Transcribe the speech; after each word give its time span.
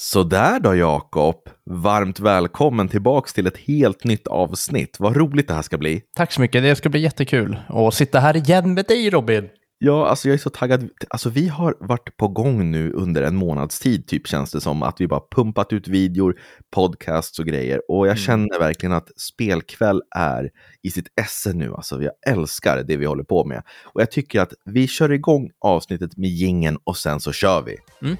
Sådär 0.00 0.60
då 0.60 0.74
Jakob, 0.74 1.36
varmt 1.70 2.20
välkommen 2.20 2.88
tillbaks 2.88 3.32
till 3.32 3.46
ett 3.46 3.56
helt 3.56 4.04
nytt 4.04 4.26
avsnitt. 4.26 4.96
Vad 4.98 5.16
roligt 5.16 5.48
det 5.48 5.54
här 5.54 5.62
ska 5.62 5.78
bli. 5.78 6.02
Tack 6.16 6.32
så 6.32 6.40
mycket, 6.40 6.62
det 6.62 6.76
ska 6.76 6.88
bli 6.88 7.00
jättekul 7.00 7.56
att 7.68 7.94
sitta 7.94 8.20
här 8.20 8.36
igen 8.36 8.74
med 8.74 8.84
dig 8.84 9.10
Robin. 9.10 9.48
Ja, 9.78 10.06
alltså 10.08 10.28
jag 10.28 10.34
är 10.34 10.38
så 10.38 10.50
taggad. 10.50 10.88
Alltså 11.10 11.30
vi 11.30 11.48
har 11.48 11.76
varit 11.80 12.16
på 12.16 12.28
gång 12.28 12.70
nu 12.70 12.92
under 12.92 13.22
en 13.22 13.36
månads 13.36 13.80
tid, 13.80 14.06
typ 14.06 14.26
känns 14.26 14.50
det 14.50 14.60
som. 14.60 14.82
Att 14.82 15.00
vi 15.00 15.08
bara 15.08 15.22
pumpat 15.36 15.72
ut 15.72 15.88
videor, 15.88 16.34
podcasts 16.74 17.38
och 17.38 17.46
grejer. 17.46 17.80
Och 17.88 18.06
jag 18.06 18.12
Mm. 18.12 18.16
känner 18.16 18.58
verkligen 18.58 18.92
att 18.92 19.08
spelkväll 19.20 20.02
är 20.16 20.50
i 20.82 20.90
sitt 20.90 21.06
esse 21.20 21.52
nu. 21.52 21.72
Alltså 21.74 22.02
jag 22.02 22.12
älskar 22.26 22.82
det 22.82 22.96
vi 22.96 23.04
håller 23.06 23.24
på 23.24 23.44
med. 23.44 23.62
Och 23.84 24.00
jag 24.00 24.10
tycker 24.10 24.40
att 24.40 24.52
vi 24.64 24.88
kör 24.88 25.12
igång 25.12 25.50
avsnittet 25.60 26.16
med 26.16 26.30
gingen 26.30 26.78
och 26.84 26.96
sen 26.96 27.20
så 27.20 27.32
kör 27.32 27.62
vi. 27.62 27.76
Mm. 28.02 28.16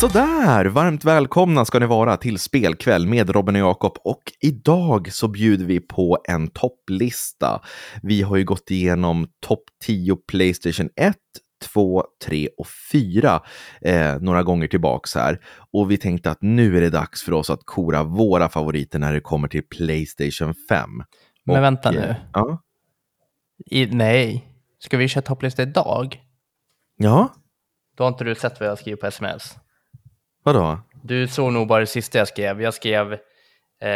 Sådär, 0.00 0.64
varmt 0.64 1.04
välkomna 1.04 1.64
ska 1.64 1.78
ni 1.78 1.86
vara 1.86 2.16
till 2.16 2.38
spelkväll 2.38 3.06
med 3.06 3.30
Robin 3.30 3.56
och 3.56 3.60
Jakob 3.60 3.92
och 4.04 4.22
idag 4.40 5.12
så 5.12 5.28
bjuder 5.28 5.64
vi 5.64 5.80
på 5.80 6.18
en 6.28 6.48
topplista. 6.48 7.62
Vi 8.02 8.22
har 8.22 8.36
ju 8.36 8.44
gått 8.44 8.70
igenom 8.70 9.28
topp 9.40 9.62
10 9.84 10.16
Playstation 10.16 10.88
1, 10.96 11.16
2, 11.72 12.04
3 12.24 12.48
och 12.58 12.66
4 12.92 13.40
eh, 13.80 14.18
några 14.20 14.42
gånger 14.42 14.68
tillbaks 14.68 15.14
här. 15.14 15.40
Och 15.72 15.90
vi 15.90 15.96
tänkte 15.96 16.30
att 16.30 16.42
nu 16.42 16.76
är 16.76 16.80
det 16.80 16.90
dags 16.90 17.22
för 17.22 17.32
oss 17.32 17.50
att 17.50 17.64
kora 17.64 18.02
våra 18.02 18.48
favoriter 18.48 18.98
när 18.98 19.12
det 19.12 19.20
kommer 19.20 19.48
till 19.48 19.62
Playstation 19.62 20.54
5. 20.68 20.90
Men 21.44 21.56
Och, 21.56 21.62
vänta 21.62 21.88
eh, 21.88 21.94
nu. 21.94 22.14
Ja. 22.32 22.62
I, 23.66 23.86
nej, 23.86 24.48
ska 24.78 24.96
vi 24.96 25.08
köra 25.08 25.22
topplista 25.22 25.62
idag? 25.62 26.20
Ja, 26.96 27.34
Då 27.96 28.04
har 28.04 28.08
inte 28.08 28.24
du 28.24 28.34
sett 28.34 28.60
vad 28.60 28.68
jag 28.68 28.78
skriver 28.78 28.96
på 28.96 29.06
sms. 29.06 29.56
Vadå? 30.42 30.78
Du 31.02 31.28
såg 31.28 31.52
nog 31.52 31.66
bara 31.68 31.80
det 31.80 31.86
sista 31.86 32.18
jag 32.18 32.28
skrev. 32.28 32.62
Jag 32.62 32.74
skrev, 32.74 33.12
eh, 33.82 33.90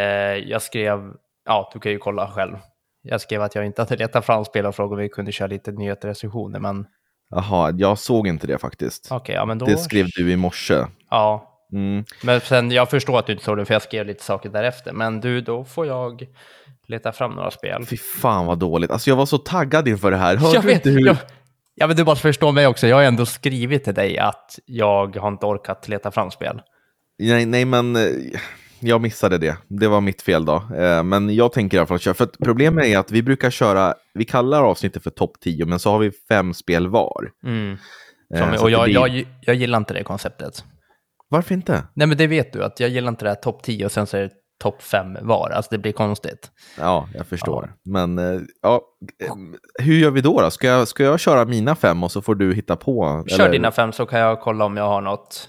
jag 0.46 0.62
skrev, 0.62 1.12
ja 1.46 1.70
du 1.72 1.78
kan 1.80 1.92
ju 1.92 1.98
kolla 1.98 2.28
själv. 2.30 2.56
Jag 3.02 3.20
skrev 3.20 3.42
att 3.42 3.54
jag 3.54 3.66
inte 3.66 3.82
hade 3.82 3.96
letat 3.96 4.26
fram 4.26 4.44
spel 4.44 4.66
och 4.66 4.74
frågat 4.74 4.92
om 4.92 4.98
vi 4.98 5.08
kunde 5.08 5.32
köra 5.32 5.48
lite 5.48 5.72
nyheter 5.72 6.08
recensioner, 6.08 6.58
men 6.60 6.86
Jaha, 7.30 7.72
jag 7.76 7.98
såg 7.98 8.28
inte 8.28 8.46
det 8.46 8.58
faktiskt. 8.58 9.08
okej, 9.10 9.34
ja 9.34 9.44
men 9.44 9.58
då. 9.58 9.66
Det 9.66 9.76
skrev 9.76 10.06
du 10.16 10.32
i 10.32 10.36
morse. 10.36 10.74
Ja, 11.10 11.50
Mm. 11.72 12.04
men 12.22 12.40
sen 12.40 12.70
jag 12.70 12.90
förstår 12.90 13.18
att 13.18 13.26
du 13.26 13.32
inte 13.32 13.44
såg 13.44 13.56
det 13.56 13.64
för 13.64 13.74
jag 13.74 13.82
skrev 13.82 14.06
lite 14.06 14.24
saker 14.24 14.48
därefter. 14.48 14.92
Men 14.92 15.20
du, 15.20 15.40
då 15.40 15.64
får 15.64 15.86
jag 15.86 16.26
leta 16.86 17.12
fram 17.12 17.30
några 17.32 17.50
spel. 17.50 17.86
Fy 17.86 17.96
fan 17.96 18.46
vad 18.46 18.58
dåligt. 18.58 18.90
Alltså 18.90 19.10
jag 19.10 19.16
var 19.16 19.26
så 19.26 19.38
taggad 19.38 19.88
inför 19.88 20.10
det 20.10 20.16
här. 20.16 20.36
Hörde 20.36 20.54
Jag 20.54 20.62
vet, 20.62 20.86
hur... 20.86 21.06
jag, 21.06 21.16
ja, 21.74 21.86
men 21.86 21.96
du 21.96 22.04
måste 22.04 22.22
förstå 22.22 22.52
mig 22.52 22.66
också. 22.66 22.86
Jag 22.86 22.96
har 22.96 23.02
ändå 23.02 23.26
skrivit 23.26 23.84
till 23.84 23.94
dig 23.94 24.18
att 24.18 24.58
jag 24.66 25.16
har 25.16 25.28
inte 25.28 25.46
orkat 25.46 25.88
leta 25.88 26.10
fram 26.10 26.30
spel. 26.30 26.62
Nej, 27.18 27.46
nej, 27.46 27.64
men 27.64 27.96
eh, 27.96 28.02
jag 28.80 29.00
missade 29.00 29.38
det. 29.38 29.56
Det 29.68 29.88
var 29.88 30.00
mitt 30.00 30.22
fel 30.22 30.44
då. 30.44 30.54
Eh, 30.76 31.02
Men 31.02 31.34
jag 31.34 31.52
tänker 31.52 31.76
i 31.76 31.78
alla 31.78 31.86
fall 31.86 31.98
köra. 31.98 32.14
För 32.14 32.26
problemet 32.26 32.84
är 32.84 32.98
att 32.98 33.10
vi 33.10 33.22
brukar 33.22 33.50
köra, 33.50 33.94
vi 34.14 34.24
kallar 34.24 34.62
avsnittet 34.62 35.02
för 35.02 35.10
topp 35.10 35.32
10, 35.40 35.66
men 35.66 35.78
så 35.78 35.90
har 35.90 35.98
vi 35.98 36.10
fem 36.28 36.54
spel 36.54 36.88
var. 36.88 37.30
Mm. 37.46 37.76
Eh, 38.34 38.40
Som, 38.40 38.64
och 38.64 38.70
jag, 38.70 38.88
det 38.88 38.92
jag, 38.92 39.26
jag 39.40 39.56
gillar 39.56 39.78
inte 39.78 39.94
det 39.94 40.02
konceptet. 40.04 40.64
Varför 41.28 41.54
inte? 41.54 41.84
Nej, 41.94 42.06
men 42.06 42.16
det 42.16 42.26
vet 42.26 42.52
du, 42.52 42.64
att 42.64 42.80
jag 42.80 42.90
gillar 42.90 43.08
inte 43.08 43.24
det 43.24 43.28
här 43.28 43.36
topp 43.36 43.62
10 43.62 43.84
och 43.84 43.92
sen 43.92 44.06
så 44.06 44.16
är 44.16 44.22
det 44.22 44.30
topp 44.62 44.82
5 44.82 45.16
var. 45.20 45.50
Alltså 45.50 45.68
det 45.70 45.78
blir 45.78 45.92
konstigt. 45.92 46.50
Ja, 46.78 47.08
jag 47.14 47.26
förstår. 47.26 47.72
Men 47.84 48.18
eh, 48.18 48.40
ja, 48.62 48.80
hur 49.78 49.94
gör 49.98 50.10
vi 50.10 50.20
då? 50.20 50.40
då? 50.40 50.50
Ska, 50.50 50.66
jag, 50.66 50.88
ska 50.88 51.04
jag 51.04 51.20
köra 51.20 51.44
mina 51.44 51.74
fem 51.76 52.02
och 52.02 52.12
så 52.12 52.22
får 52.22 52.34
du 52.34 52.54
hitta 52.54 52.76
på? 52.76 53.24
Kör 53.28 53.50
dina 53.50 53.70
fem 53.72 53.92
så 53.92 54.06
kan 54.06 54.18
jag 54.18 54.40
kolla 54.40 54.64
om 54.64 54.76
jag 54.76 54.88
har 54.88 55.00
något 55.00 55.48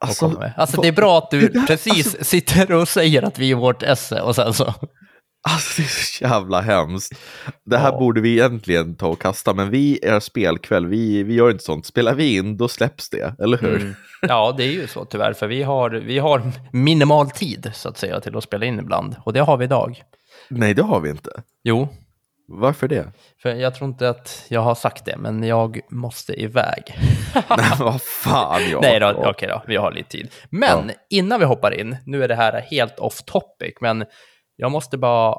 Alltså. 0.00 0.42
Alltså 0.56 0.80
det 0.80 0.88
är 0.88 0.92
bra 0.92 1.18
att 1.18 1.30
du 1.30 1.48
där- 1.48 1.60
precis 1.66 2.24
sitter 2.24 2.72
och 2.72 2.88
säger 2.88 3.22
att 3.22 3.38
vi 3.38 3.50
är 3.50 3.54
vårt 3.54 3.82
esse 3.82 4.20
och 4.20 4.34
sen 4.34 4.54
så. 4.54 4.74
Alltså 5.42 5.82
det 5.82 5.86
är 5.86 5.88
så 5.88 6.24
jävla 6.24 6.60
hemskt. 6.60 7.12
Det 7.64 7.78
här 7.78 7.92
Ja. 7.92 7.98
borde 7.98 8.20
vi 8.20 8.32
egentligen 8.32 8.96
ta 8.96 9.06
och 9.08 9.20
kasta, 9.20 9.54
men 9.54 9.70
vi 9.70 9.98
är 10.04 10.20
spelkväll, 10.20 10.86
vi, 10.86 11.22
vi 11.22 11.34
gör 11.34 11.50
inte 11.50 11.64
sånt. 11.64 11.86
Spelar 11.86 12.14
vi 12.14 12.36
in, 12.36 12.56
då 12.56 12.68
släpps 12.68 13.10
det, 13.10 13.34
eller 13.42 13.58
hur? 13.58 13.76
Mm. 13.80 13.94
Ja, 14.22 14.54
det 14.56 14.64
är 14.64 14.72
ju 14.72 14.86
så 14.86 15.04
tyvärr, 15.04 15.32
för 15.32 15.46
vi 15.46 15.62
har, 15.62 15.90
vi 15.90 16.18
har 16.18 16.42
minimal 16.72 17.30
tid 17.30 17.70
så 17.74 17.88
att 17.88 17.98
säga 17.98 18.20
till 18.20 18.36
att 18.36 18.44
spela 18.44 18.66
in 18.66 18.78
ibland. 18.78 19.16
Och 19.24 19.32
det 19.32 19.40
har 19.40 19.56
vi 19.56 19.64
idag. 19.64 20.02
Nej, 20.48 20.74
det 20.74 20.82
har 20.82 21.00
vi 21.00 21.10
inte. 21.10 21.30
Jo, 21.64 21.88
Varför 22.48 22.88
det? 22.88 23.12
för 23.42 23.54
jag 23.54 23.74
tror 23.74 23.90
inte 23.90 24.08
att 24.08 24.44
jag 24.48 24.60
har 24.60 24.74
sagt 24.74 25.04
det, 25.04 25.16
men 25.16 25.42
jag 25.42 25.80
måste 25.90 26.32
iväg. 26.42 26.82
Nej, 27.34 27.66
vad 27.78 28.02
fan 28.02 28.62
jag. 28.70 28.82
Nej 28.82 29.00
då, 29.00 29.10
okej 29.26 29.48
då, 29.48 29.62
vi 29.66 29.76
har 29.76 29.92
lite 29.92 30.08
tid. 30.10 30.30
Men 30.50 30.90
innan 31.10 31.40
vi 31.40 31.46
hoppar 31.46 31.80
in, 31.80 31.96
nu 32.06 32.24
är 32.24 32.28
det 32.28 32.34
här 32.34 32.60
helt 32.70 32.98
off 32.98 33.22
topic, 33.22 33.74
men 33.80 34.04
jag 34.60 34.70
måste 34.72 34.98
bara... 34.98 35.34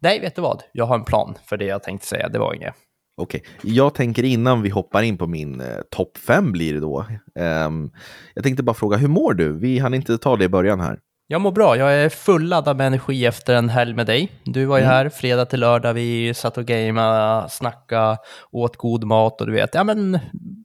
Nej, 0.00 0.20
vet 0.20 0.34
du 0.36 0.42
vad? 0.42 0.62
Jag 0.72 0.84
har 0.86 0.94
en 0.94 1.04
plan 1.04 1.34
för 1.46 1.56
det 1.56 1.64
jag 1.64 1.82
tänkte 1.82 2.06
säga, 2.06 2.28
det 2.28 2.38
var 2.38 2.54
inget. 2.54 2.74
Okej, 3.20 3.42
jag 3.62 3.94
tänker 3.94 4.22
innan 4.24 4.62
vi 4.62 4.68
hoppar 4.68 5.02
in 5.02 5.18
på 5.18 5.26
min 5.26 5.60
eh, 5.60 5.66
topp 5.90 6.16
fem 6.26 6.52
blir 6.52 6.74
det 6.74 6.80
då. 6.80 7.06
Ehm, 7.38 7.90
jag 8.34 8.44
tänkte 8.44 8.62
bara 8.62 8.74
fråga, 8.74 8.96
hur 8.96 9.08
mår 9.08 9.34
du? 9.34 9.52
Vi 9.58 9.78
hann 9.78 9.94
inte 9.94 10.18
ta 10.18 10.36
det 10.36 10.44
i 10.44 10.48
början 10.48 10.80
här. 10.80 10.98
Jag 11.26 11.40
mår 11.40 11.52
bra, 11.52 11.76
jag 11.76 11.94
är 11.94 12.08
fulladdad 12.08 12.76
med 12.76 12.86
energi 12.86 13.26
efter 13.26 13.54
en 13.54 13.68
helg 13.68 13.94
med 13.94 14.06
dig. 14.06 14.32
Du 14.44 14.64
var 14.64 14.78
ju 14.78 14.82
Mm. 14.84 14.94
här 14.94 15.08
fredag 15.08 15.44
till 15.46 15.60
lördag, 15.60 15.94
vi 15.94 16.34
satt 16.34 16.58
och 16.58 16.64
gamea, 16.64 17.48
snacka, 17.48 18.16
åt 18.52 18.76
god 18.76 19.04
mat 19.04 19.40
och 19.40 19.46
du 19.46 19.52
vet, 19.52 19.74
ja 19.74 19.84
men 19.84 20.18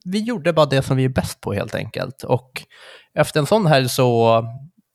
vi 0.04 0.18
gjorde 0.22 0.52
bara 0.52 0.66
det 0.66 0.82
som 0.82 0.96
vi 0.96 1.04
är 1.04 1.08
bäst 1.08 1.40
på 1.40 1.52
helt 1.52 1.74
enkelt. 1.74 2.22
Och 2.22 2.50
efter 3.18 3.40
en 3.40 3.46
sån 3.46 3.66
helg 3.66 3.88
så, 3.88 4.42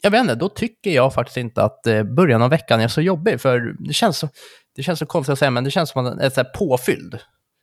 jag 0.02 0.12
vet 0.12 0.22
inte, 0.22 0.36
då 0.36 0.50
tycker 0.50 0.92
jag 0.92 1.14
faktiskt 1.14 1.38
inte 1.38 1.64
att 1.64 1.88
eh, 1.88 2.04
början 2.04 2.42
av 2.42 2.50
veckan 2.50 2.80
är 2.82 2.88
så 2.88 3.02
jobbig, 3.02 3.42
för 3.42 3.76
det 3.80 3.94
känns 3.94 4.18
så, 4.18 4.30
det 4.76 4.84
känns 4.84 5.00
så 5.00 5.06
konstigt 5.06 5.34
att 5.34 5.40
säga, 5.40 5.52
men 5.52 5.64
det 5.64 5.72
känns 5.72 5.90
som 5.90 6.06
att 6.06 6.14
man 6.14 6.20
är 6.26 6.30
så 6.30 6.44
påfylld. 6.44 7.20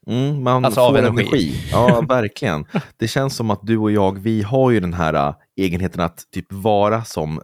Mm, 0.06 0.42
man 0.42 0.64
Alltså, 0.64 0.88
får 0.88 0.98
energi. 0.98 1.20
energi. 1.22 1.52
Ja, 1.72 2.00
verkligen. 2.08 2.66
Det 2.96 3.08
känns 3.08 3.36
som 3.36 3.50
att 3.50 3.60
du 3.62 3.78
och 3.78 3.92
jag, 3.92 4.18
vi 4.18 4.42
har 4.42 4.70
ju 4.70 4.80
den 4.80 4.94
här 4.94 5.14
äh, 5.14 5.34
egenheten 5.56 6.00
att 6.00 6.24
typ 6.34 6.46
vara 6.52 7.04
som 7.04 7.40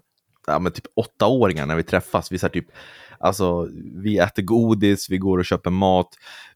ja, 0.46 0.58
men 0.58 0.72
typ 0.72 0.84
åttaåringar 0.96 1.66
när 1.66 1.76
vi 1.76 1.82
träffas. 1.82 2.32
Vi, 2.32 2.38
så 2.38 2.48
typ, 2.48 2.66
alltså, 3.18 3.68
vi 4.02 4.18
äter 4.18 4.42
godis, 4.42 5.10
vi 5.10 5.18
går 5.18 5.38
och 5.38 5.44
köper 5.44 5.70
mat, 5.70 6.08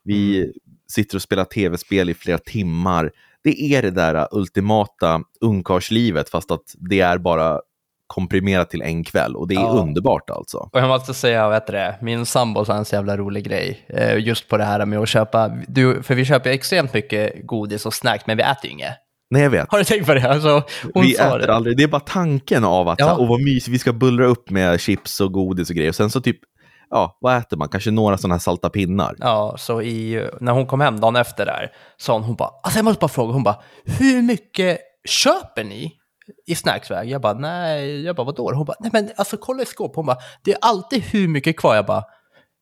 vi 0.03 0.39
Mm. 0.39 0.53
sitter 0.89 1.17
och 1.17 1.23
spelar 1.23 1.45
tv-spel 1.45 2.11
i 2.11 2.15
flera 2.15 2.39
timmar. 2.39 3.11
Det 3.45 3.63
är 3.75 3.83
det 3.83 3.91
där 3.91 4.15
äh, 4.15 4.27
ultimata 4.31 5.21
ungkarlslivet, 5.41 6.29
fast 6.29 6.51
att 6.51 6.75
det 6.91 7.01
är 7.01 7.19
bara 7.19 7.61
komprimerat 8.07 8.71
till 8.71 8.83
en 8.83 9.05
kväll. 9.05 9.37
Och 9.37 9.49
det 9.49 9.55
är 9.55 9.61
Ja. 9.61 9.69
underbart 9.69 10.31
alltså. 10.31 10.59
Och 10.73 10.81
jag 10.81 10.89
måste 10.89 11.15
säga, 11.15 11.49
vet 11.49 11.67
du 11.67 11.95
min 12.03 12.27
sambo 12.27 12.65
sa 12.65 12.75
en 12.77 12.85
så 12.85 12.95
jävla 12.95 13.17
rolig 13.17 13.45
grej, 13.45 13.87
eh, 13.89 14.19
just 14.19 14.49
på 14.49 14.57
det 14.57 14.65
här 14.65 14.87
med 14.87 14.99
att 14.99 15.09
köpa, 15.09 15.49
du, 15.69 16.03
för 16.03 16.15
vi 16.15 16.25
köper 16.25 16.51
extremt 16.51 16.95
mycket 16.95 17.47
godis 17.47 17.87
och 17.87 17.95
snacks, 17.95 18.27
men 18.27 18.37
vi 18.37 18.43
äter 18.43 18.65
ju 18.65 18.71
inget. 18.71 18.95
Nej, 19.31 19.43
jag 19.43 19.51
vet. 19.51 19.71
Har 19.71 19.79
du 19.79 19.85
tänkt 19.85 20.07
på 20.07 20.15
det? 20.15 20.31
Alltså, 20.31 20.63
vi 20.95 21.15
äter 21.15 21.39
det. 21.39 21.55
aldrig. 21.55 21.77
Det 21.77 21.83
är 21.83 21.89
bara 21.89 22.01
tanken 22.01 22.65
av 22.65 22.89
att, 22.89 22.99
Ja. 23.01 23.17
åh 23.19 23.29
vad 23.29 23.41
mysigt, 23.41 23.69
vi 23.69 23.79
ska 23.79 23.93
bullra 23.93 24.27
upp 24.27 24.51
med 24.51 24.81
chips 24.81 25.21
och 25.21 25.33
godis 25.33 25.71
och 25.71 25.77
grejer. 25.77 25.89
Och 25.89 25.95
sen 25.95 26.11
så 26.11 26.21
typ, 26.21 26.37
ja, 26.91 27.19
vad 27.21 27.37
äter 27.37 27.57
man? 27.57 27.69
Kanske 27.69 27.91
några 27.91 28.19
sådana 28.19 28.35
här 28.35 28.41
salta 28.41 28.71
pinnar. 28.71 29.15
Ja, 29.19 29.55
så 29.59 29.83
i, 29.83 30.29
när 30.41 30.53
hon 30.53 30.67
kom 30.67 30.81
hem 30.81 31.01
dagen 31.01 31.17
efter 31.17 31.47
där, 31.47 31.71
sa 31.97 32.13
hon, 32.13 32.23
hon 32.23 32.37
bara, 32.37 32.51
alltså 32.63 32.79
jag 32.79 32.85
måste 32.85 33.01
bara 33.01 33.09
fråga, 33.09 33.33
hon 33.33 33.43
bara, 33.43 33.61
hur 33.85 34.23
mycket 34.23 34.79
köper 35.09 35.65
ni 35.65 35.93
i 36.47 36.55
snacksväg? 36.55 37.11
Jag 37.11 37.21
bara, 37.21 37.35
nej, 37.35 38.03
jag 38.05 38.17
bara, 38.17 38.25
vadå? 38.25 38.53
Hon 38.55 38.65
bara, 38.65 38.77
nej 38.81 38.91
men 38.93 39.11
alltså 39.17 39.37
kolla 39.37 39.63
i 39.63 39.67
skåp. 39.67 39.97
Hon 39.97 40.07
bara, 40.07 40.19
det 40.43 40.53
är 40.53 40.59
alltid 40.61 41.03
hur 41.03 41.29
mycket 41.29 41.57
kvar. 41.57 41.75
Jag 41.75 41.87
bara, 41.87 42.05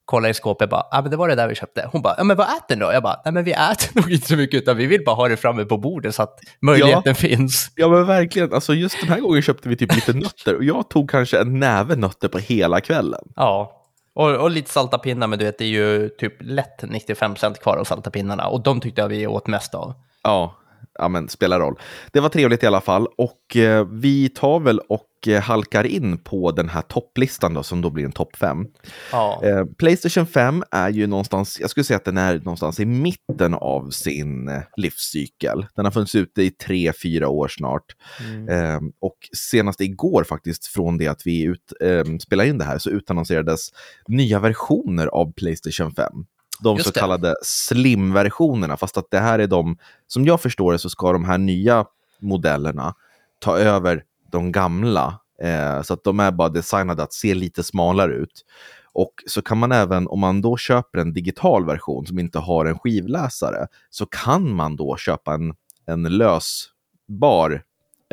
kolla 0.05 0.29
i 0.29 0.35
skåpet, 0.35 0.61
jag 0.61 0.71
bara, 0.71 0.87
ja 0.91 1.03
men 1.03 1.11
det 1.11 1.17
var 1.17 1.29
det 1.29 1.35
där 1.35 1.49
vi 1.49 1.55
köpte. 1.55 1.89
Hon 1.93 2.03
bara, 2.03 2.15
ja 2.19 2.25
men 2.25 2.37
vad 2.37 2.47
äter 2.47 2.77
ni 2.77 2.81
då? 2.81 2.93
Jag 2.93 3.03
bara, 3.03 3.21
nej 3.25 3.35
men 3.35 3.45
vi 3.45 3.53
äter 3.53 3.89
nog 4.01 4.13
inte 4.13 4.29
så 4.29 4.37
mycket, 4.37 4.63
utan 4.63 4.77
vi 4.77 4.87
vill 4.87 5.05
bara 5.05 5.15
ha 5.15 5.29
det 5.29 5.37
framme 5.37 5.65
på 5.65 5.79
bordet 5.79 6.15
så 6.15 6.23
att 6.23 6.39
möjligheten 6.61 7.15
finns. 7.15 7.73
Ja 7.75 7.89
men 7.89 8.07
verkligen, 8.07 8.53
alltså 8.53 8.75
just 8.75 9.01
den 9.01 9.09
här 9.09 9.21
gången 9.21 9.43
köpte 9.43 9.69
vi 9.69 9.77
typ 9.77 9.95
lite 9.95 10.13
nötter 10.15 10.57
och 10.57 10.65
jag 10.65 10.91
tog 10.91 11.11
kanske 11.11 11.41
en 11.41 11.61
näve 11.61 11.97
nötter 11.97 12.29
på 12.29 12.39
hela 12.39 12.81
kvällen. 12.81 13.33
Ja, 13.37 13.81
och, 14.15 14.31
och 14.31 14.51
lite 14.51 14.71
salta 14.71 14.99
pinnar, 14.99 15.27
men 15.27 15.39
du 15.39 15.45
vet, 15.45 15.59
det 15.59 15.65
är 15.65 15.69
ju 15.69 16.09
typ 16.09 16.35
lätt 16.41 16.83
95% 16.83 17.55
kvar 17.55 17.77
av 17.77 17.85
salta 17.85 18.11
pinnarna. 18.11 18.47
Och 18.47 18.63
de 18.63 18.81
tyckte 18.81 19.01
jag 19.01 19.09
vi 19.09 19.27
åt 19.27 19.47
mest 19.47 19.75
av. 19.75 19.95
Ja, 20.23 20.55
ja 20.99 21.09
men 21.09 21.29
spelar 21.29 21.61
roll. 21.61 21.79
Det 22.13 22.21
var 22.21 22.29
trevligt 22.29 22.63
i 22.63 22.67
alla 22.67 22.81
fall 22.81 23.07
och 23.19 23.57
eh, 23.57 23.87
vi 23.91 24.29
tar 24.29 24.61
väl 24.61 24.79
och 24.79 25.29
eh, 25.29 25.43
halkar 25.43 25.85
in 25.85 26.19
på 26.19 26.51
den 26.51 26.69
här 26.69 26.83
topplistan 26.83 27.55
då, 27.55 27.63
som 27.63 27.81
då 27.81 27.91
blir 27.91 28.05
en 28.05 28.13
topp 28.13 28.37
5. 28.37 28.67
Ja. 29.13 29.41
Eh, 29.45 29.65
Playstation 29.79 30.27
5 30.27 30.63
är 30.71 30.91
ju 30.91 31.07
någonstans, 31.07 31.61
jag 31.61 31.71
skulle 31.71 31.85
säga 31.85 31.97
att 31.97 32.05
den 32.05 32.19
är 32.19 32.39
någonstans 32.39 32.81
i 32.81 32.85
mitten 32.85 33.55
av 33.55 33.91
sin 33.91 34.49
eh, 34.49 34.63
livscykel. 34.77 35.67
Den 35.77 35.85
har 35.85 35.93
funnits 35.93 36.15
ute 36.15 36.43
i 36.43 36.51
tre, 36.51 36.93
fyra 37.03 37.29
år 37.29 37.49
snart. 37.49 37.85
Mm. 38.21 38.49
Eh, 38.49 38.81
och 39.01 39.19
senast 39.37 39.81
igår 39.81 40.25
faktiskt, 40.25 40.67
från 40.67 40.99
det 40.99 41.09
att 41.09 41.27
vi 41.27 41.43
ut, 41.43 41.73
eh, 41.81 42.05
spelar 42.21 42.45
in 42.45 42.59
det 42.59 42.65
här, 42.65 42.79
så 42.79 42.91
utannonserades 42.91 43.69
nya 44.09 44.41
versioner 44.41 45.07
av 45.07 45.33
Playstation 45.33 45.95
5. 45.95 46.27
De 46.61 46.77
Just 46.77 46.87
så 46.89 46.93
det. 46.93 47.01
kallade 47.01 47.35
slim-versionerna, 47.43 48.77
fast 48.77 48.97
att 48.97 49.11
det 49.11 49.19
här 49.19 49.39
är 49.39 49.47
de, 49.47 49.79
som 50.07 50.25
jag 50.25 50.41
förstår 50.41 50.73
det 50.73 50.79
så 50.79 50.91
ska 50.91 51.13
de 51.13 51.25
här 51.25 51.39
nya 51.39 51.85
modellerna 52.21 52.95
ta 53.41 53.59
över 53.59 54.05
de 54.33 54.53
gamla. 54.53 55.21
Eh, 55.43 55.83
så 55.83 55.95
att 55.95 56.05
de 56.05 56.21
är 56.21 56.31
bara 56.31 56.49
designade 56.49 57.03
att 57.03 57.13
se 57.13 57.35
lite 57.35 57.63
smalare 57.63 58.13
ut. 58.15 58.45
Och 58.93 59.13
så 59.27 59.43
kan 59.43 59.59
man 59.59 59.73
även, 59.73 60.09
om 60.09 60.21
man 60.21 60.41
då 60.41 60.57
köper 60.57 60.99
en 60.99 61.13
digital 61.13 61.67
version 61.67 62.07
som 62.07 62.19
inte 62.19 62.39
har 62.39 62.67
en 62.67 62.79
skivläsare, 62.79 63.67
så 63.91 64.07
kan 64.07 64.55
man 64.55 64.77
då 64.77 64.97
köpa 64.97 65.35
en, 65.35 65.55
en 65.87 66.03
lösbar 66.03 67.63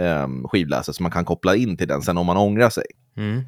eh, 0.01 0.27
skivläsare 0.43 0.93
som 0.93 1.03
man 1.03 1.11
kan 1.11 1.25
koppla 1.25 1.55
in 1.55 1.77
till 1.77 1.87
den 1.87 2.01
sen 2.01 2.17
om 2.17 2.25
man 2.25 2.37
ångrar 2.37 2.69
sig. 2.69 2.85
Mm. 3.17 3.41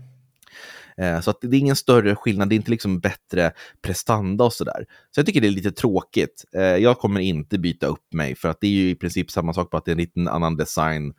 Eh, 0.97 1.19
Så 1.21 1.29
att 1.31 1.37
det 1.41 1.57
är 1.57 1.59
ingen 1.59 1.75
större 1.75 2.15
skillnad, 2.15 2.49
det 2.49 2.55
är 2.55 2.57
inte 2.57 2.71
liksom 2.71 2.99
bättre 2.99 3.51
prestanda 3.81 4.43
och 4.43 4.53
sådär. 4.53 4.85
Så 5.11 5.19
jag 5.19 5.25
tycker 5.25 5.41
det 5.41 5.47
är 5.47 5.51
lite 5.51 5.71
tråkigt. 5.71 6.45
Eh, 6.55 6.61
Jag 6.63 6.97
kommer 6.99 7.19
inte 7.19 7.57
byta 7.59 7.87
upp 7.87 8.13
mig 8.13 8.35
för 8.35 8.49
att 8.49 8.57
det 8.61 8.67
är 8.67 8.71
ju 8.71 8.89
i 8.89 8.95
princip 8.95 9.31
samma 9.31 9.53
sak, 9.53 9.69
bara 9.71 9.77
att 9.77 9.85
det 9.85 9.91
är 9.91 9.95
en 9.95 9.97
liten 10.01 10.27
annan 10.27 10.57
design. 10.57 11.13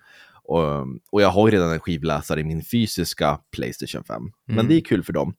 Och, 0.47 0.63
och 1.13 1.23
jag 1.23 1.29
har 1.29 1.49
ju 1.49 1.55
redan 1.55 1.73
en 1.73 1.81
skivläsare 1.81 2.41
i 2.41 2.45
min 2.45 2.65
fysiska 2.65 3.39
Playstation 3.57 4.05
5. 4.05 4.23
Men 4.47 4.55
Mm. 4.59 4.69
det 4.69 4.77
är 4.77 4.81
kul 4.81 5.03
för 5.05 5.13
dem 5.13 5.35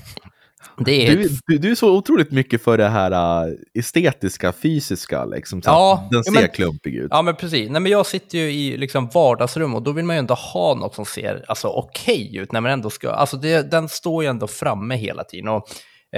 Det 0.85 1.07
är 1.07 1.15
Du, 1.15 1.29
du, 1.47 1.57
du 1.57 1.71
är 1.71 1.75
så 1.75 1.97
otroligt 1.97 2.31
mycket 2.31 2.63
för 2.63 2.77
det 2.77 2.87
här 2.89 3.45
uh, 3.47 3.53
estetiska, 3.73 4.51
fysiska, 4.53 5.25
liksom, 5.25 5.61
så 5.61 5.69
Ja, 5.69 6.07
den 6.11 6.23
ja, 6.25 6.33
ser 6.33 6.41
men- 6.41 6.49
klumpig 6.49 6.95
ut. 6.95 7.07
Ja, 7.11 7.21
men 7.21 7.35
precis. 7.35 7.69
Nej, 7.69 7.81
men 7.81 7.91
jag 7.91 8.05
sitter 8.05 8.37
ju 8.37 8.51
i 8.51 8.77
liksom 8.77 9.09
vardagsrum 9.13 9.75
och 9.75 9.81
då 9.81 9.91
vill 9.91 10.05
man 10.05 10.15
ju 10.15 10.19
ändå 10.19 10.33
ha 10.33 10.75
något 10.75 10.95
som 10.95 11.05
ser 11.05 11.45
alltså, 11.47 11.67
okej 11.67 12.37
ut 12.37 12.51
när 12.51 12.61
man 12.61 12.71
ändå 12.71 12.89
ska... 12.89 13.09
Alltså 13.09 13.37
det, 13.37 13.71
den 13.71 13.89
står 13.89 14.23
ju 14.23 14.29
ändå 14.29 14.47
framme 14.47 14.95
hela 14.95 15.23
tiden. 15.23 15.47
Och, 15.47 15.67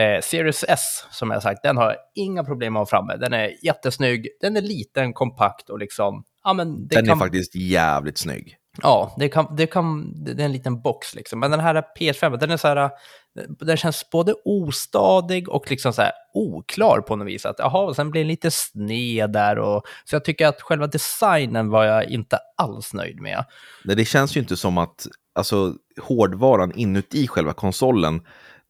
eh, 0.01 0.21
Series 0.21 0.65
S, 0.67 1.05
som 1.11 1.31
jag 1.31 1.43
sagt, 1.43 1.63
den 1.63 1.77
har 1.77 1.95
inga 2.15 2.43
problem 2.43 2.73
med 2.73 2.81
att 2.81 2.91
ha 2.91 2.97
framme. 2.97 3.17
Den 3.17 3.33
är 3.33 3.65
jättesnygg, 3.65 4.27
den 4.41 4.57
är 4.57 4.61
liten, 4.61 5.13
kompakt 5.13 5.69
och 5.69 5.79
liksom... 5.79 6.23
Ja, 6.43 6.53
men 6.53 6.87
Den 6.87 7.05
kan, 7.05 7.17
är 7.17 7.19
faktiskt 7.19 7.55
jävligt 7.55 8.17
snygg. 8.17 8.55
Ja, 8.81 9.15
det, 9.17 9.29
kan, 9.29 9.55
det, 9.55 9.67
kan, 9.67 10.13
det 10.23 10.31
är 10.31 10.45
en 10.45 10.51
liten 10.51 10.81
box 10.81 11.15
liksom. 11.15 11.39
Men 11.39 11.51
den 11.51 11.59
här 11.59 11.83
PS5, 11.99 12.37
den 12.37 12.51
är 12.51 12.57
så 12.57 12.67
här... 12.67 12.89
Eh, 13.39 13.45
den 13.49 13.77
känns 13.77 14.09
både 14.09 14.33
ostadig 14.45 15.49
och 15.49 15.69
liksom 15.69 15.93
så 15.93 16.01
här 16.01 16.11
oklar 16.33 17.01
på 17.01 17.15
något 17.15 17.27
vis. 17.27 17.45
Att, 17.45 17.59
aha, 17.59 17.79
och 17.79 17.95
sen 17.95 18.11
blir 18.11 18.21
den 18.21 18.27
lite 18.27 18.51
sned 18.51 19.31
där. 19.31 19.59
Och, 19.59 19.83
så 20.05 20.15
jag 20.15 20.25
tycker 20.25 20.47
att 20.47 20.61
själva 20.61 20.87
designen 20.87 21.69
var 21.69 21.83
jag 21.85 22.05
inte 22.05 22.39
alls 22.57 22.93
nöjd 22.93 23.21
med. 23.21 23.45
Nej, 23.85 23.95
Det 23.95 24.05
känns 24.05 24.37
ju 24.37 24.39
inte 24.39 24.57
som 24.57 24.77
att 24.77 25.07
alltså, 25.35 25.73
hårdvaran 26.01 26.71
inuti 26.75 27.27
själva 27.27 27.53
konsolen, 27.53 28.21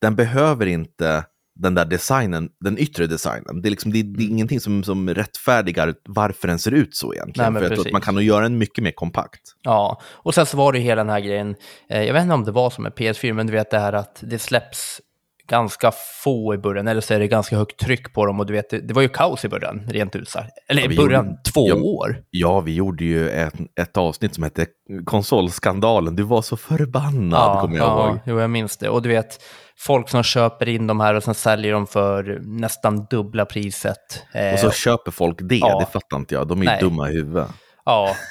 den 0.02 0.16
behöver 0.16 0.66
inte 0.66 1.26
den 1.62 1.76
där 1.76 1.86
designen, 1.86 2.50
den 2.60 2.78
yttre 2.78 3.08
designen. 3.08 3.62
Det 3.62 3.68
är, 3.68 3.70
liksom, 3.70 3.92
det, 3.92 4.04
det 4.04 4.24
är 4.24 4.28
ingenting 4.28 4.60
som, 4.60 4.84
som 4.84 5.10
rättfärdigar 5.10 5.94
varför 6.08 6.48
den 6.48 6.60
ser 6.60 6.72
ut 6.72 6.96
så 6.96 7.14
egentligen. 7.14 7.54
Nej, 7.54 7.62
För 7.62 7.70
jag 7.70 7.76
tror 7.78 7.88
att 7.88 7.92
man 7.94 8.02
kan 8.02 8.16
nog 8.16 8.24
göra 8.24 8.44
den 8.44 8.58
mycket 8.58 8.84
mer 8.84 8.92
kompakt. 8.92 9.42
Ja, 9.62 10.02
och 10.06 10.34
sen 10.34 10.46
så 10.46 10.58
var 10.58 10.72
det 10.74 10.78
ju 10.80 10.84
hela 10.84 11.04
den 11.04 11.10
här 11.10 11.20
grejen. 11.20 11.56
Eh, 11.90 12.04
jag 12.04 12.14
vet 12.14 12.22
inte 12.24 12.34
om 12.34 12.44
det 12.44 12.52
var 12.52 12.70
som 12.70 12.84
med 12.84 12.94
PS4, 12.94 13.34
men 13.34 13.48
du 13.48 13.54
vet 13.54 13.72
det 13.72 13.80
här 13.80 13.94
att 13.94 14.20
det 14.22 14.40
släpps 14.40 15.02
ganska 15.48 15.92
få 16.24 16.54
i 16.54 16.58
början, 16.58 16.88
eller 16.88 17.02
så 17.02 17.14
är 17.14 17.20
det 17.20 17.28
ganska 17.28 17.58
högt 17.58 17.80
tryck 17.80 18.14
på 18.14 18.26
dem. 18.26 18.40
Och 18.40 18.46
du 18.46 18.54
vet, 18.54 18.70
det, 18.70 18.80
det 18.80 18.94
var 18.94 19.02
ju 19.02 19.10
kaos 19.10 19.46
i 19.46 19.50
början, 19.50 19.82
rent 19.88 20.16
ut 20.16 20.30
sagt. 20.30 20.52
Eller 20.68 20.82
Ja, 20.86 20.92
i 20.92 20.96
början, 20.96 21.26
gjorde- 21.26 21.42
två 21.54 21.70
ja. 21.70 21.76
år. 21.76 22.18
Ja, 22.30 22.60
vi 22.60 22.74
gjorde 22.74 23.04
ju 23.06 23.30
ett, 23.30 23.54
ett 23.80 23.98
avsnitt 23.98 24.36
som 24.36 24.44
hette 24.44 24.66
Konsolskandalen. 25.06 26.16
Du 26.16 26.24
var 26.24 26.42
så 26.42 26.58
förbannad, 26.58 27.62
kommer 27.62 27.78
jag 27.78 27.86
ja, 27.88 28.08
ihåg. 28.10 28.20
Jo, 28.26 28.40
jag 28.40 28.50
minns 28.50 28.78
det. 28.78 28.90
Och 28.90 29.02
du 29.02 29.10
vet, 29.10 29.40
folk 29.80 30.10
som 30.10 30.24
köper 30.24 30.70
in 30.70 30.88
de 30.88 31.00
här 31.00 31.14
och 31.14 31.24
sen 31.24 31.34
säljer 31.36 31.74
dem 31.74 31.88
för 31.88 32.40
nästan 32.42 33.06
dubbla 33.10 33.46
priset. 33.46 34.24
Eh, 34.34 34.54
Och 34.54 34.60
så 34.60 34.72
köper 34.72 35.12
folk 35.12 35.38
det, 35.42 35.56
Ja. 35.58 35.80
det 35.80 35.86
fattar 35.86 36.18
inte 36.18 36.36
jag. 36.36 36.48
De 36.48 36.62
är 36.62 36.66
Nej. 36.66 36.80
dumma 36.82 37.10
i 37.10 37.14
huvudet. 37.14 37.48
ja, 37.86 38.16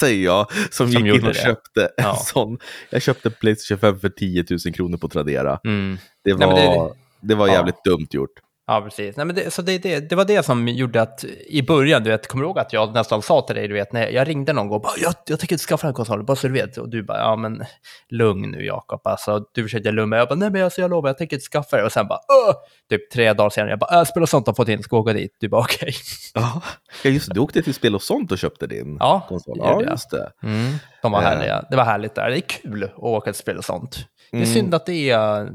Säger 0.00 0.24
jag, 0.24 0.52
som, 0.52 0.70
Som 0.70 0.86
gick 1.06 1.14
in 1.14 1.22
och 1.26 1.32
det. 1.34 1.34
köpte 1.34 1.84
en 1.84 2.04
Ja. 2.04 2.16
sån. 2.16 2.58
Jag 2.90 3.02
köpte 3.02 3.30
Playstation 3.30 3.78
5 3.78 4.00
för 4.00 4.08
10 4.08 4.44
000 4.66 4.74
kronor 4.74 4.96
på 4.98 5.08
Tradera. 5.08 5.58
mm. 5.64 5.98
Det 6.24 6.34
Nej, 6.34 6.46
var, 6.48 6.54
men 6.54 6.84
det- 6.88 6.94
det, 7.22 7.34
var 7.34 7.48
jävligt 7.48 7.84
dumt 7.84 8.06
gjort. 8.10 8.30
Ja, 8.74 8.80
precis. 8.84 9.16
Nej, 9.16 9.26
men 9.26 9.36
det, 9.36 9.50
så 9.50 9.62
det, 9.62 9.78
det, 9.78 10.00
det 10.10 10.16
var 10.16 10.24
det 10.24 10.42
som 10.42 10.68
gjorde 10.68 11.02
att 11.02 11.24
i 11.48 11.62
början, 11.62 12.02
du 12.02 12.10
vet, 12.10 12.26
kommer 12.28 12.42
du 12.44 12.48
ihåg 12.48 12.58
att 12.58 12.72
jag 12.72 12.94
nästan 12.94 13.22
sa 13.22 13.40
till 13.42 13.56
dig, 13.56 13.68
du 13.68 13.74
vet, 13.74 13.92
när 13.92 14.08
jag 14.08 14.28
ringde 14.28 14.52
någon 14.52 14.68
gång 14.68 14.76
och 14.76 14.82
bara, 14.82 14.92
jag, 15.02 15.14
jag 15.26 15.38
tänker 15.40 15.54
inte 15.54 15.64
skaffa 15.64 15.86
en 15.88 15.94
konsol, 15.94 16.24
bara 16.24 16.36
så 16.36 16.46
du 16.46 16.52
vet. 16.52 16.76
Och 16.76 16.88
du 16.88 17.02
bara, 17.02 17.18
ja 17.18 17.36
men 17.36 17.64
lugn 18.08 18.50
nu 18.50 18.64
Jakob, 18.64 19.00
alltså 19.04 19.44
du 19.54 19.62
försökte 19.62 19.90
lugna 19.90 20.06
mig. 20.06 20.18
Jag 20.18 20.28
bara, 20.28 20.34
nej 20.34 20.50
men 20.50 20.64
alltså, 20.64 20.80
jag 20.80 20.90
lovar, 20.90 21.08
jag 21.08 21.18
tänker 21.18 21.36
inte 21.36 21.46
skaffa 21.46 21.76
det. 21.76 21.84
Och 21.84 21.92
sen 21.92 22.06
bara, 22.08 22.18
Åh! 22.48 22.54
typ 22.90 23.10
tre 23.10 23.32
dagar 23.32 23.50
senare, 23.50 23.70
jag 23.70 23.78
bara, 23.78 23.98
äh, 24.00 24.04
spela 24.04 24.26
sånt 24.26 24.46
har 24.46 24.54
fått 24.54 24.68
in, 24.68 24.82
ska 24.82 24.96
åka 24.96 25.12
dit? 25.12 25.36
Du 25.40 25.48
bara, 25.48 25.60
okej. 25.60 25.92
Ja, 26.34 26.62
ja, 27.04 27.10
just 27.10 27.28
det. 27.28 27.34
Du 27.34 27.40
åkte 27.40 27.62
till 27.62 27.74
Spel 27.74 27.94
och 27.94 28.02
sånt 28.02 28.32
och 28.32 28.38
köpte 28.38 28.66
din 28.66 28.96
Ja, 29.00 29.26
konsol. 29.28 29.56
Ja, 29.60 29.82
just 29.82 30.10
det. 30.10 30.30
Mm, 30.42 30.72
de 31.02 31.12
var 31.12 31.22
Eh. 31.22 31.24
härliga. 31.28 31.64
Det 31.70 31.76
var 31.76 31.84
härligt 31.84 32.14
där. 32.14 32.30
Det 32.30 32.36
är 32.36 32.40
kul 32.40 32.84
att 32.84 32.98
åka 32.98 33.32
till 33.32 33.40
spel 33.40 33.56
och 33.58 33.64
sånt. 33.64 34.06
Det 34.30 34.36
är 34.36 34.42
Mm. 34.42 34.54
synd 34.54 34.74
att 34.74 34.86
det 34.86 35.10
är, 35.10 35.48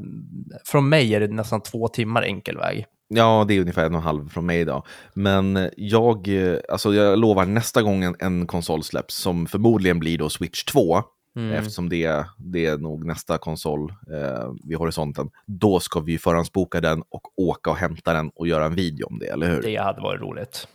från 0.66 0.90
mig 0.90 1.16
är 1.16 1.20
det 1.20 1.28
nästan 1.28 1.62
två 1.62 1.88
timmar 1.88 2.22
enkel 2.22 2.58
väg. 2.58 2.86
Ja, 3.08 3.46
det 3.48 3.54
är 3.54 3.60
ungefär 3.62 3.86
en 3.86 3.94
och 3.94 4.00
en 4.00 4.04
halv 4.06 4.30
från 4.30 4.46
mig 4.46 4.60
idag. 4.60 4.86
Men 5.14 5.70
jag, 5.78 6.28
eh, 6.28 6.60
alltså 6.70 6.94
jag 6.94 7.20
lovar 7.20 7.46
nästa 7.46 7.82
gång 7.82 8.04
en, 8.04 8.16
en 8.20 8.48
konsol 8.48 8.84
släpps, 8.84 9.16
som 9.16 9.48
förmodligen 9.48 10.00
blir 10.00 10.18
då 10.18 10.30
Switch 10.30 10.64
2, 10.64 11.04
Mm. 11.38 11.52
eftersom 11.52 11.90
det, 11.90 12.26
det 12.38 12.66
är 12.66 12.78
nog 12.78 13.06
nästa 13.06 13.38
konsol 13.38 13.94
eh, 14.14 14.54
vid 14.64 14.78
horisonten, 14.78 15.30
då 15.46 15.80
ska 15.80 16.00
vi 16.00 16.18
förhandsboka 16.18 16.82
den 16.82 17.04
och 17.10 17.22
åka 17.40 17.70
och 17.70 17.78
hämta 17.78 18.14
den 18.14 18.30
och 18.36 18.48
göra 18.48 18.66
en 18.66 18.76
video 18.76 19.06
om 19.08 19.20
det, 19.20 19.26
eller 19.28 19.50
hur? 19.56 19.62
Det 19.62 19.76
hade 19.78 20.02
varit 20.02 20.22
roligt. 20.22 20.68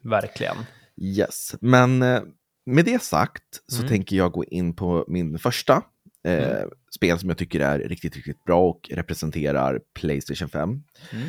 Verkligen. 0.00 0.56
Yes, 1.00 1.54
men 1.60 2.02
eh, 2.02 2.22
med 2.66 2.84
det 2.84 3.02
sagt 3.02 3.42
så 3.66 3.76
Mm. 3.78 3.88
tänker 3.88 4.16
jag 4.16 4.32
gå 4.32 4.44
in 4.44 4.74
på 4.74 5.04
min 5.08 5.38
första 5.38 5.82
eh, 6.24 6.56
Mm. 6.58 6.68
spel 6.94 7.18
som 7.18 7.28
jag 7.28 7.38
tycker 7.38 7.60
är 7.60 7.78
riktigt, 7.78 8.16
riktigt 8.16 8.44
bra 8.44 8.68
och 8.68 8.90
representerar 8.92 9.80
Playstation 9.94 10.48
5. 10.48 10.68
Mm. 11.12 11.28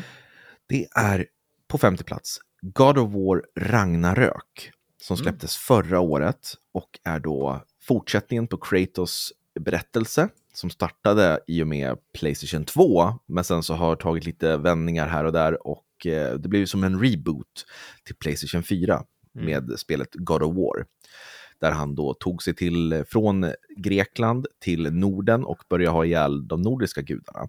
Det 0.74 0.88
är 0.96 1.26
på 1.68 1.78
femte 1.78 2.04
plats 2.04 2.40
God 2.62 2.98
of 2.98 3.14
War 3.14 3.44
Ragnarök 3.56 4.72
som 5.02 5.14
Mm. 5.16 5.24
släpptes 5.24 5.58
förra 5.58 6.00
året 6.00 6.54
och 6.72 7.00
är 7.04 7.20
då 7.20 7.64
fortsättningen 7.82 8.48
på 8.48 8.58
Kratos 8.58 9.34
berättelse 9.60 10.30
som 10.54 10.70
startade 10.70 11.40
i 11.48 11.64
och 11.64 11.68
med 11.68 11.98
Playstation 12.20 12.66
2 12.66 13.14
men 13.26 13.44
sen 13.44 13.64
så 13.64 13.74
har 13.74 13.96
tagit 13.96 14.26
lite 14.26 14.58
vändningar 14.58 15.08
här 15.08 15.24
och 15.26 15.32
där 15.34 15.68
och 15.68 16.06
eh, 16.06 16.34
det 16.34 16.50
blev 16.50 16.60
ju 16.60 16.68
som 16.68 16.84
en 16.84 17.00
reboot 17.04 17.66
till 18.04 18.16
Playstation 18.16 18.64
4 18.64 19.04
Mm. 19.36 19.46
med 19.46 19.80
spelet 19.80 20.10
God 20.14 20.44
of 20.44 20.56
War. 20.56 20.86
Där 21.60 21.72
han 21.72 21.96
då 21.96 22.14
tog 22.14 22.44
sig 22.44 22.56
till 22.56 23.04
från 23.08 23.52
Grekland 23.78 24.48
till 24.60 24.94
Norden 24.94 25.44
och 25.46 25.64
började 25.70 25.92
ha 25.92 26.06
ihjäl 26.06 26.48
de 26.48 26.62
nordiska 26.62 27.02
gudarna. 27.02 27.48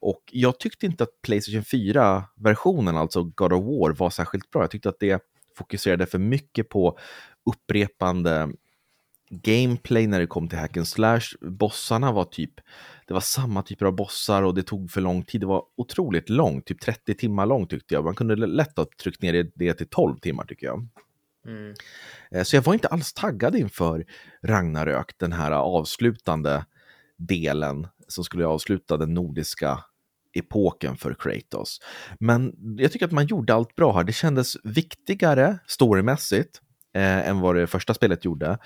Och 0.00 0.22
jag 0.32 0.58
tyckte 0.60 0.86
inte 0.86 1.04
att 1.04 1.22
Playstation 1.22 1.62
4-versionen, 1.62 2.96
alltså 2.96 3.22
God 3.22 3.52
of 3.52 3.64
War, 3.64 3.90
var 3.90 4.10
särskilt 4.10 4.50
bra. 4.50 4.62
Jag 4.62 4.70
tyckte 4.70 4.88
att 4.88 5.00
det 5.00 5.22
fokuserade 5.58 6.06
för 6.06 6.18
mycket 6.18 6.68
på 6.68 6.98
upprepande 7.50 8.50
gameplay 9.30 10.06
när 10.06 10.20
det 10.20 10.26
kom 10.26 10.48
till 10.48 10.58
hack 10.58 10.76
and 10.76 10.88
slash. 10.88 11.20
Bossarna 11.40 12.12
var 12.12 12.24
typ, 12.24 12.52
det 13.06 13.14
var 13.14 13.20
samma 13.20 13.62
typer 13.62 13.86
av 13.86 13.92
bossar 13.96 14.42
och 14.42 14.54
det 14.54 14.62
tog 14.62 14.90
för 14.90 15.00
lång 15.00 15.22
tid. 15.24 15.40
Det 15.40 15.46
var 15.46 15.64
otroligt 15.76 16.28
långt, 16.28 16.66
typ 16.66 16.80
30 16.80 17.14
timmar 17.14 17.46
långt 17.46 17.70
tyckte 17.70 17.94
jag. 17.94 18.04
Man 18.04 18.14
kunde 18.14 18.36
lätt 18.36 18.76
ha 18.76 18.86
tryckt 19.02 19.22
ner 19.22 19.50
det- 19.54 19.74
till 19.74 19.88
12 19.88 20.18
timmar 20.18 20.44
tycker 20.44 20.66
jag. 20.66 20.88
Mm. 21.46 21.74
Eh, 22.30 22.42
Så 22.42 22.56
jag 22.56 22.62
var 22.62 22.74
inte 22.74 22.88
alls 22.88 23.12
taggad 23.12 23.56
inför 23.56 24.04
Ragnarök, 24.42 25.18
den 25.18 25.32
här 25.32 25.50
avslutande 25.52 26.64
delen 27.16 27.86
som 28.08 28.24
skulle 28.24 28.46
avsluta 28.46 28.96
den 28.96 29.14
nordiska 29.14 29.84
epoken 30.34 30.96
för 30.96 31.14
Kratos. 31.18 31.80
Men 32.20 32.54
jag 32.78 32.92
tycker 32.92 33.06
att 33.06 33.12
man 33.12 33.26
gjorde 33.26 33.54
allt 33.54 33.76
bra 33.76 33.92
här. 33.96 34.04
Det 34.04 34.12
kändes 34.12 34.56
viktigare 34.64 35.58
storymässigt 35.66 36.60
eh, 36.94 37.28
än 37.28 37.40
vad 37.40 37.56
det 37.56 37.66
första 37.66 37.94
spelet 37.94 38.24
gjorde. 38.24 38.58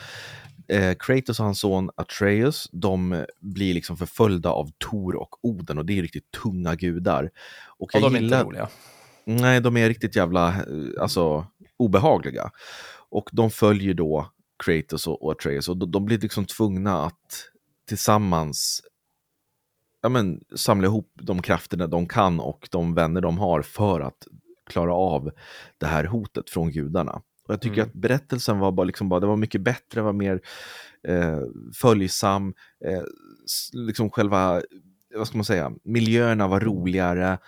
Eh, 0.68 0.94
Kratos 0.99 1.40
och 1.40 1.44
hans 1.44 1.61
son 1.61 1.90
Atreus, 1.96 2.68
de 2.72 3.25
blir 3.40 3.75
liksom 3.75 3.96
förföljda 3.96 4.50
av 4.50 4.70
Tor 4.78 5.16
och 5.16 5.44
Oden 5.44 5.78
och 5.78 5.87
det 5.87 5.99
är 5.99 6.02
riktigt 6.02 6.30
tunga 6.42 6.75
gudar. 6.75 7.30
Och 7.66 7.82
Och 7.82 7.90
jag 7.94 8.02
de 8.02 8.14
är 8.14 8.20
gillar... 8.20 8.38
inte 8.38 8.49
roliga. 8.49 8.68
Nej, 9.25 9.61
de 9.61 9.76
är 9.76 9.88
riktigt 9.88 10.16
jävla 10.16 10.49
eh, 10.49 11.02
alltså, 11.02 11.46
obehagliga. 11.76 12.50
Och 13.11 13.28
de 13.32 13.50
följer 13.50 13.94
då 13.94 14.32
Kratos 14.64 15.06
och, 15.06 15.25
och 15.25 15.32
Atreus 15.32 15.68
och 15.68 15.76
de, 15.76 15.90
de 15.90 16.04
blir 16.04 16.18
liksom 16.18 16.46
tvungna 16.46 17.04
att 17.04 17.49
tillsammans 17.88 18.82
ja, 20.02 20.09
men, 20.09 20.40
samla 20.56 20.87
ihop 20.87 21.11
de 21.23 21.42
krafterna 21.42 21.87
de 21.87 22.06
kan 22.09 22.40
och 22.40 22.68
de 22.71 22.94
vänner 22.94 23.21
de 23.21 23.38
har 23.38 23.62
för 23.62 24.00
att 24.00 24.26
klara 24.71 24.94
av 24.94 25.30
det 25.78 25.87
här 25.87 26.04
hotet 26.04 26.50
från 26.50 26.71
gudarna. 26.71 27.12
Och 27.47 27.52
jag 27.54 27.61
tycker 27.61 27.76
Mm. 27.76 27.87
att 27.88 27.92
berättelsen 27.94 28.59
var 28.59 28.73
bara, 28.73 28.85
liksom 28.85 29.09
bara, 29.09 29.21
det 29.21 29.26
var 29.26 29.37
mycket 29.37 29.61
bättre, 29.61 30.00
var 30.02 30.12
mer 30.12 30.40
eh, 31.09 31.40
följsam, 31.75 32.54
eh, 32.85 33.02
liksom 33.73 34.11
själva, 34.11 34.62
vad 35.16 35.26
ska 35.26 35.37
man 35.38 35.44
säga, 35.44 35.73
miljöerna 35.85 36.49
var 36.49 36.61
roligare, 36.61 37.28
eh, 37.32 37.38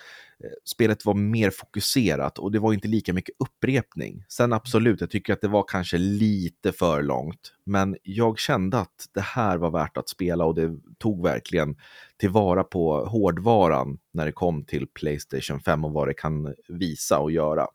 spelet 0.64 1.04
var 1.04 1.14
mer 1.14 1.50
fokuserat 1.50 2.38
och 2.38 2.52
det 2.52 2.58
var 2.58 2.72
inte 2.72 2.88
lika 2.88 3.12
mycket 3.12 3.34
upprepning. 3.38 4.24
Sen 4.28 4.52
absolut, 4.52 5.00
jag 5.00 5.10
tycker 5.10 5.32
att 5.32 5.40
det 5.40 5.48
var 5.48 5.64
kanske 5.68 5.98
lite 5.98 6.72
för 6.72 7.02
långt, 7.02 7.52
men 7.66 7.96
jag 8.02 8.38
kände 8.38 8.78
att 8.78 9.08
det 9.14 9.20
här 9.20 9.56
var 9.56 9.70
värt 9.70 9.96
att 9.96 10.08
spela 10.08 10.44
och 10.44 10.54
det 10.54 10.76
tog 10.98 11.22
verkligen 11.22 11.76
tillvara 12.16 12.64
på 12.64 13.04
hårdvaran 13.04 13.98
när 14.12 14.26
det 14.26 14.32
kom 14.32 14.64
till 14.64 14.86
Playstation 14.86 15.60
5 15.60 15.84
och 15.84 15.92
vad 15.92 16.08
det 16.08 16.14
kan 16.14 16.54
visa 16.68 17.18
och 17.18 17.32
göra. 17.32 17.66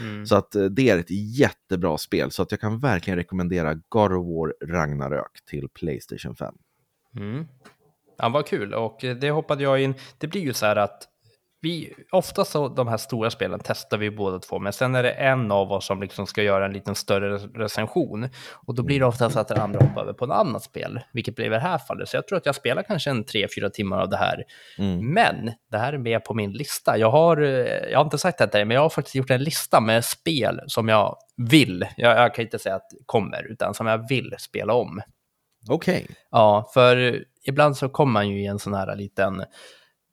Mm. 0.00 0.26
Så 0.26 0.36
att 0.36 0.54
eh, 0.54 0.64
det 0.64 0.90
är 0.90 0.98
ett 0.98 1.10
jättebra 1.38 1.98
spel, 1.98 2.30
så 2.30 2.42
att 2.42 2.50
jag 2.50 2.60
kan 2.60 2.78
verkligen 2.78 3.16
rekommendera 3.16 3.74
God 3.88 4.12
of 4.12 4.26
War 4.26 4.54
Ragnarök 4.66 5.44
till 5.50 5.68
Playstation 5.68 6.36
5. 6.36 6.54
Mm. 7.16 7.46
Ja, 8.16 8.28
vad 8.28 8.46
kul. 8.46 8.74
Och 8.74 8.98
det 9.20 9.30
hoppade 9.30 9.62
jag 9.62 9.80
in. 9.80 9.94
Det 10.18 10.26
blir 10.26 10.40
ju 10.40 10.52
så 10.52 10.66
här 10.66 10.76
att 10.76 11.08
vi, 11.64 11.94
ofta 12.12 12.44
så 12.44 12.68
de 12.68 12.88
här 12.88 12.96
stora 12.96 13.30
spelen 13.30 13.60
testar 13.64 13.98
vi 13.98 14.10
båda 14.10 14.38
två, 14.38 14.58
men 14.58 14.72
sen 14.72 14.94
är 14.94 15.02
det 15.02 15.10
en 15.10 15.52
av 15.52 15.72
oss 15.72 15.86
som 15.86 16.00
liksom 16.00 16.26
ska 16.26 16.42
göra 16.42 16.66
en 16.66 16.72
liten 16.72 16.94
större 16.94 17.36
recension. 17.38 18.28
Och 18.66 18.74
då 18.74 18.82
blir 18.82 19.00
det 19.00 19.06
ofta 19.06 19.30
så 19.30 19.40
att 19.40 19.48
den 19.48 19.60
andra 19.60 19.80
hoppar 19.86 20.02
över 20.02 20.12
på 20.12 20.24
ett 20.24 20.30
annat 20.30 20.62
spel, 20.62 21.00
vilket 21.12 21.36
blir 21.36 21.46
i 21.46 21.48
det 21.48 21.58
här 21.58 21.78
fallet. 21.78 22.08
Så 22.08 22.16
jag 22.16 22.28
tror 22.28 22.38
att 22.38 22.46
jag 22.46 22.54
spelar 22.54 22.82
kanske 22.82 23.10
en 23.10 23.24
tre, 23.24 23.48
fyra 23.56 23.70
timmar 23.70 24.00
av 24.00 24.08
det 24.08 24.16
här. 24.16 24.44
Mm. 24.78 25.12
Men 25.14 25.52
det 25.70 25.78
här 25.78 25.92
är 25.92 25.98
med 25.98 26.24
på 26.24 26.34
min 26.34 26.52
lista. 26.52 26.98
Jag 26.98 27.10
har, 27.10 27.42
eh, 27.42 27.90
jag 27.90 27.98
har 27.98 28.04
inte 28.04 28.18
sagt 28.18 28.38
det 28.38 28.46
till 28.46 28.58
dig, 28.58 28.64
men 28.64 28.74
jag 28.74 28.82
har 28.82 28.88
faktiskt 28.88 29.14
gjort 29.14 29.30
en 29.30 29.42
lista 29.42 29.80
med 29.80 30.04
spel 30.04 30.60
som 30.66 30.88
jag 30.88 31.16
vill, 31.36 31.86
jag, 31.96 32.18
jag 32.18 32.34
kan 32.34 32.44
inte 32.44 32.58
säga 32.58 32.74
att 32.74 32.90
kommer, 33.06 33.42
utan 33.50 33.74
som 33.74 33.86
jag 33.86 34.08
vill 34.08 34.34
spela 34.38 34.74
om. 34.74 35.00
Okej. 35.68 36.06
Ja, 36.30 36.70
för 36.74 37.24
ibland 37.44 37.76
så 37.76 37.88
kommer 37.88 38.12
man 38.12 38.28
ju 38.28 38.42
i 38.42 38.46
en 38.46 38.58
sån 38.58 38.74
här 38.74 38.96
liten, 38.96 39.44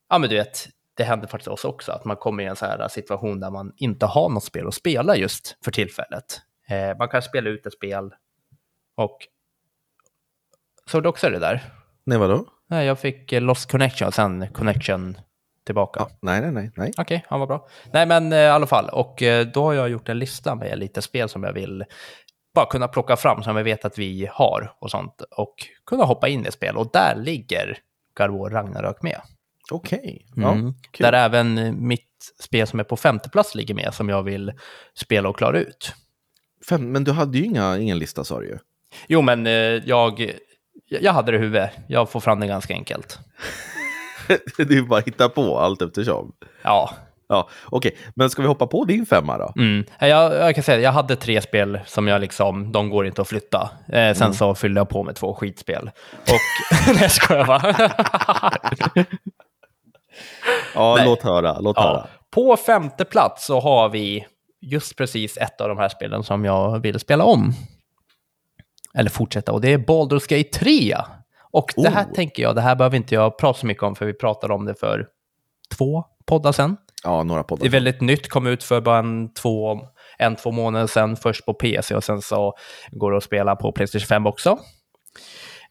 ja 0.10 0.18
men 0.18 0.30
du 0.30 0.36
vet, 0.36 0.68
det 1.02 1.06
händer 1.06 1.28
faktiskt 1.28 1.48
oss 1.48 1.66
också, 1.66 1.92
att 1.92 2.06
man 2.06 2.18
kommer 2.18 2.44
i 2.44 2.46
en 2.46 2.56
sån 2.56 2.70
här 2.70 2.88
situation 2.88 3.40
där 3.40 3.50
man 3.50 3.74
inte 3.78 4.06
har 4.06 4.30
något 4.30 4.44
spel 4.44 4.68
att 4.68 4.74
spela 4.74 5.16
just 5.16 5.58
för 5.64 5.72
tillfället. 5.72 6.42
Eh, 6.70 6.98
man 6.98 7.10
kan 7.10 7.22
spela 7.22 7.50
ut 7.50 7.66
ett 7.66 7.74
spel 7.74 8.14
och... 8.96 9.18
Såg 10.86 11.04
du 11.04 11.10
också 11.10 11.30
det 11.30 11.40
där? 11.40 11.64
Nej, 12.04 12.18
vadå? 12.18 12.46
Nej, 12.68 12.86
jag 12.88 13.00
fick 13.00 13.34
eh, 13.34 13.42
Lost 13.42 13.72
Connection 13.72 14.08
och 14.08 14.14
sen 14.14 14.48
Connection 14.54 15.18
tillbaka. 15.66 16.00
Ja, 16.00 16.18
nej, 16.22 16.42
nej, 16.42 16.52
nej. 16.52 16.72
nej. 16.76 16.94
Okej, 16.98 17.26
han 17.28 17.40
var 17.40 17.48
bra. 17.48 17.68
Nej, 17.94 18.06
men 18.06 18.34
eh, 18.34 18.40
i 18.40 18.48
alla 18.48 18.68
fall. 18.68 18.90
Och 18.90 19.24
eh, 19.24 19.48
då 19.48 19.64
har 19.64 19.74
jag 19.74 19.90
gjort 19.90 20.10
en 20.10 20.20
lista 20.20 20.56
med 20.56 20.80
lite 20.80 21.02
spel 21.02 21.30
som 21.30 21.44
jag 21.44 21.54
vill 21.54 21.84
bara 22.56 22.66
kunna 22.66 22.88
plocka 22.88 23.16
fram 23.16 23.44
som 23.44 23.56
vi 23.56 23.64
vet 23.64 23.86
att 23.86 23.98
vi 23.98 24.30
har 24.32 24.74
och 24.80 24.92
sånt. 24.92 25.22
Och 25.22 25.56
kunna 25.86 26.04
hoppa 26.04 26.28
in 26.28 26.46
i 26.46 26.52
spel. 26.52 26.78
Och 26.78 26.90
där 26.94 27.16
ligger 27.16 27.78
God 28.18 28.54
Ragnarök 28.54 29.02
med. 29.02 29.22
Okej. 29.72 30.26
Ja, 30.36 30.52
Mm. 30.52 30.74
Där 31.00 31.14
även 31.14 31.76
mitt 31.88 32.08
spel 32.44 32.68
som 32.68 32.80
är 32.80 32.84
på 32.84 32.98
femte 32.98 33.30
plats 33.30 33.56
ligger 33.56 33.74
med 33.74 33.94
som 33.94 34.10
jag 34.10 34.24
vill 34.24 34.52
spela 34.96 35.30
och 35.30 35.38
klara 35.38 35.60
ut. 35.60 35.94
Fem, 36.70 36.92
men 36.92 37.04
du 37.04 37.12
hade 37.12 37.38
ju 37.38 37.46
inga, 37.46 37.78
ingen 37.78 38.00
lista 38.00 38.24
sa 38.24 38.40
du 38.40 38.48
ju. 38.48 38.58
Jo, 39.08 39.22
men 39.22 39.48
eh, 39.48 39.54
jag, 39.54 40.32
jag 40.88 41.14
hade 41.14 41.32
det 41.32 41.38
i 41.38 41.42
huvudet. 41.42 41.72
Jag 41.88 42.10
får 42.10 42.20
fram 42.20 42.40
det 42.40 42.48
ganska 42.48 42.74
enkelt. 42.74 43.20
det 44.58 44.64
är 44.64 44.72
ju 44.74 44.86
bara 44.86 45.00
att 45.00 45.08
hitta 45.08 45.30
på 45.30 45.60
allt 45.60 45.82
eftersom. 45.82 46.32
Ja, 46.62 46.96
Ja, 47.32 47.50
okej. 47.66 47.98
Men 48.16 48.30
ska 48.30 48.42
vi 48.42 48.48
hoppa 48.48 48.68
på 48.68 48.86
din 48.86 49.06
femma 49.06 49.38
då? 49.38 49.54
Mm. 49.58 49.86
Jag, 50.00 50.34
jag 50.34 50.56
kan 50.56 50.64
säga 50.64 50.80
jag 50.80 50.92
hade 50.92 51.16
tre 51.16 51.42
spel 51.42 51.80
som 51.86 52.08
jag 52.08 52.22
liksom, 52.22 52.72
de 52.72 52.90
går 52.90 53.08
inte 53.08 53.22
att 53.22 53.28
flytta. 53.28 53.70
Eh, 53.94 54.14
sen 54.14 54.34
så 54.34 54.56
fyllde 54.56 54.80
jag 54.80 54.90
på 54.90 55.04
med 55.04 55.16
två 55.16 55.34
skitspel. 55.34 55.92
Och, 56.22 56.40
nej 56.88 56.98
jag 57.02 57.12
skojar 57.12 57.46
bara. 57.46 57.92
Ja, 60.76 60.96
Nej. 60.96 61.06
låt 61.06 61.22
höra. 61.22 61.60
Låt 61.60 61.78
ja. 61.78 61.84
höra. 61.84 62.08
På 62.30 62.58
femte 62.58 63.06
plats 63.06 63.46
så 63.46 63.60
har 63.60 63.90
vi 63.90 64.26
just 64.62 64.98
precis 64.98 65.38
ett 65.38 65.62
av 65.62 65.70
de 65.70 65.78
här 65.78 65.90
spelen 65.90 66.24
som 66.24 66.46
jag 66.46 66.80
vill 66.80 67.00
spela 67.00 67.24
om. 67.24 67.54
Eller 68.94 69.10
fortsätta, 69.10 69.52
och 69.52 69.62
det 69.62 69.74
är 69.74 69.78
Baldur's 69.78 70.38
Gate 70.38 70.60
3. 70.60 70.96
Och 71.52 71.74
det 71.76 71.90
här 71.90 72.06
Oh. 72.06 72.14
tänker 72.14 72.44
jag, 72.44 72.56
det 72.56 72.62
här 72.62 72.76
behöver 72.76 72.98
inte 72.98 73.16
jag 73.16 73.38
prata 73.38 73.60
så 73.60 73.66
mycket 73.66 73.84
om, 73.84 73.96
för 73.96 74.06
vi 74.06 74.14
pratade 74.14 74.54
om 74.54 74.66
det 74.66 74.76
för 74.76 75.08
två 75.78 76.04
poddar 76.26 76.52
sedan. 76.52 76.78
Ja, 77.04 77.24
några 77.24 77.44
poddar. 77.44 77.62
Det 77.62 77.68
är 77.68 77.72
väldigt 77.72 78.02
nytt, 78.02 78.30
kom 78.30 78.48
ut 78.48 78.64
för 78.64 78.82
bara 78.82 79.00
en 79.00 79.34
två, 79.34 79.80
en, 80.18 80.36
två 80.36 80.52
månader 80.52 80.88
sedan, 80.88 81.16
först 81.16 81.46
på 81.46 81.54
PC 81.54 81.96
och 81.96 82.04
sen 82.04 82.22
så 82.22 82.54
går 82.92 83.12
det 83.12 83.18
att 83.18 83.24
spela 83.24 83.56
på 83.56 83.72
Playstation 83.72 84.08
5 84.08 84.26
också. 84.26 84.60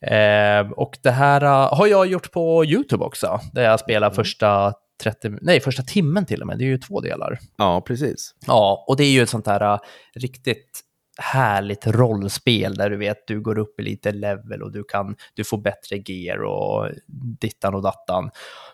Eh, 0.07 0.71
och 0.73 0.99
det 1.03 1.11
här 1.11 1.43
eh, 1.43 1.79
har 1.79 1.87
jag 1.87 2.07
gjort 2.07 2.33
på 2.33 2.65
YouTube 2.65 3.05
också, 3.05 3.41
där 3.53 3.63
jag 3.63 3.81
spelar 3.81 4.11
första 4.11 4.75
30, 5.03 5.31
nej, 5.41 5.61
första 5.61 5.83
timmen 5.83 6.27
till 6.27 6.41
och 6.41 6.47
med, 6.47 6.59
det 6.59 6.65
är 6.65 6.67
ju 6.67 6.79
två 6.79 7.01
delar. 7.01 7.39
Ja, 7.57 7.81
precis. 7.81 8.35
Ja, 8.47 8.85
och 8.89 8.97
det 8.97 9.05
är 9.05 9.11
ju 9.11 9.23
ett 9.23 9.29
sånt 9.29 9.47
här 9.47 9.75
eh, 9.75 9.79
riktigt 10.15 10.81
härligt 11.19 11.87
rollspel 11.87 12.75
där 12.75 12.91
du 12.91 12.97
vet, 12.97 13.27
du 13.27 13.41
går 13.41 13.59
upp 13.59 13.81
i 13.81 13.83
lite 13.83 14.13
level 14.13 14.63
och 14.63 14.73
du 14.73 14.85
kan, 14.85 15.17
du 15.35 15.45
får 15.45 15.59
bättre 15.59 16.03
gear 16.07 16.43
och 16.43 16.89
dittan 17.41 17.75
och 17.75 17.83
dattan. 17.83 18.31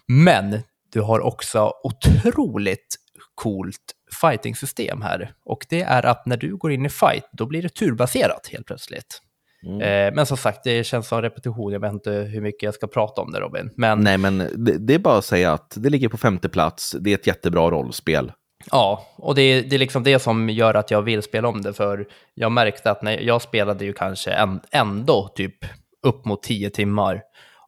Men 0.07 0.59
du 0.93 1.01
har 1.01 1.21
också 1.21 1.73
otroligt 1.83 2.97
coolt 3.35 3.95
fighting-system 4.21 5.03
här. 5.03 5.33
Och 5.45 5.67
det 5.69 5.83
är 5.83 6.07
att 6.07 6.27
när 6.27 6.37
du 6.37 6.57
går 6.57 6.73
in 6.73 6.87
i 6.87 6.89
fight, 6.89 7.29
då 7.33 7.47
blir 7.47 7.63
det 7.63 7.69
turbaserat 7.69 8.49
helt 8.53 8.67
plötsligt. 8.67 9.23
Mm. 9.67 9.81
Eh, 9.81 10.15
men 10.15 10.27
som 10.27 10.37
sagt, 10.37 10.65
det 10.65 10.85
känns 10.85 11.09
som 11.09 11.23
repetition. 11.23 11.73
Jag 11.73 11.81
vet 11.81 11.93
inte 11.93 12.11
hur 12.11 12.41
mycket 12.41 12.63
jag 12.63 12.75
ska 12.75 12.87
prata 12.87 13.23
om 13.23 13.33
det, 13.33 13.41
Robin. 13.41 13.71
Men 13.77 14.01
Nej, 14.01 14.19
men 14.19 14.39
det, 14.39 14.79
det 14.79 14.95
är 14.95 14.99
bara 14.99 15.19
att 15.19 15.25
säga 15.25 15.53
att 15.53 15.75
det 15.77 15.91
ligger 15.91 16.09
på 16.09 16.17
femte 16.17 16.49
plats. 16.49 16.97
Det 17.01 17.11
är 17.11 17.15
ett 17.15 17.27
jättebra 17.27 17.71
rollspel. 17.71 18.33
Ja, 18.71 19.07
och 19.17 19.35
det 19.35 19.43
är, 19.43 19.63
det 19.63 19.77
är 19.77 19.79
liksom 19.79 20.03
det 20.03 20.19
som 20.19 20.51
gör 20.51 20.75
att 20.75 20.91
jag 20.91 21.03
vill 21.03 21.23
spela 21.23 21.49
om 21.49 21.63
det, 21.63 21.73
för 21.73 22.07
jag 22.35 22.53
märkte 22.53 22.91
att 22.91 23.03
när 23.03 23.21
jag 23.21 23.43
spelade 23.43 23.85
ju 23.85 23.93
kanske 23.93 24.33
en, 24.33 24.61
ändå 24.71 25.29
typ 25.35 25.65
upp 26.03 26.25
mot 26.25 26.43
tio 26.43 26.71
timmar. 26.71 27.23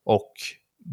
Och 0.05 0.33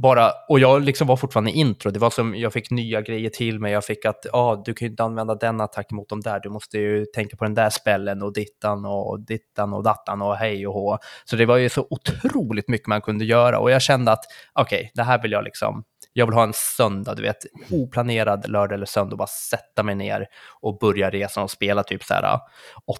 bara, 0.01 0.31
och 0.49 0.59
jag 0.59 0.81
liksom 0.81 1.07
var 1.07 1.15
fortfarande 1.15 1.51
intro, 1.51 1.91
det 1.91 1.99
var 1.99 2.09
som, 2.09 2.35
jag 2.35 2.53
fick 2.53 2.71
nya 2.71 3.01
grejer 3.01 3.29
till 3.29 3.59
mig, 3.59 3.71
jag 3.71 3.85
fick 3.85 4.05
att, 4.05 4.25
ja, 4.31 4.39
ah, 4.39 4.63
du 4.65 4.73
kan 4.73 4.85
ju 4.85 4.89
inte 4.89 5.03
använda 5.03 5.35
den 5.35 5.61
attacken 5.61 5.95
mot 5.95 6.09
dem 6.09 6.21
där, 6.21 6.39
du 6.39 6.49
måste 6.49 6.77
ju 6.77 7.05
tänka 7.05 7.37
på 7.37 7.43
den 7.43 7.53
där 7.53 7.69
spällen 7.69 8.21
och 8.21 8.33
dittan 8.33 8.85
och 8.85 9.19
dittan 9.19 9.73
och 9.73 9.83
dattan 9.83 10.21
och 10.21 10.35
hej 10.35 10.67
och 10.67 10.73
hå. 10.73 10.97
Så 11.25 11.35
det 11.35 11.45
var 11.45 11.57
ju 11.57 11.69
så 11.69 11.87
otroligt 11.89 12.67
mycket 12.67 12.87
man 12.87 13.01
kunde 13.01 13.25
göra 13.25 13.59
och 13.59 13.71
jag 13.71 13.81
kände 13.81 14.11
att, 14.11 14.23
okej, 14.53 14.77
okay, 14.77 14.89
det 14.93 15.03
här 15.03 15.21
vill 15.21 15.31
jag 15.31 15.43
liksom, 15.43 15.83
jag 16.13 16.25
vill 16.25 16.35
ha 16.35 16.43
en 16.43 16.53
söndag, 16.53 17.15
du 17.15 17.21
vet, 17.21 17.45
oplanerad 17.71 18.49
lördag 18.49 18.75
eller 18.75 18.85
söndag, 18.85 19.15
bara 19.15 19.27
sätta 19.27 19.83
mig 19.83 19.95
ner 19.95 20.25
och 20.61 20.77
börja 20.79 21.09
resan 21.09 21.43
och 21.43 21.51
spela 21.51 21.83
typ 21.83 22.03
så 22.03 22.13
här 22.13 22.39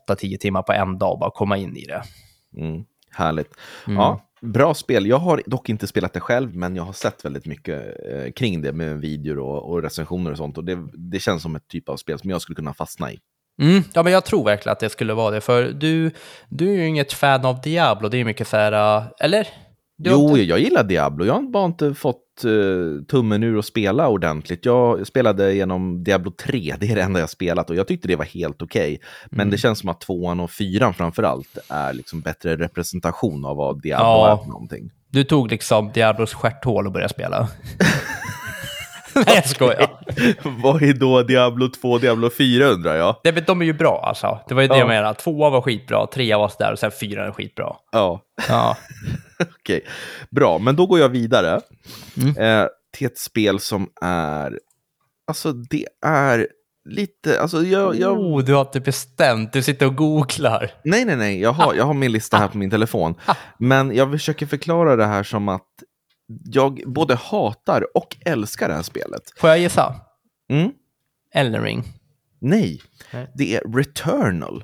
8-10 0.10 0.38
timmar 0.38 0.62
på 0.62 0.74
en 0.74 0.98
dag 0.98 1.12
och 1.12 1.20
bara 1.20 1.32
komma 1.32 1.58
in 1.58 1.78
i 1.78 1.86
det. 1.86 2.04
Mm, 2.58 2.86
härligt. 3.12 3.52
Mm. 3.88 3.98
Ja, 3.98 4.22
Bra 4.46 4.74
spel. 4.74 5.06
Jag 5.06 5.18
har 5.18 5.42
dock 5.46 5.70
inte 5.70 5.88
spelat 5.88 6.14
det 6.14 6.20
själv, 6.20 6.56
men 6.56 6.76
jag 6.76 6.84
har 6.84 6.94
sett 6.94 7.26
väldigt 7.26 7.46
mycket 7.46 7.84
eh, 8.12 8.32
kring 8.32 8.62
det 8.62 8.74
med 8.74 9.00
videor 9.00 9.40
och, 9.40 9.70
och 9.70 9.84
recensioner 9.84 10.32
och 10.32 10.38
sånt. 10.38 10.58
Och 10.58 10.64
det, 10.64 10.78
det, 10.94 11.20
känns 11.20 11.42
som 11.42 11.56
ett 11.56 11.68
typ 11.68 11.90
av 11.90 11.98
spel 11.98 12.20
som 12.20 12.30
jag 12.30 12.42
skulle 12.42 12.56
kunna 12.56 12.74
fastna 12.74 13.12
i. 13.12 13.20
Mm, 13.62 13.84
ja, 13.94 14.04
men 14.04 14.14
jag 14.14 14.26
tror 14.26 14.46
verkligen 14.46 14.72
att 14.72 14.80
det 14.80 14.90
skulle 14.90 15.14
vara 15.14 15.32
det, 15.32 15.42
för 15.42 15.64
du, 15.64 16.12
du 16.50 16.70
är 16.70 16.76
ju 16.76 16.88
inget 16.88 17.14
fan 17.14 17.46
av 17.46 17.62
Diablo. 17.62 18.10
Det 18.10 18.18
är 18.18 18.26
mycket 18.26 18.48
så 18.48 18.58
här, 18.58 18.98
eh, 18.98 19.04
eller? 19.20 19.48
Jo, 19.98 20.30
inte... 20.30 20.42
jag 20.42 20.60
gillar 20.60 20.84
Diablo. 20.84 21.26
Jag 21.26 21.34
har 21.34 21.42
bara 21.42 21.66
inte 21.66 21.94
fått 21.94 22.22
uh, 22.46 23.04
tummen 23.04 23.44
ur 23.44 23.60
att 23.60 23.66
spela 23.66 24.08
ordentligt. 24.08 24.66
Jag 24.66 25.08
spelade 25.08 25.54
genom 25.54 26.04
Diablo 26.04 26.32
3, 26.32 26.76
det 26.80 26.92
är 26.92 26.96
det 26.96 27.02
enda 27.02 27.20
jag 27.20 27.30
spelat 27.30 27.70
och 27.70 27.76
jag 27.76 27.88
tyckte 27.88 28.08
det 28.08 28.16
var 28.16 28.26
helt 28.26 28.62
okej. 28.62 28.94
Okay. 28.94 29.08
Men 29.30 29.40
mm. 29.40 29.52
det 29.52 29.58
känns 29.58 29.80
som 29.80 29.90
att 29.90 30.02
tvåan 30.02 30.40
och 30.40 30.52
fyran 30.52 30.94
framför 30.94 31.24
allt 31.24 31.58
är 31.70 31.94
liksom 31.94 32.22
bättre 32.22 32.56
representation 32.56 33.46
av 33.46 33.58
vad 33.58 33.82
Diablo 33.82 34.06
ja. 34.06 34.34
är 34.34 34.38
för 34.38 34.52
någonting. 34.52 34.92
Du 35.12 35.24
tog 35.24 35.52
liksom 35.52 35.92
Diablos 35.94 36.34
stjärthål 36.34 36.86
och 36.86 36.92
började 36.92 37.14
spela. 37.14 37.50
Nej, 39.16 39.36
jag 39.36 39.46
skojar. 39.46 39.90
Vad 40.64 40.84
är 40.84 40.94
då 40.94 41.22
Diablo 41.22 41.70
2 41.70 41.92
och 41.92 42.02
Diablo 42.02 42.30
4 42.38 42.66
undrar 42.66 42.96
jag? 42.96 43.16
Nej, 43.24 43.34
men 43.34 43.44
de 43.44 43.62
är 43.62 43.66
ju 43.66 43.74
bra 43.74 44.04
alltså. 44.08 44.40
Det 44.48 44.54
var 44.54 44.62
ju 44.62 44.68
det 44.68 44.74
ja. 44.74 44.80
jag 44.80 44.88
menade. 44.88 45.20
Tvåan 45.20 45.52
var 45.52 45.62
skitbra, 45.62 46.08
trean 46.08 46.40
var 46.40 46.50
sådär 46.50 46.72
och 46.72 46.80
sen 46.80 46.92
fyran 46.92 47.28
är 47.28 47.32
skitbra. 47.32 47.76
Ja. 47.92 48.22
ja. 48.50 48.78
Okej, 49.40 49.78
okay. 49.78 49.82
bra. 50.30 50.58
Men 50.58 50.76
då 50.76 50.86
går 50.86 51.00
jag 51.00 51.10
vidare 51.10 51.62
mm. 52.18 52.38
eh, 52.38 52.68
till 52.98 53.08
ett 53.08 53.18
spel 53.18 53.60
som 53.60 53.90
är... 54.02 54.60
Alltså 55.28 55.52
det 55.54 55.88
är 56.06 56.48
lite, 56.90 57.42
alltså 57.42 57.64
jag... 57.64 57.96
jag... 57.96 58.20
Oh, 58.20 58.44
du 58.44 58.54
har 58.54 58.62
inte 58.62 58.80
bestämt, 58.80 59.54
du 59.54 59.64
sitter 59.64 59.86
och 59.86 59.96
googlar. 59.96 60.72
Nej, 60.84 61.06
nej, 61.06 61.16
nej, 61.16 61.42
jag 61.42 61.52
har, 61.52 61.74
jag 61.74 61.86
har 61.86 61.94
min 61.94 62.12
lista 62.12 62.38
här 62.38 62.48
på 62.48 62.58
min 62.58 62.70
telefon. 62.70 63.16
Ah. 63.26 63.36
Men 63.60 63.96
jag 63.96 64.12
försöker 64.12 64.46
förklara 64.46 64.96
det 64.96 65.06
här 65.06 65.24
som 65.24 65.50
att 65.50 65.68
jag 66.46 66.82
både 66.86 67.16
hatar 67.16 67.98
och 67.98 68.18
älskar 68.26 68.68
det 68.68 68.76
här 68.76 68.84
spelet. 68.84 69.22
Får 69.38 69.50
jag 69.50 69.60
gissa? 69.60 69.96
Mm? 70.50 70.72
Elden 71.34 71.64
Ring? 71.64 71.84
Nej, 72.42 72.82
det 73.36 73.56
är 73.56 73.76
Returnal 73.76 74.64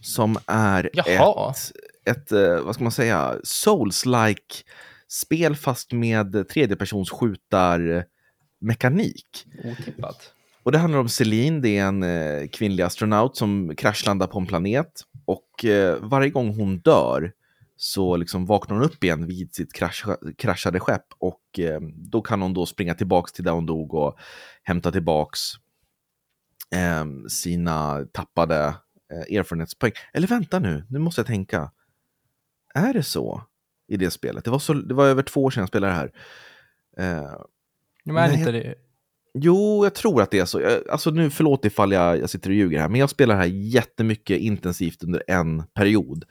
som 0.00 0.38
är 0.46 0.90
Jaha. 0.92 1.50
ett, 1.50 1.72
ett, 2.04 2.32
eh, 2.32 2.60
vad 2.60 2.74
ska 2.74 2.84
man 2.84 2.92
säga, 2.92 3.36
souls-like 3.44 4.64
spel 5.08 5.56
fast 5.56 5.92
med 5.92 6.48
tredjepersons 6.48 7.10
skjutarmekanik. 7.10 9.46
Otippat. 9.64 10.34
Och 10.62 10.72
det 10.72 10.78
handlar 10.78 10.98
om 10.98 11.08
Celine, 11.08 11.60
det 11.60 11.78
är 11.78 11.84
en 11.84 12.02
eh, 12.02 12.48
kvinnlig 12.48 12.82
astronaut 12.82 13.36
som 13.36 13.76
kraschlandar 13.76 14.26
på 14.26 14.38
en 14.38 14.46
planet. 14.46 15.02
Och 15.24 15.64
eh, 15.64 15.96
varje 16.00 16.30
gång 16.30 16.56
hon 16.56 16.78
dör 16.78 17.32
så 17.76 18.16
liksom 18.16 18.46
vaknar 18.46 18.76
hon 18.76 18.84
upp 18.84 19.04
igen 19.04 19.26
vid 19.26 19.54
sitt 19.54 19.72
krasch, 19.72 20.04
kraschade 20.38 20.80
skepp 20.80 21.06
och 21.18 21.58
eh, 21.58 21.80
då 21.94 22.22
kan 22.22 22.42
hon 22.42 22.54
då 22.54 22.66
springa 22.66 22.94
tillbaks 22.94 23.32
till 23.32 23.44
där 23.44 23.52
hon 23.52 23.66
dog 23.66 23.94
och 23.94 24.18
hämta 24.62 24.92
tillbaks 24.92 25.40
sina 27.28 28.06
tappade 28.12 28.74
erfarenhetspoäng. 29.30 29.92
Eller 30.12 30.26
vänta 30.26 30.58
nu, 30.58 30.86
nu 30.88 30.98
måste 30.98 31.20
jag 31.20 31.26
tänka. 31.26 31.70
Är 32.74 32.92
det 32.92 33.02
så 33.02 33.42
i 33.88 33.96
det 33.96 34.10
spelet? 34.10 34.44
Det 34.44 34.50
var, 34.50 34.58
så, 34.58 34.72
det 34.72 34.94
var 34.94 35.06
över 35.06 35.22
två 35.22 35.44
år 35.44 35.50
sedan 35.50 35.60
jag 35.60 35.68
spelade 35.68 35.92
det 35.92 35.96
här. 35.96 36.12
Eh, 36.98 37.32
men 38.04 38.16
är 38.16 38.38
inte 38.38 38.52
det? 38.52 38.74
Jo, 39.34 39.84
jag 39.84 39.94
tror 39.94 40.22
att 40.22 40.30
det 40.30 40.38
är 40.38 40.44
så. 40.44 40.80
Alltså 40.90 41.10
nu, 41.10 41.30
förlåt 41.30 41.64
ifall 41.64 41.92
jag, 41.92 42.18
jag 42.18 42.30
sitter 42.30 42.50
och 42.50 42.56
ljuger 42.56 42.80
här, 42.80 42.88
men 42.88 43.00
jag 43.00 43.10
spelar 43.10 43.34
det 43.34 43.40
här 43.40 43.48
jättemycket 43.48 44.38
intensivt 44.40 45.04
under 45.04 45.22
en 45.26 45.62
period. 45.74 46.24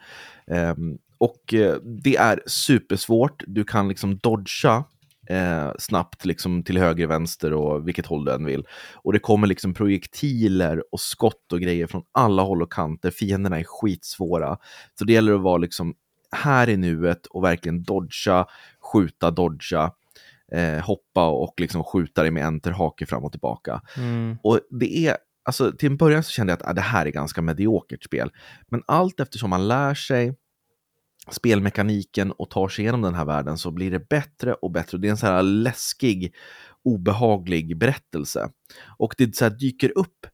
Um, 0.47 0.97
och 1.17 1.53
eh, 1.53 1.75
det 2.03 2.15
är 2.15 2.41
supersvårt. 2.45 3.43
Du 3.47 3.63
kan 3.63 3.87
liksom 3.87 4.17
dodga 4.17 4.83
eh, 5.29 5.71
snabbt 5.79 6.25
liksom 6.25 6.63
till 6.63 6.77
höger, 6.77 7.07
vänster 7.07 7.53
och 7.53 7.87
vilket 7.87 8.05
håll 8.05 8.25
du 8.25 8.31
än 8.31 8.45
vill. 8.45 8.67
Och 8.95 9.13
det 9.13 9.19
kommer 9.19 9.47
liksom 9.47 9.73
projektiler 9.73 10.83
och 10.91 10.99
skott 10.99 11.53
och 11.53 11.61
grejer 11.61 11.87
från 11.87 12.03
alla 12.11 12.41
håll 12.41 12.61
och 12.61 12.73
kanter. 12.73 13.11
Fienderna 13.11 13.59
är 13.59 13.63
skitsvåra. 13.63 14.57
Så 14.99 15.05
det 15.05 15.13
gäller 15.13 15.33
att 15.33 15.41
vara 15.41 15.57
liksom 15.57 15.95
här 16.31 16.69
i 16.69 16.77
nuet 16.77 17.25
och 17.25 17.43
verkligen 17.43 17.83
dodga, 17.83 18.45
skjuta, 18.93 19.31
dodga. 19.31 19.91
Eh, 20.51 20.79
hoppa 20.79 21.29
och 21.29 21.53
liksom 21.57 21.83
skjuta 21.83 22.21
dig 22.21 22.31
med 22.31 22.45
enter, 22.45 22.71
hake 22.71 23.05
fram 23.05 23.23
och 23.23 23.31
tillbaka. 23.31 23.81
Mm. 23.97 24.37
Och 24.43 24.59
det 24.69 25.07
är, 25.07 25.17
alltså 25.45 25.71
till 25.71 25.91
en 25.91 25.97
början 25.97 26.23
så 26.23 26.31
kände 26.31 26.51
jag 26.51 26.59
att 26.61 26.69
ah, 26.69 26.73
det 26.73 26.81
här 26.81 27.05
är 27.05 27.09
ganska 27.09 27.41
mediokert 27.41 28.03
spel. 28.03 28.31
Men 28.67 28.83
allt 28.87 29.19
eftersom 29.19 29.49
man 29.49 29.67
lär 29.67 29.93
sig 29.93 30.35
spelmekaniken 31.31 32.31
och 32.31 32.49
tar 32.49 32.67
sig 32.67 32.83
igenom 32.83 33.01
den 33.01 33.15
här 33.15 33.25
världen 33.25 33.57
så 33.57 33.71
blir 33.71 33.91
det 33.91 34.09
bättre 34.09 34.53
och 34.53 34.71
bättre. 34.71 34.97
Det 34.97 35.07
är 35.07 35.11
en 35.11 35.17
så 35.17 35.25
här 35.25 35.43
läskig, 35.43 36.35
obehaglig 36.83 37.77
berättelse. 37.77 38.49
Och 38.97 39.15
det 39.17 39.35
så 39.35 39.49
dyker 39.49 39.97
upp, 39.97 40.27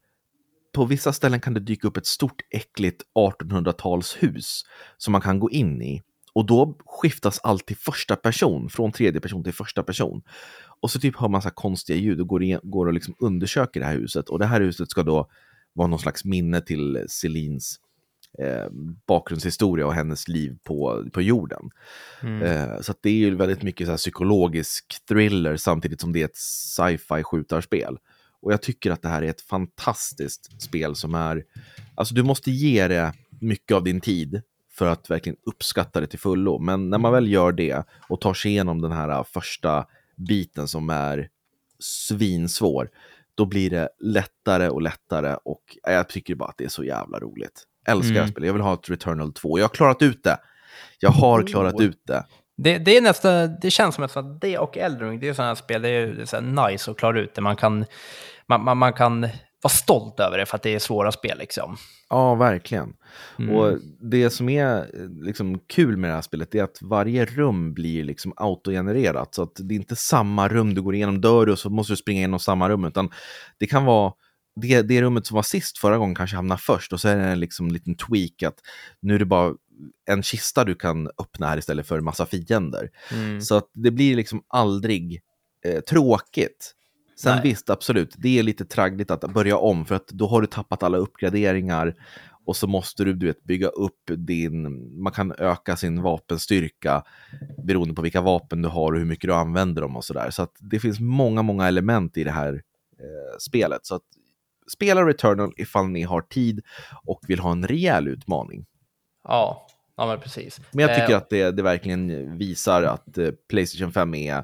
på 0.76 0.86
vissa 0.86 1.14
ställen 1.14 1.42
kan 1.42 1.54
det 1.54 1.60
dyka 1.60 1.88
upp 1.88 1.98
ett 1.98 2.06
stort 2.06 2.42
äckligt 2.50 3.04
1800-talshus 3.16 4.66
som 4.98 5.12
man 5.12 5.22
kan 5.22 5.40
gå 5.40 5.52
in 5.52 5.82
i. 5.82 6.02
Och 6.34 6.46
då 6.46 6.78
skiftas 6.86 7.40
allt 7.44 7.66
till 7.66 7.78
första 7.78 8.16
person, 8.16 8.70
från 8.70 8.92
tredje 8.92 9.22
person 9.22 9.44
till 9.44 9.54
första 9.54 9.84
person. 9.84 10.22
Och 10.80 10.92
så 10.92 11.00
typ 11.00 11.16
hör 11.16 11.28
man 11.28 11.42
så 11.42 11.50
konstiga 11.50 12.00
ljud 12.00 12.22
och 12.22 12.28
går, 12.28 12.44
in, 12.44 12.60
går 12.64 12.86
och 12.86 12.94
liksom 12.94 13.16
undersöker 13.20 13.80
det 13.80 13.86
här 13.86 13.98
huset. 13.98 14.30
Och 14.30 14.40
det 14.40 14.46
här 14.46 14.62
huset 14.62 14.90
ska 14.90 15.04
då 15.04 15.30
vara 15.74 15.88
någon 15.88 16.00
slags 16.00 16.26
minne 16.26 16.62
till 16.62 17.06
Celines 17.08 17.80
eh, 18.40 18.70
bakgrundshistoria 19.08 19.86
och 19.86 19.94
hennes 19.94 20.28
liv 20.28 20.58
på, 20.64 21.06
på 21.14 21.22
jorden. 21.22 21.70
Mm. 22.22 22.42
Eh, 22.42 22.82
så 22.82 22.94
det 23.02 23.10
är 23.10 23.14
ju 23.14 23.36
väldigt 23.36 23.64
mycket 23.64 23.88
så 23.88 23.92
här 23.92 23.98
psykologisk 23.98 25.06
thriller 25.08 25.58
samtidigt 25.58 26.02
som 26.02 26.14
det 26.14 26.22
är 26.22 26.26
ett 26.26 26.38
sci-fi 26.38 27.24
skjutarspel. 27.24 27.98
Och 28.46 28.54
jag 28.54 28.62
tycker 28.62 28.92
att 28.92 29.02
det 29.02 29.10
här 29.10 29.22
är 29.22 29.30
ett 29.30 29.42
fantastiskt 29.42 30.62
spel 30.62 30.96
som 30.96 31.16
är, 31.16 31.44
alltså 31.96 32.16
du 32.16 32.24
måste 32.24 32.52
ge 32.52 32.88
det 32.88 33.14
mycket 33.42 33.76
av 33.76 33.84
din 33.84 34.02
tid 34.02 34.42
för 34.72 34.88
att 34.88 35.10
verkligen 35.10 35.38
uppskatta 35.46 36.02
det 36.02 36.08
till 36.08 36.20
fullo. 36.20 36.60
Men 36.60 36.90
när 36.90 36.98
man 36.98 37.14
väl 37.14 37.32
gör 37.32 37.52
det 37.52 37.84
och 38.10 38.22
tar 38.22 38.34
sig 38.34 38.52
igenom 38.52 38.82
den 38.82 38.92
här 38.92 39.24
första 39.24 39.86
biten 40.16 40.68
som 40.68 40.90
är 40.90 41.30
svinsvår, 41.80 42.90
då 43.36 43.46
blir 43.46 43.70
det 43.70 43.90
lättare 44.00 44.70
och 44.70 44.82
lättare 44.82 45.38
och 45.44 45.78
jag 45.84 46.10
tycker 46.10 46.36
bara 46.36 46.50
att 46.50 46.58
det 46.58 46.66
är 46.66 46.70
så 46.70 46.84
jävla 46.84 47.20
roligt. 47.20 47.64
Älskar 47.88 48.16
mm. 48.16 48.28
spel. 48.28 48.44
Jag 48.44 48.54
vill 48.54 48.62
ha 48.62 48.74
ett 48.74 48.90
Returnal 48.90 49.34
2. 49.34 49.60
Jag 49.60 49.64
har 49.64 49.70
klarat 49.70 50.02
ut 50.02 50.24
det. 50.24 50.38
Jag 51.00 51.12
har 51.12 51.44
klarat 51.48 51.82
ut 51.82 52.02
det. 52.08 52.26
Det, 52.58 52.78
det, 52.78 52.98
är 52.98 53.02
nästan, 53.02 53.56
det 53.62 53.72
känns 53.72 53.96
som 53.96 54.04
att 54.04 54.42
det 54.42 54.58
och 54.58 54.78
Eldring, 54.78 55.20
det 55.20 55.28
är 55.28 55.34
sådana 55.34 55.50
här 55.50 55.56
spel, 55.56 55.82
det 55.82 55.90
är, 55.90 56.08
det 56.08 56.22
är 56.22 56.26
så 56.26 56.42
nice 56.42 56.92
att 56.92 56.98
klara 56.98 57.20
ut 57.20 57.36
det. 57.36 57.42
Man 57.42 57.56
kan, 57.56 57.86
man, 58.50 58.64
man, 58.64 58.78
man, 58.78 58.94
kan 58.94 59.22
vara 59.62 59.72
stolt 59.72 60.20
över 60.20 60.38
det 60.38 60.46
för 60.46 60.56
att 60.56 60.64
det 60.64 60.76
är 60.76 60.80
svåra 60.80 61.12
spel 61.12 61.38
liksom. 61.38 61.78
Ja, 62.10 62.36
verkligen. 62.36 62.94
Mm. 63.40 63.56
Och 63.56 63.78
det 64.12 64.30
som 64.30 64.50
är 64.50 64.90
liksom 65.26 65.60
kul 65.60 65.98
med 65.98 66.10
det 66.10 66.14
här 66.14 66.22
spelet 66.22 66.56
är 66.56 66.64
att 66.64 66.78
varje 66.82 67.26
rum 67.26 67.74
blir 67.74 68.04
liksom 68.04 68.34
autogenererat. 68.36 69.36
Så 69.36 69.44
att 69.44 69.56
det 69.56 69.74
är 69.74 69.76
inte 69.76 69.96
samma 69.96 70.48
rum 70.48 70.74
du 70.74 70.82
går 70.82 70.96
igenom. 70.96 71.22
Dör 71.22 71.46
du 71.46 71.56
så 71.56 71.70
måste 71.70 71.94
du 71.94 71.98
springa 71.98 72.20
igenom 72.20 72.40
samma 72.40 72.70
rum, 72.70 72.86
utan 72.86 73.10
det 73.60 73.68
kan 73.68 73.86
vara 73.86 74.14
det, 74.62 74.82
det 74.82 75.02
rummet 75.02 75.26
som 75.26 75.36
var 75.36 75.44
sist 75.44 75.78
förra 75.78 75.98
gången 75.98 76.16
kanske 76.16 76.36
hamnar 76.36 76.58
först 76.58 76.94
och 76.94 77.02
så 77.02 77.08
är 77.08 77.16
det 77.16 77.24
en 77.24 77.40
liksom 77.40 77.72
liten 77.72 77.96
tweak 77.96 78.44
att 78.44 78.60
nu 79.02 79.16
är 79.16 79.20
det 79.20 79.26
bara 79.26 79.54
en 80.10 80.24
kista 80.24 80.64
du 80.64 80.76
kan 80.76 81.08
öppna 81.08 81.48
här 81.48 81.58
istället 81.58 81.88
för 81.88 81.98
en 81.98 82.04
massa 82.04 82.26
fiender. 82.26 82.90
Mm. 83.14 83.42
Så 83.42 83.56
att 83.56 83.70
det 83.74 83.92
blir 83.92 84.16
liksom 84.16 84.44
aldrig 84.48 85.22
eh, 85.66 85.80
tråkigt. 85.80 86.74
Sen 87.16 87.36
Nej. 87.36 87.44
visst, 87.44 87.70
absolut, 87.70 88.16
det 88.18 88.40
är 88.40 88.44
lite 88.44 88.66
traggligt 88.66 89.12
att 89.12 89.34
börja 89.34 89.58
om 89.58 89.86
för 89.86 89.96
att 89.96 90.08
då 90.08 90.28
har 90.28 90.42
du 90.42 90.48
tappat 90.48 90.84
alla 90.84 90.98
uppgraderingar 90.98 91.96
och 92.46 92.56
så 92.56 92.68
måste 92.68 93.04
du, 93.04 93.14
du 93.14 93.26
vet, 93.26 93.44
bygga 93.44 93.68
upp 93.68 94.02
din, 94.18 95.02
man 95.02 95.14
kan 95.14 95.34
öka 95.38 95.76
sin 95.76 96.02
vapenstyrka 96.02 97.04
beroende 97.64 97.94
på 97.94 98.02
vilka 98.02 98.22
vapen 98.22 98.62
du 98.62 98.70
har 98.70 98.92
och 98.92 99.00
hur 99.00 99.06
mycket 99.06 99.28
du 99.28 99.34
använder 99.34 99.82
dem 99.82 99.98
och 99.98 100.06
sådär. 100.06 100.30
Så 100.30 100.44
att 100.44 100.56
det 100.60 100.80
finns 100.80 101.00
många, 101.00 101.42
många 101.42 101.68
element 101.68 102.18
i 102.18 102.24
det 102.24 102.32
här 102.32 102.54
eh, 103.00 103.38
spelet. 103.40 103.86
Så 103.86 103.96
att 103.96 104.04
spela 104.74 105.06
Returnal 105.06 105.54
ifall 105.58 105.88
ni 105.88 106.04
har 106.04 106.22
tid 106.22 106.62
och 107.04 107.20
vill 107.28 107.40
ha 107.40 107.52
en 107.52 107.68
rejäl 107.68 108.08
utmaning. 108.08 108.66
Ja, 109.24 109.68
ja 109.98 110.08
men 110.08 110.20
precis. 110.20 110.62
Men 110.72 110.88
jag 110.88 110.96
tycker 110.96 111.14
Eh, 111.14 111.18
att 111.18 111.30
det, 111.30 111.52
det 111.52 111.64
verkligen 111.64 112.38
visar 112.38 112.84
att 112.84 113.18
eh, 113.18 113.32
Playstation 113.50 113.92
5 113.92 114.16
är 114.16 114.44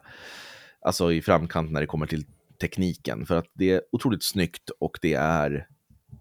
alltså, 0.81 1.11
i 1.11 1.21
framkant 1.21 1.71
när 1.71 1.81
det 1.81 1.87
kommer 1.87 2.05
till 2.05 2.25
tekniken. 2.61 3.25
För 3.25 3.37
att 3.37 3.45
det 3.53 3.71
är 3.71 3.81
otroligt 3.91 4.23
snyggt 4.23 4.69
och 4.79 4.97
det 5.01 5.13
är, 5.13 5.67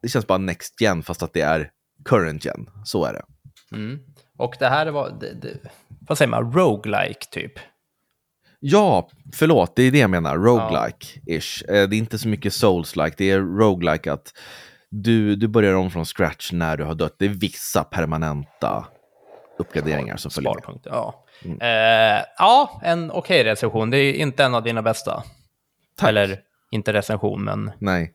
det 0.03 0.09
känns 0.09 0.27
bara 0.27 0.39
next 0.39 0.81
gen 0.81 1.03
fast 1.03 1.23
att 1.23 1.33
det 1.33 1.41
är 1.41 1.71
current 2.05 2.45
gen. 2.45 2.71
Så 2.85 3.05
är 3.05 3.13
det. 3.13 3.23
Mm. 3.77 3.99
Och 4.39 4.57
det 4.59 4.69
här 4.69 4.87
var, 4.87 5.11
det, 5.21 5.35
det, 5.35 5.59
vad 6.09 6.19
säger 6.19 6.31
man, 6.31 6.53
roguelike 6.53 7.27
typ. 7.31 7.53
Ja, 8.61 9.11
förlåt, 9.35 9.77
det 9.77 9.83
är 9.83 9.91
det 9.91 9.99
jag 9.99 10.11
menar. 10.11 10.37
Roguelike-ish. 10.37 11.65
Eh, 11.69 11.89
Det 11.89 11.97
är 11.97 11.99
inte 11.99 12.19
så 12.19 12.29
mycket 12.29 12.53
souls-like, 12.53 13.15
det 13.17 13.31
är 13.31 13.41
roguelike 13.41 14.13
att 14.13 14.33
du, 14.91 15.37
du 15.37 15.49
börjar 15.49 15.75
om 15.75 15.91
från 15.91 16.05
scratch 16.05 16.53
när 16.53 16.77
du 16.77 16.85
har 16.85 16.95
dött. 16.95 17.15
Det 17.19 17.25
är 17.25 17.29
vissa 17.29 17.85
permanenta 17.85 18.87
uppgraderingar 19.59 20.17
som 20.17 20.31
följer 20.31 20.55
med. 20.55 20.81
Ja. 20.85 21.25
Mm. 21.45 21.61
Eh, 21.61 22.25
ja, 22.39 22.81
en 22.85 23.11
okej 23.11 23.45
recension. 23.45 23.91
Det 23.91 23.99
är 23.99 24.13
inte 24.13 24.45
en 24.45 24.55
av 24.55 24.63
dina 24.63 24.83
bästa. 24.83 25.23
Tack. 26.01 26.09
Eller 26.09 26.39
inte 26.71 26.93
recension, 26.93 27.45
men... 27.45 27.71
Nej. 27.79 28.13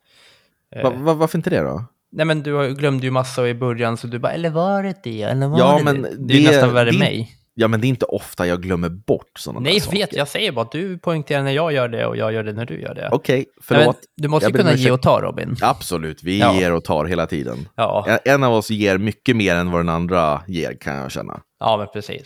Eh, 0.76 0.84
Va, 0.84 0.90
va, 0.90 1.14
varför 1.14 1.38
inte 1.38 1.50
det 1.50 1.60
då? 1.62 1.86
nej, 2.12 2.26
men 2.26 2.44
du 2.44 2.74
glömde 2.76 3.06
ju 3.06 3.12
massa 3.12 3.48
i 3.48 3.54
början, 3.54 3.98
så 3.98 4.08
du 4.08 4.20
bara, 4.20 4.32
eller 4.32 4.50
var 4.50 4.84
det 4.84 4.96
det? 5.04 5.22
Eller 5.22 5.48
var 5.48 5.60
Ja, 5.60 5.78
det 5.78 5.84
men 5.84 6.02
det? 6.02 6.10
Det 6.18 6.34
är 6.34 6.38
ju 6.38 6.48
nästan 6.48 6.74
värre 6.74 6.92
det- 6.92 7.00
mig. 7.00 7.32
Ja, 7.58 7.68
men 7.68 7.82
det 7.82 7.88
är 7.88 7.90
inte 7.90 8.06
ofta 8.06 8.48
jag 8.48 8.62
glömmer 8.62 8.90
bort 8.90 9.32
sådana 9.40 9.60
Nej, 9.60 9.74
där 9.74 9.80
saker. 9.80 9.98
vet, 9.98 10.14
jag 10.16 10.28
säger 10.28 10.52
bara 10.52 10.62
att 10.66 10.72
du 10.72 10.98
poängterar 10.98 11.44
när 11.44 11.52
jag 11.52 11.74
gör 11.74 11.88
det 11.88 12.06
och 12.06 12.18
jag 12.18 12.34
gör 12.34 12.44
det 12.44 12.54
när 12.54 12.66
du 12.66 12.82
gör 12.82 12.96
det. 12.96 13.10
Okej, 13.12 13.36
Nej, 13.38 13.46
förlåt. 13.62 13.86
men 13.86 13.96
du 14.18 14.28
måste 14.28 14.48
ju 14.50 14.54
kunna 14.58 14.74
ge 14.74 14.92
och 14.92 15.02
ta, 15.02 15.22
Robin. 15.22 15.56
Absolut, 15.62 16.24
vi 16.24 16.40
Ja. 16.40 16.56
ger 16.60 16.72
och 16.74 16.84
tar 16.84 17.06
hela 17.06 17.28
tiden. 17.28 17.68
Ja, 17.76 18.18
En 18.26 18.44
av 18.44 18.54
oss 18.54 18.70
ger 18.70 18.98
mycket 18.98 19.36
mer 19.36 19.56
än 19.56 19.72
vad 19.72 19.80
den 19.80 19.90
andra 19.90 20.42
ger, 20.48 20.74
kan 20.74 20.96
jag 20.96 21.12
känna. 21.12 21.42
ja 21.60 21.78
men 21.78 21.88
precis. 21.94 22.24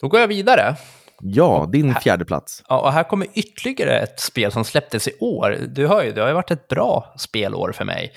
Då 0.00 0.08
går 0.08 0.20
jag 0.20 0.28
vidare. 0.28 0.76
Ja, 1.20 1.68
din 1.72 1.94
fjärde 1.94 2.24
plats. 2.24 2.64
Ja, 2.68 2.80
och 2.80 2.92
här 2.92 3.04
kommer 3.04 3.26
ytterligare 3.34 3.98
ett 3.98 4.20
spel 4.20 4.52
som 4.52 4.64
släpptes 4.64 5.08
i 5.08 5.12
år. 5.20 5.58
Du 5.68 5.86
hör 5.86 6.02
ju, 6.02 6.12
det 6.12 6.20
har 6.20 6.28
ju 6.28 6.34
varit 6.34 6.50
ett 6.50 6.68
bra 6.68 7.14
spelår 7.18 7.72
för 7.72 7.84
mig. 7.84 8.12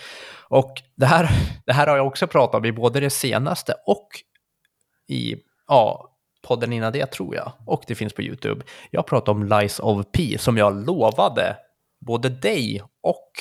Och 0.50 0.74
det 0.96 1.06
här, 1.06 1.30
det 1.66 1.74
här 1.74 1.88
har 1.88 1.98
jag 1.98 2.08
också 2.08 2.28
pratat 2.28 2.56
om 2.56 2.66
i 2.66 2.72
både 2.72 3.00
det 3.00 3.10
senaste 3.10 3.74
och 3.86 4.08
i 5.08 5.36
ja, 5.68 6.12
podden 6.48 6.74
innan 6.74 6.94
det, 6.94 7.06
tror 7.06 7.36
jag. 7.36 7.52
Och 7.66 7.84
det 7.88 7.96
finns 7.96 8.14
på 8.14 8.22
YouTube. 8.22 8.66
Jag 8.92 9.06
pratar 9.06 9.32
om 9.32 9.44
Lies 9.44 9.80
of 9.80 10.06
P 10.12 10.38
som 10.40 10.58
jag 10.58 10.86
lovade 10.86 11.56
både 12.06 12.30
dig 12.30 12.82
och 13.04 13.32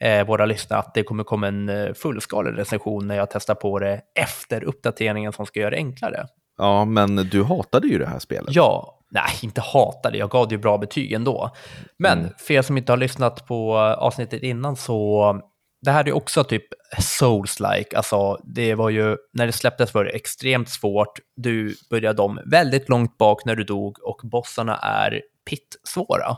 eh, 0.00 0.26
våra 0.26 0.46
lyssnare 0.46 0.80
att 0.80 0.94
det 0.94 1.02
kommer 1.02 1.24
komma 1.24 1.48
en 1.48 1.68
eh, 1.68 1.92
fullskalig 1.92 2.58
recension 2.58 3.06
när 3.06 3.16
jag 3.16 3.30
testar 3.30 3.54
på 3.54 3.78
det 3.78 4.00
efter 4.14 4.64
uppdateringen 4.64 5.32
som 5.32 5.46
ska 5.46 5.60
göra 5.60 5.70
det 5.70 5.76
enklare. 5.76 6.26
Ja, 6.58 6.84
men 6.84 7.16
du 7.16 7.42
hatade 7.42 7.88
ju 7.88 7.98
det 7.98 8.06
här 8.06 8.18
spelet. 8.18 8.54
Ja, 8.54 9.00
nej, 9.10 9.30
inte 9.42 9.60
hatade, 9.60 10.18
jag 10.18 10.30
gav 10.30 10.48
det 10.48 10.54
ju 10.54 10.60
bra 10.60 10.78
betyg 10.78 11.12
ändå. 11.12 11.50
Men 11.98 12.18
Mm. 12.18 12.32
för 12.38 12.54
er 12.54 12.62
som 12.62 12.78
inte 12.78 12.92
har 12.92 12.96
lyssnat 12.96 13.46
på 13.46 13.76
avsnittet 13.78 14.42
innan 14.42 14.76
så, 14.76 15.40
det 15.82 15.90
här 15.90 16.08
är 16.08 16.12
också 16.12 16.44
typ 16.44 16.64
Souls-like, 16.98 17.96
alltså 17.96 18.38
det 18.44 18.74
var 18.74 18.90
ju, 18.90 19.16
när 19.32 19.46
det 19.46 19.52
släpptes 19.52 19.94
var 19.94 20.04
det 20.04 20.10
extremt 20.10 20.68
svårt, 20.68 21.18
du 21.36 21.76
började 21.90 22.22
om 22.22 22.40
väldigt 22.46 22.88
långt 22.88 23.18
bak 23.18 23.44
när 23.44 23.56
du 23.56 23.64
dog 23.64 23.98
och 24.02 24.20
bossarna 24.22 24.76
är 24.76 25.22
pittsvåra. 25.50 26.30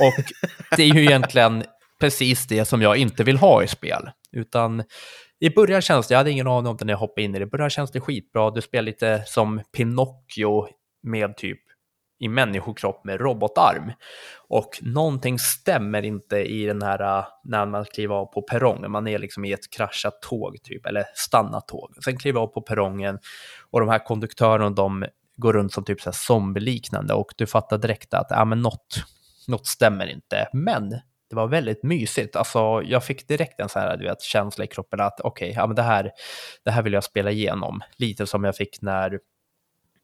Och 0.00 0.24
det 0.76 0.82
är 0.82 0.94
ju 0.94 1.00
egentligen 1.04 1.64
precis 2.00 2.46
det 2.46 2.64
som 2.64 2.82
jag 2.82 2.96
inte 2.96 3.24
vill 3.24 3.36
ha 3.38 3.62
i 3.62 3.68
spel, 3.68 4.10
utan 4.32 4.82
i 5.44 5.50
början 5.50 5.82
känns 5.82 6.08
det, 6.08 6.14
jag 6.14 6.18
hade 6.18 6.30
ingen 6.30 6.46
aning 6.46 6.66
om 6.66 6.76
det 6.76 6.84
när 6.84 6.92
jag 6.92 6.98
hoppade 6.98 7.22
in 7.22 7.34
i 7.34 7.38
det, 7.38 7.42
i 7.42 7.46
början 7.46 7.70
känns 7.70 7.90
det 7.90 8.00
skitbra, 8.00 8.50
du 8.50 8.60
spelar 8.60 8.82
lite 8.82 9.22
som 9.26 9.60
Pinocchio 9.76 10.68
med 11.02 11.36
typ 11.36 11.60
i 12.20 12.28
människokropp 12.28 13.04
med 13.04 13.20
robotarm. 13.20 13.92
Och 14.48 14.70
någonting 14.82 15.38
stämmer 15.38 16.02
inte 16.02 16.36
i 16.36 16.66
den 16.66 16.82
här 16.82 17.18
äh, 17.18 17.24
när 17.44 17.66
man 17.66 17.84
kliver 17.84 18.14
av 18.14 18.26
på 18.26 18.42
perrongen. 18.42 18.90
Man 18.90 19.06
är 19.06 19.18
liksom 19.18 19.44
i 19.44 19.52
ett 19.52 19.70
kraschat 19.70 20.22
tåg 20.22 20.62
typ, 20.62 20.86
eller 20.86 21.04
stannat 21.14 21.68
tåg. 21.68 21.94
Sen 22.04 22.18
kliver 22.18 22.40
av 22.40 22.46
på 22.46 22.62
perrongen 22.62 23.18
och 23.70 23.80
de 23.80 23.88
här 23.88 24.04
konduktörerna 24.04 24.70
de 24.70 25.06
går 25.36 25.52
runt 25.52 25.72
som 25.72 25.84
typ 25.84 26.00
så 26.00 26.10
här 26.10 26.14
zombieliknande 26.14 27.14
och 27.14 27.32
du 27.36 27.46
fattar 27.46 27.78
direkt 27.78 28.14
att 28.14 28.26
ja, 28.30 28.44
men 28.44 28.62
något, 28.62 29.04
något 29.48 29.66
stämmer 29.66 30.06
inte. 30.06 30.48
Men 30.52 31.00
det 31.30 31.36
var 31.36 31.46
väldigt 31.46 31.82
mysigt. 31.82 32.36
Alltså, 32.36 32.82
jag 32.84 33.04
fick 33.04 33.28
direkt 33.28 33.60
en 33.60 33.68
så 33.68 33.78
här, 33.78 33.96
du 33.96 34.04
vet, 34.04 34.22
känsla 34.22 34.64
i 34.64 34.66
kroppen 34.66 35.00
att 35.00 35.20
okej, 35.20 35.52
ja, 35.56 35.66
men 35.66 35.76
det, 35.76 35.82
här, 35.82 36.10
det 36.64 36.70
här 36.70 36.82
vill 36.82 36.92
jag 36.92 37.04
spela 37.04 37.30
igenom. 37.30 37.80
Lite 37.96 38.26
som 38.26 38.44
jag 38.44 38.56
fick 38.56 38.82
när 38.82 39.18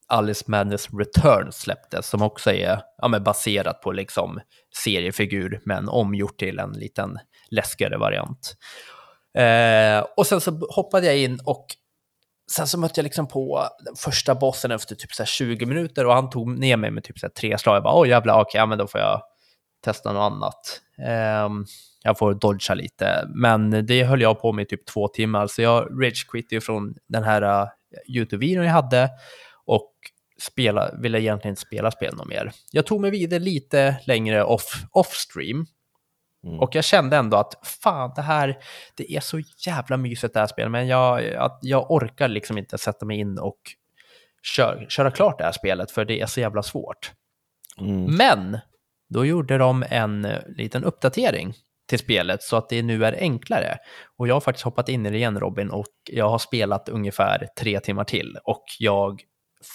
Alice 0.09 0.45
Madness 0.47 0.89
Return 0.93 1.53
släpptes, 1.53 2.09
som 2.09 2.23
också 2.23 2.53
är 2.53 2.83
ja, 2.99 3.09
men 3.09 3.25
baserat 3.25 3.81
på 3.81 3.93
liksom 3.93 4.41
seriefigur, 4.85 5.61
men 5.65 5.89
omgjort 5.89 6.39
till 6.39 6.59
en 6.59 6.73
liten 6.73 7.19
läskigare 7.51 7.99
variant. 7.99 8.57
Eh, 9.39 10.07
och 10.17 10.27
sen 10.27 10.41
så 10.41 10.51
hoppade 10.75 11.07
jag 11.07 11.19
in 11.19 11.41
och 11.45 11.67
sen 12.53 12.67
så 12.67 12.79
mötte 12.79 13.01
jag 13.01 13.05
liksom 13.05 13.29
på 13.29 13.69
den 13.85 13.95
första 13.97 14.35
bossen 14.35 14.71
efter 14.71 14.95
typ 14.95 15.13
så 15.13 15.23
här 15.23 15.27
20 15.27 15.67
minuter 15.67 16.07
och 16.07 16.15
han 16.15 16.31
tog 16.31 16.59
ner 16.59 16.77
mig 16.77 16.91
med 16.91 17.05
typ 17.05 17.19
så 17.19 17.27
här 17.27 17.33
tre 17.33 17.59
slag. 17.59 17.77
Jag 17.77 17.83
bara, 17.83 17.95
åh 17.95 18.09
jävlar, 18.09 18.41
okej, 18.41 18.59
ja, 18.59 18.67
men 18.67 18.79
då 18.79 18.87
får 18.87 19.01
jag 19.01 19.23
testa 19.81 20.13
något 20.13 20.33
annat. 20.33 20.81
Ehm, 20.99 21.65
jag 22.03 22.19
får 22.19 22.35
dodga 22.35 22.75
lite, 22.75 23.29
men 23.35 23.87
det 23.87 24.05
höll 24.05 24.21
jag 24.21 24.41
på 24.41 24.53
med 24.53 24.63
i 24.63 24.67
typ 24.67 24.87
två 24.87 25.09
timmar, 25.09 25.47
så 25.47 25.63
jag 25.63 26.05
rage 26.05 26.27
quit 26.29 26.53
ju 26.53 26.61
från 26.61 26.95
den 27.09 27.23
här 27.23 27.43
uh, 27.43 27.69
YouTube-videon 28.09 28.65
jag 28.65 28.73
hade 28.73 29.11
och 29.65 29.93
spela, 30.41 30.95
ville 30.95 31.21
egentligen 31.21 31.53
inte 31.53 31.63
spela 31.63 31.91
spel 31.91 32.17
något 32.17 32.29
mer. 32.29 32.53
Jag 32.73 32.87
tog 32.87 33.01
mig 33.01 33.11
vidare 33.11 33.41
lite 33.41 33.97
längre 34.07 34.45
off, 34.45 34.85
off-stream 34.93 35.67
Mm. 36.45 36.61
och 36.61 36.75
jag 36.75 36.85
kände 36.85 37.17
ändå 37.17 37.37
att 37.37 37.67
fan, 37.83 38.13
det 38.17 38.23
här, 38.23 38.59
det 38.95 39.13
är 39.13 39.21
så 39.21 39.41
jävla 39.67 39.97
mysigt 39.97 40.35
det 40.35 40.41
här 40.41 40.47
spelet, 40.47 40.71
men 40.71 40.87
jag, 40.87 41.35
att 41.35 41.59
jag 41.63 41.91
orkar 41.91 42.29
liksom 42.29 42.59
inte 42.59 42.79
sätta 42.79 43.07
mig 43.07 43.19
in 43.19 43.39
och 43.39 43.59
kör, 44.43 44.87
köra 44.89 45.11
klart 45.11 45.39
det 45.39 45.45
här 45.45 45.53
spelet, 45.53 45.91
för 45.91 46.05
det 46.05 46.21
är 46.21 46.27
så 46.27 46.41
jävla 46.41 46.63
svårt. 46.63 47.13
Mm. 47.79 48.17
Men 48.17 48.59
då 49.11 49.25
gjorde 49.27 49.59
de 49.59 49.85
en 49.91 50.25
eh, 50.25 50.39
liten 50.57 50.85
uppdatering 50.85 51.55
till 51.89 51.99
spelet 51.99 52.43
så 52.43 52.57
att 52.57 52.69
det 52.69 52.83
nu 52.83 53.05
är 53.05 53.13
enklare. 53.21 53.77
Och 54.19 54.29
jag 54.29 54.35
har 54.35 54.41
faktiskt 54.41 54.65
hoppat 54.65 54.89
in 54.89 55.07
i 55.07 55.11
det 55.11 55.17
igen 55.17 55.41
Robin 55.41 55.71
och 55.71 55.87
jag 56.11 56.29
har 56.29 56.39
spelat 56.39 56.89
ungefär 56.89 57.47
tre 57.61 57.81
timmar 57.81 58.05
till 58.05 58.37
och 58.45 58.65
jag 58.79 59.21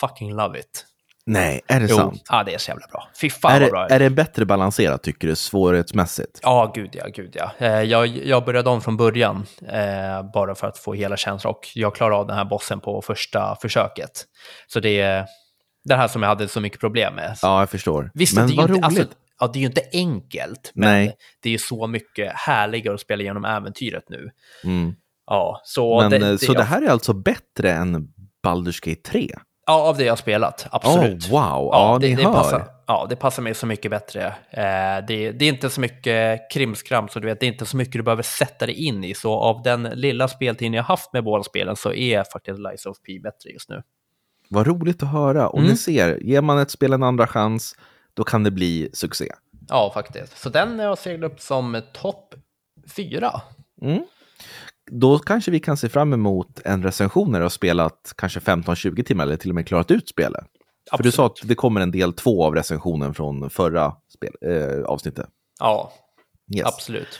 fucking 0.01 0.33
love 0.35 0.59
it. 0.59 0.85
Nej, 1.27 1.61
är 1.67 1.79
det 1.79 1.87
Jo, 1.89 1.95
sant? 1.97 2.21
ja 2.29 2.43
det 2.43 2.53
är 2.53 2.57
så 2.57 2.71
jävla 2.71 2.87
bra. 2.91 3.07
Fy 3.21 3.29
fan 3.29 3.51
Är 3.51 3.59
vad 3.59 3.67
det, 3.67 3.71
bra. 3.71 3.87
är 3.87 3.99
det 3.99 4.09
bättre 4.09 4.45
balanserat 4.45 5.03
tycker 5.03 5.27
du, 5.27 5.35
svårighetsmässigt? 5.35 6.39
Ja, 6.43 6.71
gud 6.75 6.89
ja, 6.93 7.05
gud 7.13 7.35
ja. 7.35 7.51
Eh, 7.57 7.81
Jag, 7.81 8.07
jag 8.07 8.45
började 8.45 8.69
om 8.69 8.81
från 8.81 8.97
början 8.97 9.45
eh, 9.67 10.31
bara 10.33 10.55
för 10.55 10.67
att 10.67 10.77
få 10.77 10.93
hela 10.93 11.17
känslan 11.17 11.51
och 11.53 11.67
jag 11.75 11.95
klarade 11.95 12.15
av 12.15 12.27
den 12.27 12.37
här 12.37 12.45
bossen 12.45 12.79
på 12.79 13.01
första 13.01 13.55
försöket. 13.61 14.11
Så 14.67 14.79
det 14.79 14.99
är 15.01 15.25
det 15.83 15.95
här 15.95 16.07
som 16.07 16.21
jag 16.23 16.29
hade 16.29 16.47
så 16.47 16.61
mycket 16.61 16.79
problem 16.79 17.15
med. 17.15 17.37
Ja, 17.41 17.59
jag 17.59 17.69
förstår. 17.69 18.11
Visst, 18.13 18.35
Men 18.35 18.47
det 18.47 18.55
vad 18.55 18.63
inte, 18.69 18.73
roligt. 18.73 18.85
alltså, 18.85 19.03
ja, 19.39 19.47
det 19.53 19.59
är 19.59 19.61
ju 19.61 19.67
inte 19.67 19.83
enkelt, 19.93 20.71
men 20.75 20.89
Nej. 20.89 21.15
det 21.39 21.49
är 21.49 21.51
ju 21.51 21.57
så 21.57 21.87
mycket 21.87 22.31
härligare 22.35 22.95
att 22.95 23.01
spela 23.01 23.21
igenom 23.23 23.45
äventyret 23.45 24.03
nu. 24.09 24.29
mm. 24.63 24.95
Ja, 25.27 25.61
så, 25.63 26.01
Men, 26.01 26.11
det, 26.11 26.17
eh, 26.17 26.31
det, 26.31 26.37
så 26.37 26.53
det 26.53 26.63
här 26.63 26.81
är 26.81 26.87
alltså 26.89 27.13
bättre 27.13 27.71
än 27.71 28.07
Baldur's 28.47 28.89
Gate 28.89 29.01
3? 29.11 29.29
Ja, 29.67 29.81
av 29.89 29.97
det 29.97 30.03
jag 30.03 30.11
har 30.11 30.17
spelat, 30.17 30.67
absolut. 30.71 31.25
Oh, 31.25 31.31
wow, 31.31 31.69
ja, 31.73 31.97
ni 32.01 32.09
det, 32.09 32.15
det 32.15 32.23
hör. 32.23 32.33
Passar, 32.33 32.67
ja, 32.87 33.05
det 33.09 33.15
passar 33.15 33.43
mig 33.43 33.53
så 33.53 33.65
mycket 33.65 33.91
bättre. 33.91 34.25
Eh, 34.49 35.05
det, 35.07 35.31
det 35.31 35.45
är 35.45 35.49
inte 35.49 35.69
så 35.69 35.81
mycket 35.81 36.51
krimskram, 36.51 37.07
så 37.07 37.19
du 37.19 37.27
vet, 37.27 37.39
det 37.39 37.45
är 37.45 37.51
inte 37.51 37.65
så 37.65 37.77
mycket 37.77 37.93
du 37.93 38.03
behöver 38.03 38.23
sätta 38.23 38.65
dig 38.65 38.75
in 38.75 39.03
i. 39.03 39.13
Så 39.13 39.33
av 39.33 39.61
den 39.63 39.83
lilla 39.83 40.27
speltiden 40.27 40.73
jag 40.73 40.83
haft 40.83 41.13
med 41.13 41.23
båda 41.23 41.43
spelen 41.43 41.75
så 41.75 41.93
är 41.93 42.23
faktiskt 42.33 42.59
Lies 42.59 42.85
of 42.85 42.97
P 43.07 43.19
bättre 43.23 43.49
just 43.49 43.69
nu. 43.69 43.81
Vad 44.49 44.67
roligt 44.67 45.03
att 45.03 45.11
höra. 45.11 45.47
Och 45.49 45.59
Mm. 45.59 45.69
ni 45.71 45.77
ser, 45.77 46.17
ger 46.23 46.41
man 46.41 46.59
ett 46.59 46.71
spel 46.71 46.93
en 46.93 47.03
andra 47.03 47.27
chans, 47.27 47.75
då 48.15 48.23
kan 48.23 48.43
det 48.43 48.51
bli 48.51 48.89
succé. 48.93 49.27
Ja, 49.69 49.91
faktiskt. 49.93 50.37
Så 50.37 50.49
den 50.49 50.79
har 50.79 50.85
jag 50.85 50.97
seglat 50.97 51.31
upp 51.31 51.39
som 51.39 51.81
topp 51.93 52.35
fyra. 52.95 53.41
Mm. 53.81 54.03
Då 54.91 55.19
kanske 55.19 55.51
vi 55.51 55.59
kan 55.59 55.77
se 55.77 55.89
fram 55.89 56.13
emot 56.13 56.61
en 56.65 56.83
recension 56.83 57.31
när 57.31 57.39
du 57.39 57.43
har 57.45 57.49
spelat 57.49 58.13
kanske 58.17 58.39
15-20 58.39 59.03
timmar 59.03 59.23
eller 59.23 59.37
till 59.37 59.49
och 59.51 59.55
med 59.55 59.67
klarat 59.67 59.91
ut 59.91 60.09
spelet. 60.09 60.45
För 60.97 61.03
du 61.03 61.11
sa 61.11 61.25
att 61.25 61.37
det 61.43 61.55
kommer 61.55 61.81
en 61.81 61.91
del 61.91 62.13
två 62.13 62.45
av 62.45 62.55
recensionen 62.55 63.13
från 63.13 63.49
förra 63.49 63.95
spel, 64.13 64.33
eh, 64.45 64.83
avsnittet. 64.85 65.27
Ja, 65.59 65.91
Yes. 66.55 66.65
absolut. 66.65 67.19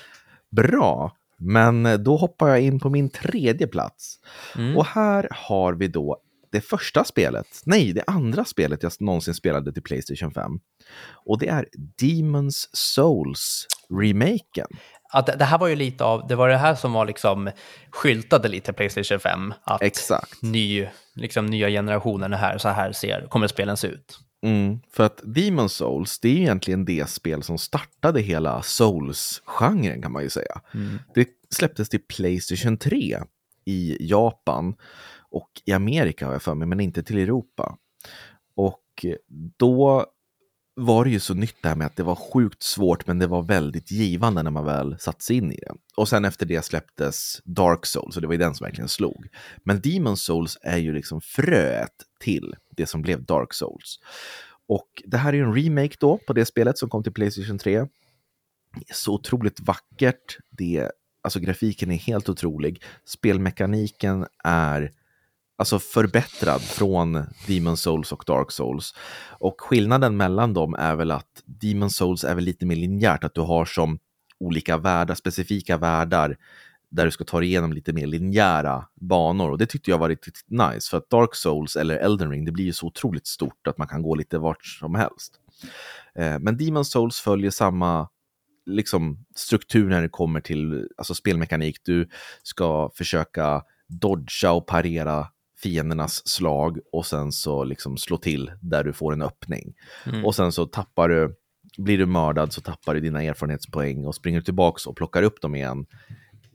Bra, 0.52 1.12
men 1.38 2.04
då 2.04 2.18
hoppar 2.18 2.48
jag 2.48 2.62
in 2.62 2.80
på 2.80 2.90
min 2.90 3.10
tredje 3.10 3.68
plats. 3.68 4.20
Mm. 4.58 4.78
Och 4.78 4.86
här 4.86 5.28
har 5.32 5.74
vi 5.74 5.88
då 5.88 6.18
det 6.56 6.62
första 6.62 7.04
spelet, 7.04 7.48
nej, 7.66 7.94
det 7.94 8.04
andra 8.08 8.46
spelet 8.46 8.84
jag 8.84 8.92
någonsin 9.00 9.34
spelade 9.34 9.74
till 9.74 9.84
Playstation 9.84 10.32
5. 10.32 10.52
Och 11.26 11.40
det 11.40 11.48
är 11.48 11.66
Demon's 12.02 12.68
Souls 12.74 13.68
remaken. 14.00 14.68
att 15.14 15.26
det, 15.26 15.36
det 15.36 15.46
här 15.46 15.58
var 15.58 15.68
ju 15.68 15.76
lite 15.76 16.04
av, 16.04 16.28
det 16.28 16.36
var 16.36 16.50
det 16.50 16.58
här 16.58 16.76
som 16.76 16.94
var 16.94 17.06
liksom 17.06 17.52
skyltade 17.92 18.48
lite 18.48 18.74
Playstation 18.74 19.20
5. 19.20 19.54
Att 19.64 19.82
Exakt. 19.82 20.42
Ny, 20.42 20.88
liksom 21.16 21.46
nya 21.46 21.70
generationen 21.70 22.34
är 22.34 22.38
här, 22.38 22.58
så 22.58 22.70
här 22.70 22.92
ser, 22.92 23.28
kommer 23.30 23.48
spelen 23.48 23.78
se 23.78 23.88
ut. 23.88 24.20
Mm, 24.44 24.80
för 24.92 25.04
att 25.04 25.22
Demon 25.24 25.70
Souls, 25.70 26.20
det 26.20 26.30
är 26.30 26.38
egentligen 26.38 26.86
det 26.86 27.10
spel 27.10 27.44
som 27.44 27.58
startade 27.58 28.22
hela 28.22 28.62
Souls-genren 28.62 30.02
kan 30.02 30.12
man 30.12 30.24
ju 30.24 30.30
säga. 30.30 30.62
Mm. 30.74 31.00
Det 31.16 31.28
släpptes 31.50 31.90
till 31.90 32.02
Playstation 32.08 32.78
3 32.78 33.18
i 33.66 33.98
Japan 34.00 34.76
och 35.36 35.62
i 35.66 35.72
Amerika 35.72 36.26
har 36.26 36.34
jag 36.34 36.42
för 36.42 36.56
mig, 36.56 36.68
men 36.68 36.80
inte 36.80 37.04
till 37.04 37.18
Europa. 37.18 37.78
Och 38.56 39.06
då 39.58 40.06
var 40.76 41.06
det 41.06 41.12
ju 41.12 41.20
så 41.20 41.34
nytt 41.34 41.56
det 41.62 41.70
här 41.70 41.76
med 41.76 41.88
att 41.88 41.96
det 41.96 42.04
var 42.04 42.16
sjukt 42.16 42.64
svårt, 42.64 43.08
men 43.08 43.20
det 43.20 43.28
var 43.28 43.42
väldigt 43.42 43.92
givande 43.92 44.44
när 44.44 44.52
man 44.52 44.66
väl 44.66 45.00
satt 45.00 45.22
sig 45.22 45.36
in 45.36 45.52
i 45.52 45.56
det. 45.56 45.74
Och 45.96 46.10
sen 46.10 46.26
efter 46.26 46.46
det 46.46 46.66
släpptes 46.66 47.42
Dark 47.44 47.86
Souls, 47.86 48.16
och 48.16 48.22
det 48.22 48.28
var 48.28 48.34
ju 48.34 48.38
den 48.38 48.56
som 48.56 48.66
verkligen 48.66 48.88
slog. 48.88 49.28
Men 49.64 49.82
Demon 49.82 50.18
Souls 50.18 50.58
är 50.62 50.78
ju 50.78 50.94
liksom 50.94 51.22
fröet 51.22 51.96
till 52.20 52.56
det 52.70 52.86
som 52.86 53.02
blev 53.02 53.26
Dark 53.26 53.54
Souls. 53.54 54.00
Och 54.68 55.04
det 55.06 55.18
här 55.18 55.34
är 55.34 55.38
ju 55.38 55.44
en 55.44 55.56
remake 55.56 55.96
då 56.00 56.18
på 56.28 56.34
det 56.34 56.46
spelet 56.46 56.78
som 56.78 56.90
kom 56.90 57.04
till 57.04 57.14
Playstation 57.14 57.58
3. 57.58 57.80
Det 58.76 58.90
är 58.90 58.94
så 58.94 59.14
otroligt 59.14 59.60
vackert. 59.60 60.38
Det, 60.50 60.92
alltså 61.22 61.40
grafiken 61.40 61.92
är 61.92 61.98
helt 61.98 62.30
otrolig. 62.30 62.84
Spelmekaniken 63.06 64.26
är 64.44 64.92
alltså 65.58 65.80
förbättrad 65.80 66.62
från 66.62 67.24
Demon 67.48 67.78
Souls 67.78 68.12
och 68.12 68.24
Dark 68.28 68.52
Souls. 68.52 68.96
Och 69.40 69.62
skillnaden 69.62 70.18
mellan 70.18 70.54
dem 70.54 70.76
är 70.76 70.96
väl 70.96 71.12
att 71.12 71.44
Demon 71.46 71.90
Souls 71.90 72.24
är 72.24 72.36
väl 72.36 72.44
lite 72.44 72.66
mer 72.66 72.76
linjärt, 72.76 73.24
att 73.24 73.34
du 73.34 73.42
har 73.42 73.66
som 73.66 74.00
olika 74.40 74.78
världar, 74.78 75.16
specifika 75.16 75.78
världar 75.78 76.38
där 76.90 77.06
du 77.06 77.12
ska 77.12 77.24
ta 77.24 77.40
dig 77.40 77.50
igenom 77.50 77.74
lite 77.74 77.94
mer 77.94 78.08
linjära 78.08 78.86
banor. 79.02 79.52
Och 79.52 79.58
det 79.58 79.66
tyckte 79.66 79.92
jag 79.92 79.98
var 79.98 80.10
riktigt 80.10 80.44
nice, 80.48 80.90
för 80.90 80.98
att 80.98 81.10
Dark 81.10 81.36
Souls 81.36 81.76
eller 81.76 81.98
Elden 81.98 82.32
Ring, 82.32 82.46
det 82.46 82.52
blir 82.52 82.66
ju 82.66 82.74
så 82.74 82.88
otroligt 82.88 83.28
stort 83.28 83.68
att 83.68 83.78
man 83.78 83.88
kan 83.88 84.02
gå 84.02 84.16
lite 84.16 84.38
vart 84.38 84.66
som 84.66 84.96
helst. 84.96 85.34
Eh, 86.16 86.40
men 86.40 86.58
Demon 86.58 86.86
Souls 86.86 87.20
följer 87.20 87.52
samma 87.52 88.10
liksom, 88.66 89.26
struktur 89.36 89.90
när 89.90 90.02
det 90.02 90.10
kommer 90.10 90.42
till 90.42 90.90
alltså, 90.98 91.16
spelmekanik. 91.16 91.78
Du 91.84 92.10
ska 92.44 92.92
försöka 92.96 93.62
dodga 93.88 94.52
och 94.52 94.68
parera 94.68 95.28
fiendernas 95.64 96.28
slag 96.28 96.80
och 96.92 97.06
sen 97.06 97.32
så 97.32 97.64
liksom 97.64 97.98
slå 97.98 98.18
till 98.18 98.52
där 98.62 98.84
du 98.84 98.94
får 98.94 99.14
en 99.14 99.22
öppning. 99.22 99.74
Mm. 100.06 100.26
Och 100.26 100.36
sen 100.36 100.52
så 100.52 100.66
tappar 100.66 101.10
du, 101.10 101.36
blir 101.78 101.98
du 101.98 102.06
mördad 102.06 102.54
så 102.54 102.62
tappar 102.62 102.94
du 102.94 103.00
dina 103.00 103.24
erfarenhetspoäng 103.24 104.06
och 104.06 104.16
springer 104.16 104.40
du 104.40 104.44
tillbaks 104.46 104.88
och 104.88 104.96
plockar 104.96 105.24
upp 105.24 105.42
dem 105.42 105.56
igen 105.56 105.86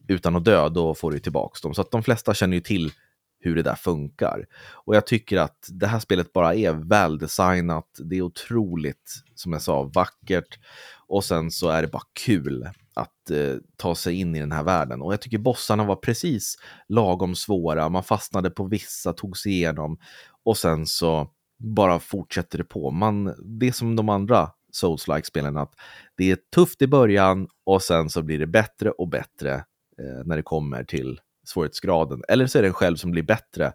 utan 0.09 0.37
att 0.37 0.45
dö, 0.45 0.69
då 0.69 0.95
får 0.95 1.13
du 1.13 1.19
tillbaks 1.19 1.61
dem. 1.61 1.75
Så 1.75 1.81
att 1.81 1.91
de 1.91 2.03
flesta 2.03 2.35
känner 2.35 2.57
ju 2.57 2.61
till 2.61 2.93
hur 3.41 3.57
det 3.57 3.63
där 3.63 3.75
funkar. 3.75 4.47
Och 4.73 4.97
jag 4.97 5.07
tycker 5.07 5.39
att 5.39 5.69
det 5.71 5.87
här 5.87 5.99
spelet 5.99 6.33
bara 6.33 6.55
är 6.55 6.73
väldesignat. 6.73 7.89
Det 7.99 8.17
är 8.17 8.23
otroligt, 8.23 9.23
som 9.35 9.53
jag 9.53 9.63
sa, 9.63 9.83
vackert. 9.83 10.59
Och 11.07 11.25
sen 11.25 11.51
så 11.51 11.69
är 11.69 11.83
det 11.83 11.89
bara 11.89 12.03
kul 12.25 12.69
att 12.95 13.31
eh, 13.31 13.57
ta 13.77 13.95
sig 13.95 14.15
in 14.15 14.37
i 14.37 14.41
den 14.41 14.53
här 14.53 14.63
världen. 14.63 15.03
Och 15.03 15.13
jag 15.13 15.21
tycker 15.21 15.39
bossarna 15.39 15.85
var 15.85 15.97
precis 15.97 16.57
lagom 16.89 17.35
svåra. 17.35 17.89
Man 17.89 18.05
fastnade 18.05 18.51
på 18.51 18.65
vissa, 18.65 19.13
tog 19.13 19.37
sig 19.37 19.53
igenom. 19.53 19.99
Och 20.45 20.57
sen 20.57 20.87
så 20.87 21.31
bara 21.59 21.99
fortsätter 21.99 22.59
det 22.59 22.65
på. 22.65 22.91
Man, 22.91 23.35
det 23.59 23.69
är 23.69 23.73
som 23.73 23.97
de 23.97 24.09
andra 24.09 24.51
Souls-like-spelen, 24.73 25.57
att 25.57 25.73
det 26.17 26.31
är 26.31 26.39
tufft 26.55 26.83
i 26.83 26.87
början 26.87 27.49
och 27.65 27.83
sen 27.83 28.11
så 28.11 28.23
blir 28.23 28.39
det 28.39 28.47
bättre 28.47 28.91
och 28.91 29.09
bättre 29.09 29.55
eh, 29.99 30.25
när 30.25 30.37
det 30.37 30.43
kommer 30.43 30.85
till 30.85 31.21
svårighetsgraden. 31.47 32.23
Eller 32.29 32.47
så 32.47 32.59
är 32.59 32.63
det 32.63 32.69
en 32.69 32.75
själv 32.75 32.97
som 32.97 33.11
blir 33.11 33.23
bättre 33.23 33.73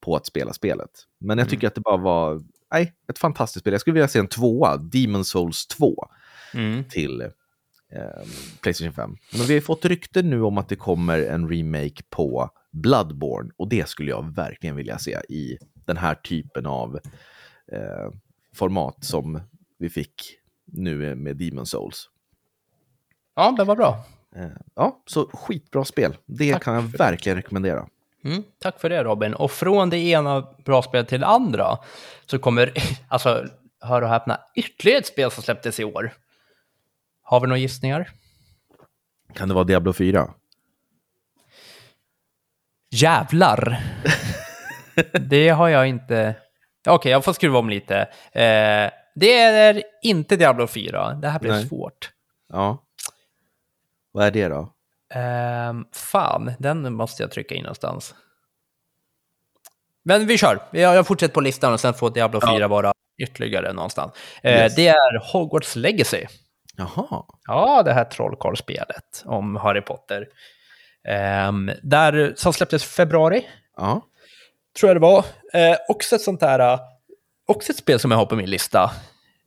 på 0.00 0.16
att 0.16 0.26
spela 0.26 0.52
spelet. 0.52 0.90
Men 1.20 1.38
jag 1.38 1.48
tycker 1.48 1.66
att 1.66 1.74
det 1.74 1.80
bara 1.80 1.96
var 1.96 2.42
nej, 2.72 2.94
ett 3.08 3.18
fantastiskt 3.18 3.62
spel. 3.62 3.72
Jag 3.72 3.80
skulle 3.80 3.94
vilja 3.94 4.08
se 4.08 4.18
en 4.18 4.26
tvåa, 4.26 4.76
Demon 4.76 5.24
Souls 5.24 5.66
2, 5.66 6.08
Mm. 6.54 6.84
till 6.84 7.30
eh, 7.92 8.26
Playstation 8.62 8.92
5. 8.92 9.16
Men 9.32 9.46
vi 9.46 9.54
har 9.54 9.60
fått 9.60 9.84
rykten 9.84 10.30
nu 10.30 10.42
om 10.42 10.58
att 10.58 10.68
det 10.68 10.76
kommer 10.76 11.18
en 11.18 11.48
remake 11.48 12.02
på 12.10 12.50
Bloodborne 12.70 13.50
och 13.56 13.68
det 13.68 13.88
skulle 13.88 14.10
jag 14.10 14.34
verkligen 14.34 14.76
vilja 14.76 14.98
se 14.98 15.18
i 15.28 15.58
den 15.86 15.96
här 15.96 16.14
typen 16.14 16.66
av 16.66 16.98
eh, 17.72 18.10
format 18.54 19.04
som 19.04 19.40
vi 19.78 19.90
fick 19.90 20.14
nu 20.64 21.14
med 21.14 21.36
Demon 21.36 21.66
Souls. 21.66 22.08
Ja, 23.34 23.54
det 23.58 23.64
var 23.64 23.76
bra. 23.76 24.04
Eh, 24.36 24.46
ja, 24.74 25.02
så 25.06 25.30
skitbra 25.32 25.84
spel. 25.84 26.16
Det 26.26 26.52
Tack 26.52 26.62
kan 26.62 26.74
jag 26.74 26.82
verkligen 26.82 27.36
rekommendera. 27.36 27.88
Mm, 28.24 28.42
tack 28.58 28.80
för 28.80 28.90
det 28.90 29.04
Robin. 29.04 29.34
Och 29.34 29.50
från 29.50 29.90
det 29.90 29.98
ena 29.98 30.46
bra 30.64 30.82
spelet 30.82 31.08
till 31.08 31.20
det 31.20 31.26
andra 31.26 31.78
så 32.26 32.38
kommer, 32.38 32.72
alltså, 33.08 33.44
hör 33.80 34.02
och 34.02 34.08
häpna, 34.08 34.40
ytterligare 34.54 34.98
ett 34.98 35.06
spel 35.06 35.30
som 35.30 35.42
släpptes 35.42 35.80
i 35.80 35.84
år. 35.84 36.12
Har 37.22 37.40
vi 37.40 37.46
några 37.46 37.58
gissningar? 37.58 38.10
Kan 39.34 39.48
det 39.48 39.54
vara 39.54 39.64
Diablo 39.64 39.92
4? 39.92 40.34
Jävlar! 42.90 43.80
det 45.28 45.48
har 45.48 45.68
jag 45.68 45.86
inte... 45.88 46.34
Okej, 46.88 47.12
jag 47.12 47.24
får 47.24 47.32
skruva 47.32 47.58
om 47.58 47.70
lite. 47.70 47.96
Eh, 48.32 48.90
det 49.14 49.38
är 49.40 49.82
inte 50.02 50.36
Diablo 50.36 50.66
4. 50.66 51.14
Det 51.14 51.28
här 51.28 51.38
blir 51.40 51.50
Nej. 51.52 51.66
svårt. 51.68 52.10
Ja. 52.48 52.78
Vad 54.12 54.26
är 54.26 54.30
det 54.30 54.48
då? 54.48 54.72
Ehm, 55.14 55.84
fan, 55.92 56.52
den 56.58 56.92
måste 56.94 57.22
jag 57.22 57.30
trycka 57.30 57.54
in 57.54 57.62
någonstans. 57.62 58.14
Men 60.02 60.26
vi 60.26 60.38
kör. 60.38 60.62
Jag, 60.70 60.96
jag 60.96 61.06
fortsätter 61.06 61.34
på 61.34 61.40
listan 61.40 61.72
och 61.72 61.80
sen 61.80 61.94
får 61.94 62.10
Diablo 62.10 62.40
4 62.40 62.68
vara 62.68 62.92
ytterligare 63.22 63.72
någonstans. 63.72 64.12
Eh, 64.42 64.52
Yes. 64.52 64.74
Det 64.76 64.88
är 64.88 65.32
Hogwarts 65.32 65.76
Legacy. 65.76 66.26
Jaha. 66.76 67.24
Ja, 67.46 67.82
det 67.82 67.92
här 67.92 68.04
trollkarlsspelet 68.04 69.22
om 69.24 69.56
Harry 69.56 69.80
Potter. 69.80 70.26
Ehm, 71.08 71.70
där, 71.82 72.32
som 72.36 72.52
släpptes 72.52 72.84
februari, 72.84 73.46
Ja. 73.76 74.00
tror 74.80 74.88
jag 74.88 74.96
det 74.96 75.00
var. 75.00 75.24
Eh, 75.52 75.76
också 75.88 76.14
ett 76.16 76.22
sånt 76.22 76.42
eh, 76.42 76.78
också 77.46 77.72
ett 77.72 77.78
spel 77.78 77.98
som 77.98 78.10
jag 78.10 78.18
har 78.18 78.26
på 78.26 78.36
min 78.36 78.50
lista. 78.50 78.90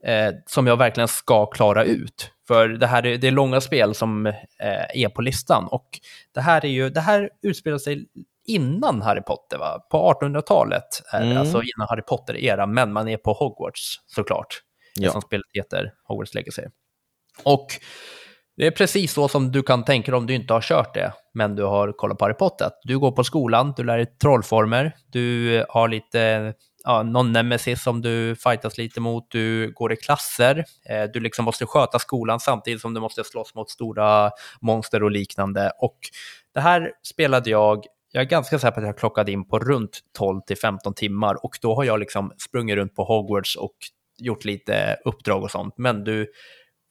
Eh, 0.04 0.32
som 0.46 0.66
jag 0.66 0.76
verkligen 0.76 1.08
ska 1.08 1.46
klara 1.46 1.84
ut. 1.84 2.30
För 2.48 2.68
det 2.68 2.86
här 2.86 3.06
är, 3.06 3.18
det 3.18 3.26
är 3.26 3.30
långa 3.30 3.60
spel 3.60 3.94
som 3.94 4.26
eh, 4.26 4.34
är 4.94 5.08
på 5.08 5.22
listan. 5.22 5.68
Och 5.70 5.86
det 6.34 6.40
här, 6.40 6.64
är 6.64 6.68
ju, 6.68 6.90
det 6.90 7.00
här 7.00 7.30
utspelar 7.42 7.78
sig 7.78 8.06
innan 8.46 9.02
Harry 9.02 9.22
Potter, 9.22 9.58
va? 9.58 9.86
på 9.90 10.12
1800-talet. 10.20 11.02
är 11.12 11.20
det, 11.20 11.26
Mm. 11.26 11.38
Alltså 11.38 11.62
innan 11.62 11.88
Harry 11.88 12.02
Potter-era, 12.02 12.66
men 12.66 12.92
man 12.92 13.08
är 13.08 13.16
på 13.16 13.32
Hogwarts 13.32 14.00
såklart. 14.06 14.62
Ja. 14.94 15.10
Som 15.12 15.22
spelet 15.22 15.46
heter, 15.52 15.92
Hogwarts 16.04 16.34
Legacy. 16.34 16.62
Och 17.42 17.66
det 18.56 18.66
är 18.66 18.70
precis 18.70 19.12
så 19.12 19.28
som 19.28 19.52
du 19.52 19.62
kan 19.62 19.84
tänka 19.84 20.10
dig 20.10 20.18
om 20.18 20.26
du 20.26 20.34
inte 20.34 20.52
har 20.52 20.60
kört 20.60 20.94
det, 20.94 21.12
men 21.34 21.56
du 21.56 21.62
har 21.62 21.92
kollat 21.92 22.18
på 22.18 22.24
Harry 22.24 22.34
Potter. 22.34 22.70
Du 22.82 22.98
går 22.98 23.12
på 23.12 23.24
skolan, 23.24 23.74
du 23.76 23.84
lär 23.84 23.96
dig 23.96 24.06
trollformer, 24.06 24.92
du 25.12 25.64
har 25.68 25.88
lite, 25.88 26.54
ja, 26.84 27.02
någon 27.02 27.32
nemesis 27.32 27.82
som 27.82 28.02
du 28.02 28.36
fightas 28.36 28.78
lite 28.78 29.00
mot, 29.00 29.30
du 29.30 29.72
går 29.72 29.92
i 29.92 29.96
klasser, 29.96 30.64
eh, 30.88 31.04
du 31.12 31.20
liksom 31.20 31.44
måste 31.44 31.66
sköta 31.66 31.98
skolan 31.98 32.40
samtidigt 32.40 32.80
som 32.80 32.94
du 32.94 33.00
måste 33.00 33.24
slåss 33.24 33.54
mot 33.54 33.70
stora 33.70 34.30
monster 34.60 35.02
och 35.02 35.10
liknande. 35.10 35.72
Och 35.78 35.98
det 36.54 36.60
här 36.60 36.92
spelade 37.02 37.50
jag, 37.50 37.84
jag 38.12 38.20
är 38.20 38.28
ganska 38.28 38.58
säker 38.58 38.74
på 38.74 38.80
att 38.80 38.86
jag 38.86 38.98
klockade 38.98 39.32
in 39.32 39.48
på 39.48 39.58
runt 39.58 39.98
12 40.18 40.40
till 40.40 40.56
15 40.56 40.94
timmar 40.94 41.44
och 41.44 41.58
då 41.60 41.74
har 41.74 41.84
jag 41.84 41.98
liksom 41.98 42.32
sprungit 42.38 42.76
runt 42.76 42.94
på 42.94 43.04
Hogwarts 43.04 43.56
och 43.56 43.76
gjort 44.18 44.44
lite 44.44 44.96
uppdrag 45.04 45.42
och 45.42 45.50
sånt. 45.50 45.74
Men 45.78 46.04
du, 46.04 46.26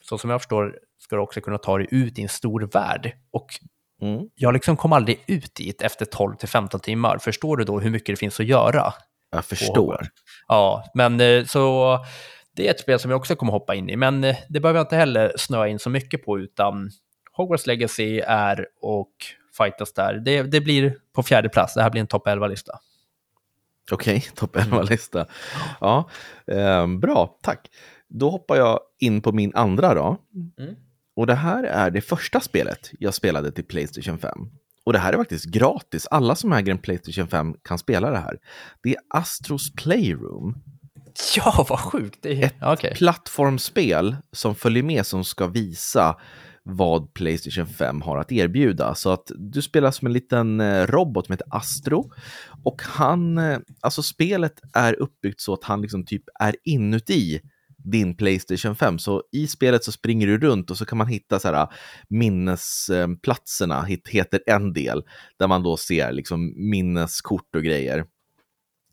så 0.10 0.18
som 0.18 0.30
jag 0.30 0.42
förstår, 0.42 0.78
ska 1.00 1.16
du 1.16 1.22
också 1.22 1.42
kunna 1.42 1.58
ta 1.58 1.78
dig 1.78 1.88
ut 1.92 2.20
i 2.20 2.22
en 2.22 2.30
stor 2.30 2.62
värld. 2.62 3.12
Och 3.32 3.48
Mm. 4.02 4.22
jag 4.36 4.54
liksom 4.54 4.78
kom 4.78 4.94
aldrig 4.94 5.24
ut 5.28 5.56
dit 5.56 5.82
efter 5.82 6.06
12 6.06 6.36
till 6.36 6.50
15 6.50 6.80
timmar. 6.80 7.18
Förstår 7.18 7.58
du 7.58 7.64
då 7.64 7.80
hur 7.80 7.90
mycket 7.90 8.14
det 8.14 8.20
finns 8.20 8.40
att 8.40 8.46
göra? 8.46 8.94
Jag 9.32 9.46
förstår. 9.46 10.08
Ja, 10.48 10.84
men 10.94 11.22
eh, 11.22 11.46
så 11.46 11.98
det 12.56 12.68
är 12.68 12.72
ett 12.72 12.80
spel 12.80 13.00
som 13.00 13.12
jag 13.12 13.18
också 13.18 13.36
kommer 13.36 13.52
hoppa 13.52 13.76
in 13.76 13.90
i. 13.90 13.96
Men 13.96 14.24
eh, 14.24 14.36
det 14.50 14.60
behöver 14.60 14.80
jag 14.80 14.84
inte 14.84 14.96
heller 14.96 15.34
snöa 15.38 15.68
in 15.68 15.80
så 15.80 15.90
mycket 15.90 16.26
på, 16.26 16.40
utan 16.40 16.90
Hogwarts 17.32 17.68
Legacy 17.68 18.20
är 18.28 18.68
och 18.82 19.12
fightas 19.58 19.94
där. 19.94 20.14
Det, 20.14 20.44
det 20.44 20.62
blir 20.62 20.98
på 21.16 21.24
fjärde 21.24 21.50
plats. 21.50 21.74
Det 21.74 21.82
här 21.82 21.90
blir 21.90 22.02
en 22.02 22.08
topp 22.08 22.28
11-lista. 22.28 22.80
Okej, 23.92 24.22
topp 24.36 24.56
11-lista. 24.56 25.26
Ja, 25.82 26.10
ehm, 26.52 27.00
bra, 27.00 27.38
tack. 27.42 27.68
Då 28.20 28.30
hoppar 28.30 28.56
jag 28.56 28.80
in 29.00 29.22
på 29.22 29.32
min 29.32 29.56
andra 29.56 29.94
då. 29.94 30.18
Mm. 30.58 30.76
Och 31.16 31.28
det 31.28 31.36
här 31.36 31.64
är 31.64 31.92
det 31.92 32.02
första 32.02 32.40
spelet 32.40 32.92
jag 33.00 33.14
spelade 33.14 33.52
till 33.52 33.64
Playstation 33.64 34.18
5. 34.18 34.32
Och 34.86 34.94
det 34.94 35.00
här 35.00 35.14
är 35.14 35.18
faktiskt 35.18 35.46
gratis. 35.46 36.08
Alla 36.12 36.36
som 36.36 36.54
äger 36.54 36.72
en 36.72 36.78
Playstation 36.78 37.28
5 37.28 37.56
kan 37.64 37.78
spela 37.80 38.12
det 38.12 38.18
här. 38.18 38.38
Det 38.84 38.90
är 38.90 38.98
Astros 39.10 39.74
Playroom. 39.76 40.56
Ja, 41.36 41.66
vad 41.70 41.80
sjukt! 41.80 42.20
Det 42.22 42.44
är... 42.44 42.46
Ett 42.46 42.54
okej. 42.62 42.94
plattformsspel 42.96 44.16
som 44.32 44.56
följer 44.56 44.84
med 44.84 45.06
som 45.06 45.24
ska 45.24 45.48
visa 45.48 46.16
vad 46.64 47.14
Playstation 47.14 47.68
5 47.68 48.02
har 48.02 48.18
att 48.18 48.32
erbjuda. 48.32 48.96
Så 48.96 49.10
att 49.10 49.32
du 49.36 49.62
spelar 49.62 49.92
som 49.92 50.06
en 50.06 50.14
liten 50.14 50.62
eh, 50.62 50.88
robot 50.88 51.26
som 51.26 51.34
heter 51.34 51.48
Astro 51.50 52.12
och 52.64 52.82
han, 52.82 53.38
eh, 53.38 53.60
alltså 53.82 54.04
spelet 54.04 54.54
är 54.74 54.94
uppbyggt 54.94 55.42
så 55.42 55.54
att 55.54 55.64
han 55.64 55.82
liksom 55.82 56.06
typ 56.06 56.24
är 56.40 56.56
inuti 56.64 57.42
din 57.86 58.18
Playstation 58.18 58.76
5. 58.76 59.00
Så 59.00 59.24
i 59.32 59.48
spelet 59.48 59.84
så 59.84 59.92
springer 59.92 60.28
du 60.28 60.38
runt 60.38 60.72
och 60.72 60.78
så 60.78 60.86
kan 60.86 60.98
man 60.98 61.08
hitta 61.08 61.40
så 61.40 61.48
här 61.48 61.62
äh, 61.62 61.70
minnesplatserna, 62.10 63.84
heter 64.06 64.40
en 64.46 64.74
del, 64.74 65.04
där 65.40 65.48
man 65.48 65.64
då 65.64 65.78
ser 65.78 66.12
liksom 66.12 66.70
minneskort 66.70 67.56
och 67.56 67.64
grejer. 67.64 68.06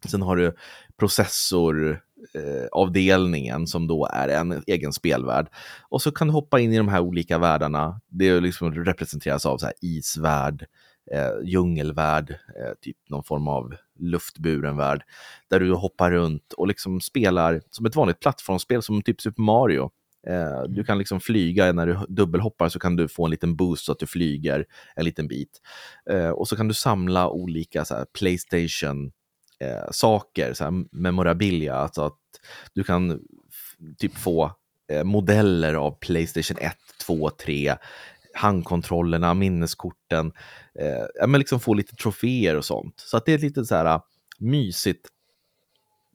Sen 0.06 0.22
har 0.22 0.36
du 0.36 0.54
processoravdelningen 0.98 3.62
äh, 3.62 3.66
som 3.66 3.86
då 3.86 4.08
är 4.12 4.28
en 4.28 4.62
egen 4.66 4.92
spelvärld. 4.92 5.48
Och 5.88 6.02
så 6.02 6.12
kan 6.12 6.26
du 6.26 6.32
hoppa 6.32 6.60
in 6.60 6.72
i 6.72 6.76
de 6.76 6.88
här 6.88 7.00
olika 7.00 7.38
världarna. 7.38 8.00
Det 8.08 8.40
liksom 8.40 8.74
representeras 8.74 9.46
av 9.46 9.58
så 9.58 9.66
här 9.66 9.74
isvärld, 9.80 10.66
eh, 11.10 11.30
djungelvärld, 11.44 12.30
eh, 12.30 12.72
typ 12.80 12.96
någon 13.08 13.24
form 13.24 13.48
av 13.48 13.74
luftburen 13.98 14.76
värld. 14.76 15.02
Där 15.50 15.60
du 15.60 15.72
hoppar 15.72 16.10
runt 16.10 16.52
och 16.52 16.66
liksom 16.66 17.00
spelar 17.00 17.62
som 17.70 17.86
ett 17.86 17.96
vanligt 17.96 18.20
plattformsspel 18.20 18.82
som 18.82 19.02
typ 19.02 19.20
Super 19.20 19.42
Mario. 19.42 19.90
Eh, 20.26 20.62
du 20.68 20.84
kan 20.84 20.98
liksom 20.98 21.20
flyga, 21.20 21.72
när 21.72 21.86
du 21.86 21.98
dubbelhoppar 22.08 22.68
så 22.68 22.78
kan 22.78 22.96
du 22.96 23.08
få 23.08 23.24
en 23.24 23.30
liten 23.30 23.56
boost 23.56 23.84
så 23.84 23.92
att 23.92 23.98
du 23.98 24.06
flyger 24.06 24.64
en 24.96 25.04
liten 25.04 25.28
bit. 25.28 25.60
Eh, 26.10 26.30
och 26.30 26.48
så 26.48 26.56
kan 26.56 26.68
du 26.68 26.74
samla 26.74 27.28
olika 27.28 27.84
så 27.84 27.94
här, 27.94 28.06
Playstation 28.18 29.12
eh, 29.60 29.90
saker, 29.90 30.54
så 30.54 30.64
här, 30.64 30.84
memorabilia, 30.92 31.74
alltså 31.74 32.02
att 32.02 32.18
du 32.74 32.84
kan 32.84 33.20
typ 33.98 34.16
få 34.18 34.52
eh, 34.92 35.04
modeller 35.04 35.74
av 35.74 35.98
Playstation 36.00 36.58
1, 36.60 36.76
2, 37.06 37.30
3, 37.30 37.76
handkontrollerna, 38.34 39.34
minneskorten, 39.34 40.32
eh, 40.78 41.28
men 41.28 41.38
liksom 41.38 41.60
få 41.60 41.74
lite 41.74 41.96
troféer 41.96 42.56
och 42.56 42.64
sånt. 42.64 42.94
Så 43.00 43.16
att 43.16 43.26
det 43.26 43.32
är 43.32 43.36
ett 43.36 43.42
lite 43.42 43.64
så 43.64 43.74
här 43.74 44.00
mysigt 44.38 45.08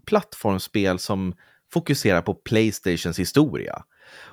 plattformsspel 0.05 0.99
som 0.99 1.35
fokuserar 1.73 2.21
på 2.21 2.33
Playstations 2.33 3.19
historia. 3.19 3.83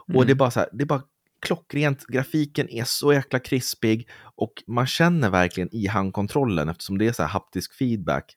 Mm. 0.08 0.18
Och 0.18 0.26
det 0.26 0.32
är 0.32 0.36
bara 0.36 0.50
så 0.50 0.60
här, 0.60 0.68
det 0.72 0.84
är 0.84 0.86
bara 0.86 1.02
klockrent, 1.40 2.06
grafiken 2.06 2.68
är 2.70 2.84
så 2.84 3.12
jäkla 3.12 3.38
krispig 3.38 4.08
och 4.36 4.52
man 4.66 4.86
känner 4.86 5.30
verkligen 5.30 5.74
i 5.74 5.86
handkontrollen 5.86 6.68
eftersom 6.68 6.98
det 6.98 7.06
är 7.06 7.12
så 7.12 7.22
här 7.22 7.30
haptisk 7.30 7.74
feedback 7.74 8.36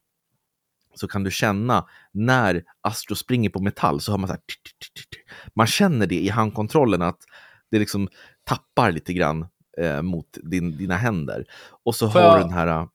så 0.95 1.07
kan 1.07 1.23
du 1.23 1.31
känna 1.31 1.87
när 2.11 2.63
Astro 2.81 3.15
springer 3.15 3.49
på 3.49 3.61
metall 3.61 4.01
så 4.01 4.11
hör 4.11 4.17
man 4.17 4.27
så 4.27 4.33
här, 4.33 4.41
man 5.55 5.67
känner 5.67 6.07
det 6.07 6.19
i 6.19 6.29
handkontrollen 6.29 7.01
att 7.01 7.19
det 7.71 7.79
liksom 7.79 8.09
tappar 8.47 8.91
lite 8.91 9.13
grann 9.13 9.47
eh, 9.77 10.01
mot 10.01 10.37
din, 10.43 10.77
dina 10.77 10.95
händer. 10.95 11.45
Och 11.83 11.95
så 11.95 12.09
Får 12.09 12.19
har 12.19 12.37
du 12.37 12.43
den 12.43 12.53
här 12.53 12.87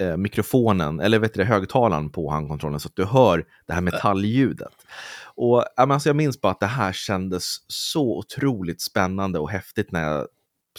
eh, 0.00 0.16
mikrofonen, 0.16 1.00
eller 1.00 1.18
vet 1.18 1.34
du, 1.34 1.44
högtalaren 1.44 2.10
på 2.10 2.30
handkontrollen 2.30 2.80
så 2.80 2.88
att 2.88 2.96
du 2.96 3.04
hör 3.04 3.44
det 3.66 3.72
här 3.72 3.80
metalljudet. 3.80 4.74
Och 5.34 5.80
alltså, 5.80 6.08
jag 6.08 6.16
minns 6.16 6.40
bara 6.40 6.52
att 6.52 6.60
det 6.60 6.66
här 6.66 6.92
kändes 6.92 7.56
så 7.68 8.18
otroligt 8.18 8.80
spännande 8.80 9.38
och 9.38 9.50
häftigt 9.50 9.92
när 9.92 10.02
jag 10.02 10.26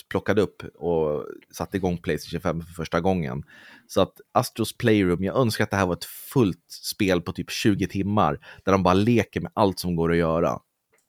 plockade 0.09 0.41
upp 0.41 0.63
och 0.75 1.25
satte 1.51 1.77
igång 1.77 1.97
Playstation 1.97 2.41
5 2.41 2.61
för 2.61 2.73
första 2.73 3.01
gången. 3.01 3.43
Så 3.87 4.01
att 4.01 4.13
Astros 4.31 4.77
Playroom, 4.77 5.23
jag 5.23 5.37
önskar 5.37 5.63
att 5.63 5.71
det 5.71 5.77
här 5.77 5.85
var 5.85 5.93
ett 5.93 6.05
fullt 6.05 6.71
spel 6.71 7.21
på 7.21 7.31
typ 7.31 7.51
20 7.51 7.87
timmar 7.87 8.39
där 8.65 8.71
de 8.71 8.83
bara 8.83 8.93
leker 8.93 9.41
med 9.41 9.51
allt 9.55 9.79
som 9.79 9.95
går 9.95 10.11
att 10.11 10.17
göra. 10.17 10.59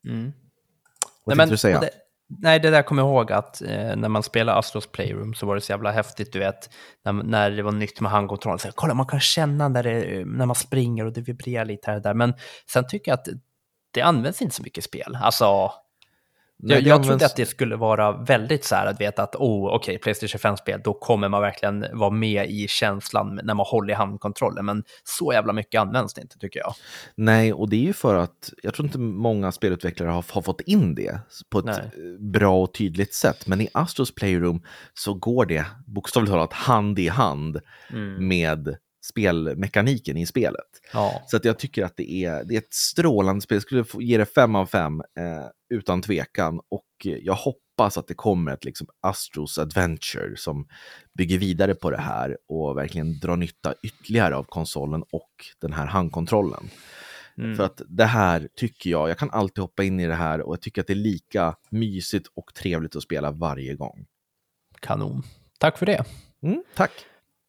Mm. 0.08 0.32
Vad 1.24 1.36
tänkte 1.36 1.54
du 1.54 1.58
säga? 1.58 1.80
Det, 1.80 1.90
nej, 2.28 2.60
det 2.60 2.70
där 2.70 2.82
kommer 2.82 3.02
jag 3.02 3.08
ihåg 3.08 3.32
att 3.32 3.62
eh, 3.62 3.96
när 3.96 4.08
man 4.08 4.22
spelade 4.22 4.58
Astros 4.58 4.86
Playroom 4.86 5.34
så 5.34 5.46
var 5.46 5.54
det 5.54 5.60
så 5.60 5.72
jävla 5.72 5.90
häftigt, 5.90 6.32
du 6.32 6.38
vet, 6.38 6.70
när, 7.04 7.12
när 7.12 7.50
det 7.50 7.62
var 7.62 7.72
nytt 7.72 8.00
med 8.00 8.10
handkontrollen. 8.10 8.58
Så, 8.58 8.68
kolla, 8.74 8.94
man 8.94 9.06
kan 9.06 9.20
känna 9.20 9.68
när, 9.68 9.82
det, 9.82 10.24
när 10.26 10.46
man 10.46 10.56
springer 10.56 11.06
och 11.06 11.12
det 11.12 11.20
vibrerar 11.20 11.64
lite 11.64 11.90
här 11.90 11.96
och 11.96 12.02
där. 12.02 12.14
Men 12.14 12.34
sen 12.70 12.86
tycker 12.88 13.10
jag 13.10 13.18
att 13.18 13.28
det 13.90 14.02
används 14.02 14.42
inte 14.42 14.54
så 14.54 14.62
mycket 14.62 14.78
i 14.78 14.88
spel. 14.88 15.18
Alltså, 15.22 15.72
jag, 16.62 16.82
jag 16.82 17.04
trodde 17.04 17.26
att 17.26 17.36
det 17.36 17.46
skulle 17.46 17.76
vara 17.76 18.12
väldigt 18.12 18.64
så 18.64 18.74
här 18.74 18.86
att 18.86 19.00
veta 19.00 19.22
att 19.22 19.36
oh, 19.36 19.66
okej, 19.66 19.76
okay, 19.76 19.98
Playstation 19.98 20.52
5-spel, 20.52 20.80
då 20.84 20.94
kommer 20.94 21.28
man 21.28 21.42
verkligen 21.42 21.86
vara 21.92 22.10
med 22.10 22.50
i 22.50 22.68
känslan 22.68 23.40
när 23.42 23.54
man 23.54 23.66
håller 23.66 23.92
i 23.92 23.96
handkontrollen. 23.96 24.66
Men 24.66 24.84
så 25.04 25.32
jävla 25.32 25.52
mycket 25.52 25.80
används 25.80 26.14
det 26.14 26.20
inte 26.20 26.38
tycker 26.38 26.60
jag. 26.60 26.74
Nej, 27.14 27.52
och 27.52 27.68
det 27.68 27.76
är 27.76 27.86
ju 27.86 27.92
för 27.92 28.14
att 28.14 28.52
jag 28.62 28.74
tror 28.74 28.86
inte 28.86 28.98
många 28.98 29.52
spelutvecklare 29.52 30.10
har, 30.10 30.24
har 30.30 30.42
fått 30.42 30.60
in 30.60 30.94
det 30.94 31.20
på 31.50 31.58
ett 31.58 31.64
Nej. 31.64 31.90
bra 32.18 32.62
och 32.62 32.74
tydligt 32.74 33.14
sätt. 33.14 33.46
Men 33.46 33.60
i 33.60 33.68
Astros 33.72 34.14
Playroom 34.14 34.62
så 34.94 35.14
går 35.14 35.46
det 35.46 35.66
bokstavligt 35.86 36.32
talat 36.32 36.52
hand 36.52 36.98
i 36.98 37.08
hand 37.08 37.60
mm. 37.90 38.28
med 38.28 38.76
spelmekaniken 39.10 40.16
i 40.16 40.26
spelet. 40.26 40.66
Ja. 40.92 41.22
Så 41.26 41.36
att 41.36 41.44
jag 41.44 41.58
tycker 41.58 41.84
att 41.84 41.96
det 41.96 42.12
är, 42.12 42.44
det 42.44 42.54
är 42.54 42.58
ett 42.58 42.74
strålande 42.74 43.40
spel. 43.40 43.56
Jag 43.56 43.62
skulle 43.62 44.04
ge 44.04 44.18
det 44.18 44.26
fem 44.26 44.54
av 44.54 44.66
fem 44.66 45.00
eh, 45.00 45.46
utan 45.74 46.02
tvekan. 46.02 46.60
Och 46.70 46.84
jag 47.02 47.34
hoppas 47.34 47.98
att 47.98 48.06
det 48.06 48.14
kommer 48.14 48.52
ett 48.52 48.64
liksom, 48.64 48.86
Astros 49.00 49.58
Adventure 49.58 50.36
som 50.36 50.68
bygger 51.18 51.38
vidare 51.38 51.74
på 51.74 51.90
det 51.90 52.00
här 52.00 52.36
och 52.48 52.76
verkligen 52.76 53.18
drar 53.18 53.36
nytta 53.36 53.74
ytterligare 53.82 54.36
av 54.36 54.44
konsolen 54.44 55.02
och 55.02 55.30
den 55.60 55.72
här 55.72 55.86
handkontrollen. 55.86 56.70
Mm. 57.38 57.56
För 57.56 57.64
att 57.64 57.82
det 57.88 58.04
här 58.04 58.48
tycker 58.56 58.90
jag, 58.90 59.10
jag 59.10 59.18
kan 59.18 59.30
alltid 59.30 59.62
hoppa 59.62 59.84
in 59.84 60.00
i 60.00 60.06
det 60.06 60.14
här 60.14 60.40
och 60.40 60.52
jag 60.52 60.60
tycker 60.60 60.80
att 60.80 60.86
det 60.86 60.92
är 60.92 60.94
lika 60.94 61.54
mysigt 61.70 62.26
och 62.34 62.54
trevligt 62.54 62.96
att 62.96 63.02
spela 63.02 63.30
varje 63.30 63.74
gång. 63.74 64.06
Kanon. 64.80 65.22
Tack 65.58 65.78
för 65.78 65.86
det. 65.86 66.04
Mm, 66.42 66.62
tack. 66.74 66.90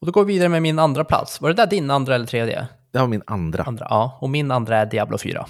Och 0.00 0.06
då 0.06 0.12
går 0.12 0.24
vi 0.24 0.32
vidare 0.32 0.48
med 0.48 0.62
min 0.62 0.78
andra 0.78 1.04
plats. 1.04 1.40
Var 1.40 1.48
det 1.48 1.54
där 1.54 1.66
din 1.66 1.90
andra 1.90 2.14
eller 2.14 2.26
tredje? 2.26 2.66
Det 2.92 2.98
var 2.98 3.06
min 3.06 3.22
andra. 3.26 3.62
andra 3.62 3.86
ja, 3.90 4.18
och 4.20 4.30
min 4.30 4.50
andra 4.50 4.76
är 4.76 4.86
Diablo 4.86 5.18
4. 5.18 5.46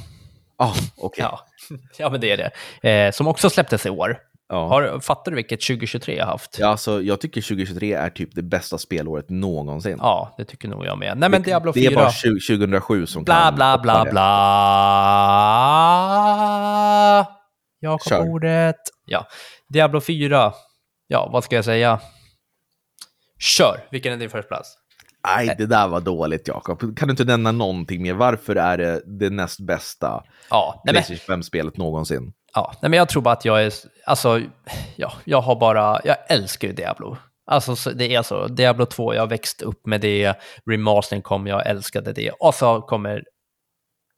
Ah, 0.56 0.74
okay. 0.96 1.22
ja, 1.22 1.40
ja, 1.98 2.10
men 2.10 2.20
det 2.20 2.30
är 2.30 2.36
det. 2.36 2.50
Eh, 2.90 3.12
som 3.12 3.28
också 3.28 3.50
släpptes 3.50 3.86
i 3.86 3.90
år. 3.90 4.18
Ja. 4.48 4.68
Har, 4.68 5.00
fattar 5.00 5.30
du 5.30 5.36
vilket 5.36 5.60
2023 5.60 6.16
jag 6.16 6.24
har 6.24 6.32
haft? 6.32 6.56
Ja, 6.58 6.68
alltså, 6.68 7.02
jag 7.02 7.20
tycker 7.20 7.40
2023 7.40 7.92
är 7.92 8.10
typ 8.10 8.34
det 8.34 8.42
bästa 8.42 8.78
spelåret 8.78 9.30
någonsin. 9.30 9.96
Ja, 10.00 10.34
det 10.36 10.44
tycker 10.44 10.68
nog 10.68 10.86
jag 10.86 10.98
med. 10.98 11.18
Nej, 11.18 11.28
men 11.28 11.42
det, 11.42 11.50
Diablo 11.50 11.72
4... 11.72 11.90
Det 11.90 11.94
är 11.94 11.96
bara 11.96 12.10
2007 12.10 13.06
som 13.06 13.24
bla, 13.24 13.34
kan... 13.34 13.54
Bla, 13.54 13.78
bla, 13.78 14.02
bla, 14.02 14.12
bla. 14.12 14.26
Jakob 17.80 18.28
ordet. 18.28 18.76
Ja, 19.06 19.26
Diablo 19.68 20.00
4. 20.00 20.52
Ja, 21.06 21.30
vad 21.32 21.44
ska 21.44 21.56
jag 21.56 21.64
säga? 21.64 22.00
Kör! 23.40 23.84
Vilken 23.90 24.12
är 24.12 24.16
din 24.16 24.30
första 24.30 24.48
plats? 24.48 24.76
Nej, 25.26 25.54
det 25.58 25.66
där 25.66 25.88
var 25.88 26.00
dåligt 26.00 26.48
Jakob. 26.48 26.98
Kan 26.98 27.08
du 27.08 27.10
inte 27.10 27.24
nämna 27.24 27.52
någonting 27.52 28.02
mer? 28.02 28.14
Varför 28.14 28.56
är 28.56 28.78
det 28.78 29.02
det 29.06 29.30
näst 29.30 29.60
bästa 29.60 30.24
ja, 30.50 30.82
Playstation 30.88 31.42
5-spelet 31.42 31.76
någonsin? 31.76 32.32
Ja, 32.54 32.72
nej, 32.82 32.90
men 32.90 32.98
jag 32.98 33.08
tror 33.08 33.22
bara 33.22 33.34
att 33.34 33.44
jag 33.44 33.64
är, 33.64 33.72
alltså, 34.06 34.40
ja, 34.96 35.12
jag 35.24 35.40
har 35.40 35.56
bara, 35.56 36.00
jag 36.04 36.16
älskar 36.28 36.68
ju 36.68 36.74
Diablo. 36.74 37.16
Alltså 37.46 37.90
det 37.90 38.14
är 38.14 38.22
så, 38.22 38.46
Diablo 38.46 38.86
2, 38.86 39.14
jag 39.14 39.26
växte 39.26 39.64
upp 39.64 39.86
med 39.86 40.00
det, 40.00 40.34
remastering 40.66 41.22
kom, 41.22 41.46
jag 41.46 41.66
älskade 41.66 42.12
det. 42.12 42.30
Och 42.30 42.54
så 42.54 42.80
kommer 42.80 43.24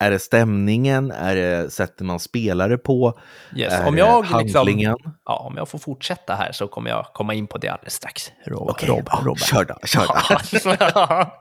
är 0.03 0.11
det 0.11 0.19
stämningen? 0.19 1.11
Är 1.11 1.37
det 1.37 1.73
sättet 1.73 2.01
man 2.01 2.21
spelar 2.21 2.69
det 2.69 2.79
på? 2.79 3.19
Yes. 3.57 3.73
Är 3.73 3.87
om 3.87 3.99
jag 3.99 4.23
liksom- 4.23 4.55
handlingen? 4.55 4.93
Liksom, 4.93 5.17
ja, 5.25 5.37
om 5.39 5.57
jag 5.57 5.69
får 5.69 5.79
fortsätta 5.79 6.35
här 6.35 6.53
så 6.53 6.69
kommer 6.69 6.91
jag 6.91 7.05
komma 7.05 7.35
in 7.35 7.47
på 7.47 7.59
det 7.59 7.69
alldeles 7.69 7.95
strax. 7.95 8.33
Rob, 8.47 8.71
okay, 8.71 8.89
Rob, 8.89 9.09
ja, 9.11 9.21
Robert. 9.25 9.47
Kör 9.47 9.65
då, 9.65 9.75
kör 9.87 10.95
då. 10.95 11.33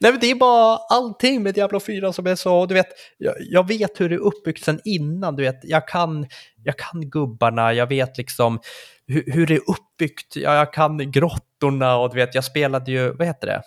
Nej, 0.00 0.12
men 0.12 0.20
det 0.20 0.30
är 0.30 0.34
bara 0.34 0.76
allting 0.90 1.42
med 1.42 1.54
Diablo 1.54 1.80
4 1.80 2.12
som 2.12 2.26
är 2.26 2.34
så, 2.34 2.66
du 2.66 2.74
vet, 2.74 2.88
jag, 3.18 3.34
jag, 3.38 3.68
vet 3.68 4.00
hur 4.00 4.08
det 4.08 4.14
är 4.14 4.18
uppbyggt 4.18 4.64
sen 4.64 4.80
innan, 4.84 5.36
du 5.36 5.42
vet, 5.42 5.60
jag 5.62 5.88
kan, 5.88 6.26
jag 6.64 6.78
kan 6.78 7.10
gubbarna, 7.10 7.72
jag 7.72 7.86
vet 7.86 8.18
liksom 8.18 8.60
hur, 9.06 9.24
hur 9.26 9.46
det 9.46 9.54
är 9.54 9.70
uppbyggt, 9.70 10.36
jag, 10.36 10.54
jag 10.54 10.72
kan 10.72 11.10
grottorna 11.10 11.96
och 11.96 12.10
du 12.10 12.16
vet, 12.16 12.34
jag 12.34 12.44
spelade 12.44 12.90
ju, 12.90 13.12
vad 13.12 13.26
heter 13.26 13.46
det? 13.46 13.62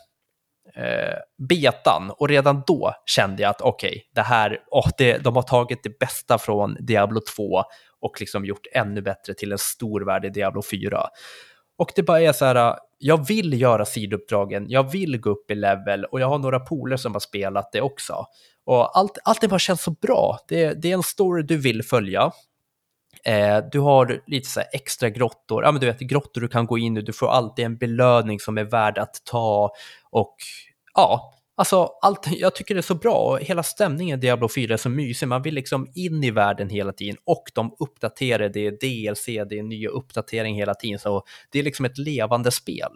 Eh, 0.76 1.18
betan 1.50 2.12
och 2.18 2.30
redan 2.30 2.64
då 2.68 2.94
kände 3.06 3.42
jag 3.42 3.50
att 3.50 3.62
okej, 3.62 3.90
okay, 3.90 4.02
det 4.16 4.22
här, 4.22 4.60
oh, 4.72 4.90
det, 4.98 5.18
de 5.18 5.36
har 5.36 5.44
tagit 5.44 5.84
det 5.84 6.00
bästa 6.00 6.38
från 6.38 6.78
Diablo 6.80 7.22
2 7.36 7.64
och 8.02 8.20
liksom 8.20 8.46
gjort 8.46 8.68
ännu 8.74 9.02
bättre 9.02 9.34
till 9.34 9.52
en 9.52 9.58
stor 9.58 10.02
värld 10.02 10.26
i 10.26 10.30
Diablo 10.30 10.62
4. 10.72 11.08
Och 11.78 11.92
det 11.96 12.04
bara 12.04 12.22
är 12.22 12.34
så 12.34 12.46
här, 12.46 12.76
jag 12.98 13.28
vill 13.28 13.62
göra 13.62 13.86
sidouppdragen, 13.86 14.66
jag 14.70 14.92
vill 14.92 15.20
gå 15.20 15.30
upp 15.30 15.52
i 15.52 15.56
level 15.56 16.06
och 16.06 16.22
jag 16.22 16.28
har 16.28 16.40
några 16.40 16.60
poler 16.60 16.98
som 16.98 17.14
har 17.14 17.20
spelat 17.20 17.72
det 17.72 17.82
också. 17.82 18.26
Och 18.66 18.98
allt, 18.98 19.18
allt 19.24 19.42
det 19.42 19.48
bara 19.48 19.60
känns 19.60 19.82
så 19.82 19.92
bra. 19.92 20.38
Det, 20.48 20.74
det 20.74 20.90
är 20.90 20.94
en 20.94 21.04
story 21.04 21.44
du 21.44 21.58
vill 21.58 21.84
följa. 21.84 22.32
Eh, 23.26 23.58
du 23.72 23.80
har 23.80 24.22
lite 24.28 24.50
så 24.50 24.62
extra 24.72 25.10
grottor, 25.10 25.64
ja 25.64 25.72
men 25.72 25.82
du 25.82 25.88
vet 25.88 26.00
grottor 26.00 26.42
du 26.42 26.48
kan 26.48 26.66
gå 26.66 26.78
in 26.78 26.98
i, 26.98 27.02
du 27.02 27.14
får 27.14 27.28
alltid 27.28 27.66
en 27.66 27.78
belöning 27.78 28.40
som 28.40 28.58
är 28.58 28.64
värd 28.64 28.98
att 28.98 29.22
ta 29.26 29.72
och 30.12 30.36
ja, 30.94 31.34
Alltså, 31.56 31.90
allt, 32.02 32.28
jag 32.32 32.56
tycker 32.56 32.76
det 32.76 32.80
är 32.80 32.82
så 32.82 32.96
bra 32.96 33.16
och 33.16 33.40
hela 33.40 33.64
stämningen 33.64 34.20
i 34.20 34.22
Diablo 34.22 34.50
4 34.50 34.74
är 34.74 34.78
så 34.78 34.90
mysig. 34.90 35.28
Man 35.28 35.42
vill 35.42 35.54
liksom 35.54 35.88
in 35.96 36.24
i 36.24 36.32
världen 36.32 36.70
hela 36.70 36.94
tiden 36.94 37.18
och 37.26 37.44
de 37.54 37.76
uppdaterar, 37.80 38.50
det 38.50 38.68
är 38.68 38.72
DLC, 38.72 39.26
det 39.26 39.60
är 39.60 39.64
nya 39.64 39.90
uppdateringar 39.90 40.58
hela 40.58 40.74
tiden. 40.74 41.00
Så 41.00 41.24
det 41.52 41.60
är 41.60 41.64
liksom 41.64 41.86
ett 41.86 41.98
levande 41.98 42.52
spel 42.52 42.92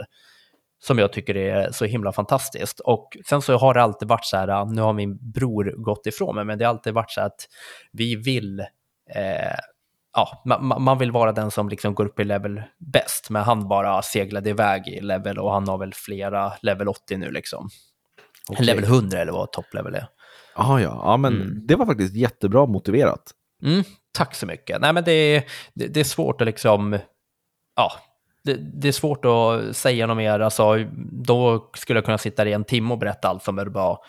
som 0.80 1.00
jag 1.00 1.14
tycker 1.14 1.38
är 1.38 1.72
så 1.72 1.86
himla 1.86 2.12
fantastiskt. 2.12 2.80
Och 2.80 3.18
sen 3.30 3.42
så 3.42 3.58
har 3.58 3.74
det 3.74 3.82
alltid 3.82 4.08
varit 4.08 4.26
så 4.26 4.38
här, 4.38 4.66
nu 4.66 4.82
har 4.82 4.94
min 4.94 5.32
bror 5.32 5.76
gått 5.78 6.06
ifrån 6.06 6.36
mig, 6.36 6.46
men 6.46 6.58
det 6.58 6.66
har 6.66 6.70
alltid 6.70 6.94
varit 6.94 7.12
så 7.12 7.22
att 7.22 7.48
vi 7.92 8.16
vill 8.16 8.60
eh, 9.16 9.58
ja, 10.18 10.42
man, 10.46 10.84
man, 10.84 10.98
vill 10.98 11.12
vara 11.12 11.32
den 11.32 11.52
som 11.52 11.70
liksom 11.70 11.96
går 11.96 12.06
upp 12.06 12.20
i 12.20 12.24
level 12.24 12.62
bäst, 12.80 13.30
men 13.30 13.44
han 13.44 13.68
bara 13.68 14.02
seglade 14.02 14.50
iväg 14.50 14.88
i 14.88 15.02
level 15.02 15.40
och 15.40 15.52
han 15.52 15.68
har 15.68 15.78
väl 15.78 15.94
flera 15.94 16.54
level 16.62 16.88
80 16.88 17.18
nu 17.18 17.32
liksom. 17.32 17.70
Okay. 18.50 18.66
Level 18.66 18.84
100 18.84 19.20
eller 19.20 19.32
vad 19.32 19.52
topplevel 19.52 19.96
är. 19.96 20.08
Aha, 20.56 20.80
ja, 20.80 21.02
ja, 21.04 21.18
men 21.18 21.36
mm. 21.36 21.68
det 21.68 21.76
var 21.76 21.86
faktiskt 21.86 22.16
jättebra 22.16 22.66
motiverat. 22.66 23.32
Mm, 23.64 23.84
tack 24.12 24.36
så 24.36 24.46
mycket. 24.46 24.82
Nej, 24.82 24.94
men 24.94 25.04
det 25.04 25.12
är, 25.12 25.44
det, 25.74 25.88
det 25.88 26.00
är 26.00 26.04
svårt 26.04 26.42
att 26.42 26.48
liksom, 26.48 27.00
ja, 27.76 27.92
det, 28.44 28.54
det, 28.54 28.88
är 28.88 28.92
svårt 28.92 29.26
att 29.26 29.76
säga 29.76 30.08
något 30.08 30.18
mer. 30.18 30.40
Alltså, 30.40 30.86
då 31.12 31.70
skulle 31.76 31.98
jag 31.98 32.06
kunna 32.06 32.18
sitta 32.18 32.48
i 32.48 32.54
en 32.54 32.64
timme 32.64 32.94
och 32.94 33.00
berätta 33.00 33.28
allt 33.28 33.44
som 33.44 33.60
är 33.60 33.66
bra, 33.66 34.04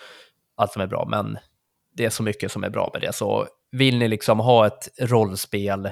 allt 0.56 0.72
som 0.72 0.82
är 0.82 0.86
bra, 0.86 1.06
men 1.10 1.38
det 1.96 2.04
är 2.04 2.10
så 2.10 2.22
mycket 2.22 2.52
som 2.52 2.64
är 2.64 2.70
bra 2.70 2.90
med 2.92 3.02
det. 3.02 3.14
Så 3.14 3.46
vill 3.70 3.98
ni 3.98 4.08
liksom 4.08 4.40
ha 4.40 4.66
ett 4.66 4.88
rollspel 5.00 5.90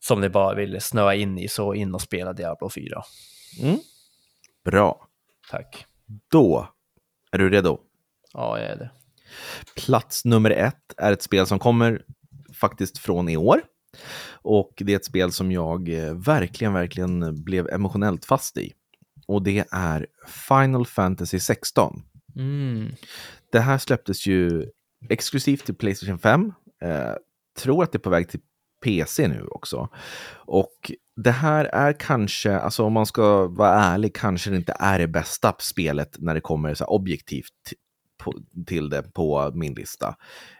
som 0.00 0.20
ni 0.20 0.28
bara 0.28 0.54
vill 0.54 0.80
snöa 0.80 1.14
in 1.14 1.38
i, 1.38 1.48
så 1.48 1.74
in 1.74 1.94
och 1.94 2.02
spela 2.02 2.32
Diablo 2.32 2.70
4. 2.70 3.02
Mm. 3.60 3.78
Bra. 4.64 5.06
Tack. 5.50 5.86
Då 6.30 6.68
är 7.32 7.38
du 7.38 7.50
redo? 7.50 7.80
Ja, 8.32 8.58
jag 8.58 8.70
är 8.70 8.76
det. 8.76 8.90
Plats 9.76 10.24
nummer 10.24 10.50
ett 10.50 10.94
är 10.96 11.12
ett 11.12 11.22
spel 11.22 11.46
som 11.46 11.58
kommer 11.58 12.02
faktiskt 12.54 12.98
från 12.98 13.28
i 13.28 13.36
år. 13.36 13.62
Och 14.32 14.72
det 14.76 14.92
är 14.92 14.96
ett 14.96 15.04
spel 15.04 15.32
som 15.32 15.52
jag 15.52 15.88
eh, 15.88 16.14
verkligen, 16.14 16.72
verkligen 16.72 17.44
blev 17.44 17.68
emotionellt 17.68 18.24
fast 18.24 18.56
i. 18.56 18.72
Och 19.26 19.42
det 19.42 19.64
är 19.70 20.06
Final 20.48 20.86
Fantasy 20.86 21.40
16. 21.40 22.02
Mm. 22.36 22.92
Det 23.52 23.60
här 23.60 23.78
släpptes 23.78 24.26
ju 24.26 24.70
exklusivt 25.08 25.64
till 25.64 25.74
Playstation 25.74 26.18
5. 26.18 26.52
Eh, 26.82 27.14
tror 27.58 27.82
att 27.82 27.92
det 27.92 27.96
är 27.96 28.00
på 28.00 28.10
väg 28.10 28.28
till 28.28 28.40
PC 28.84 29.28
nu 29.28 29.46
också. 29.46 29.88
Och 30.34 30.92
det 31.16 31.30
här 31.30 31.64
är 31.64 31.92
kanske, 31.92 32.58
alltså 32.58 32.84
om 32.84 32.92
man 32.92 33.06
ska 33.06 33.46
vara 33.46 33.74
ärlig, 33.74 34.14
kanske 34.14 34.50
det 34.50 34.56
inte 34.56 34.76
är 34.78 34.98
det 34.98 35.08
bästa 35.08 35.54
spelet 35.58 36.16
när 36.18 36.34
det 36.34 36.40
kommer 36.40 36.74
så 36.74 36.84
objektivt 36.84 37.72
på, 38.18 38.34
till 38.66 38.90
det 38.90 39.02
på 39.02 39.50
min 39.54 39.74
lista. 39.74 40.16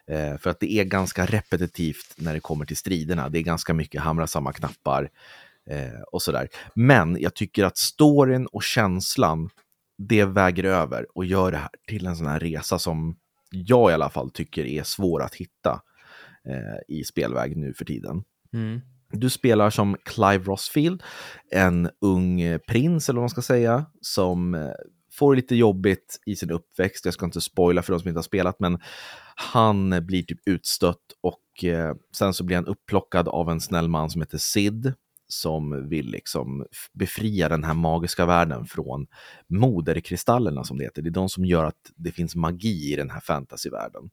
Eh, 0.06 0.36
för 0.38 0.50
att 0.50 0.60
det 0.60 0.72
är 0.72 0.84
ganska 0.84 1.26
repetitivt 1.26 2.14
när 2.16 2.34
det 2.34 2.40
kommer 2.40 2.64
till 2.64 2.76
striderna. 2.76 3.28
Det 3.28 3.38
är 3.38 3.42
ganska 3.42 3.74
mycket 3.74 4.00
hamra 4.00 4.26
samma 4.26 4.52
knappar 4.52 5.10
eh, 5.70 6.00
och 6.12 6.22
sådär. 6.22 6.48
Men 6.74 7.16
jag 7.20 7.34
tycker 7.34 7.64
att 7.64 7.78
storyn 7.78 8.46
och 8.46 8.62
känslan, 8.62 9.50
det 9.98 10.24
väger 10.24 10.64
över 10.64 11.06
och 11.14 11.24
gör 11.24 11.52
det 11.52 11.58
här 11.58 11.70
till 11.88 12.06
en 12.06 12.16
sån 12.16 12.26
här 12.26 12.40
resa 12.40 12.78
som 12.78 13.16
jag 13.50 13.90
i 13.90 13.94
alla 13.94 14.10
fall 14.10 14.30
tycker 14.30 14.64
är 14.64 14.82
svår 14.82 15.22
att 15.22 15.34
hitta 15.34 15.82
eh, 16.48 16.96
i 16.96 17.04
spelväg 17.04 17.56
nu 17.56 17.74
för 17.74 17.84
tiden. 17.84 18.24
Mm. 18.52 18.80
Du 19.12 19.30
spelar 19.30 19.70
som 19.70 19.96
Clive 20.04 20.44
Rossfield, 20.44 21.02
en 21.50 21.90
ung 22.00 22.58
prins 22.68 23.08
eller 23.08 23.16
vad 23.16 23.22
man 23.22 23.30
ska 23.30 23.42
säga, 23.42 23.86
som 24.00 24.54
eh, 24.54 24.70
får 25.12 25.36
lite 25.36 25.56
jobbigt 25.56 26.20
i 26.26 26.36
sin 26.36 26.50
uppväxt. 26.50 27.04
Jag 27.04 27.14
ska 27.14 27.24
inte 27.24 27.40
spoila 27.40 27.82
för 27.82 27.92
de 27.92 28.00
som 28.00 28.08
inte 28.08 28.18
har 28.18 28.22
spelat, 28.22 28.60
men 28.60 28.78
han 29.36 30.06
blir 30.06 30.22
typ 30.22 30.38
utstött 30.46 30.98
och 31.20 31.64
eh, 31.64 31.94
sen 32.16 32.34
så 32.34 32.44
blir 32.44 32.56
han 32.56 32.66
upplockad 32.66 33.28
av 33.28 33.50
en 33.50 33.60
snäll 33.60 33.88
man 33.88 34.10
som 34.10 34.22
heter 34.22 34.38
Sid 34.38 34.94
som 35.32 35.88
vill 35.88 36.06
liksom 36.06 36.66
befria 36.92 37.48
den 37.48 37.64
här 37.64 37.74
magiska 37.74 38.26
världen 38.26 38.66
från 38.66 39.06
moderkristallerna 39.48 40.64
som 40.64 40.78
det 40.78 40.84
heter. 40.84 41.02
Det 41.02 41.08
är 41.08 41.10
de 41.10 41.28
som 41.28 41.44
gör 41.44 41.64
att 41.64 41.92
det 41.96 42.12
finns 42.12 42.36
magi 42.36 42.92
i 42.92 42.96
den 42.96 43.10
här 43.10 43.20
fantasyvärlden. 43.20 44.10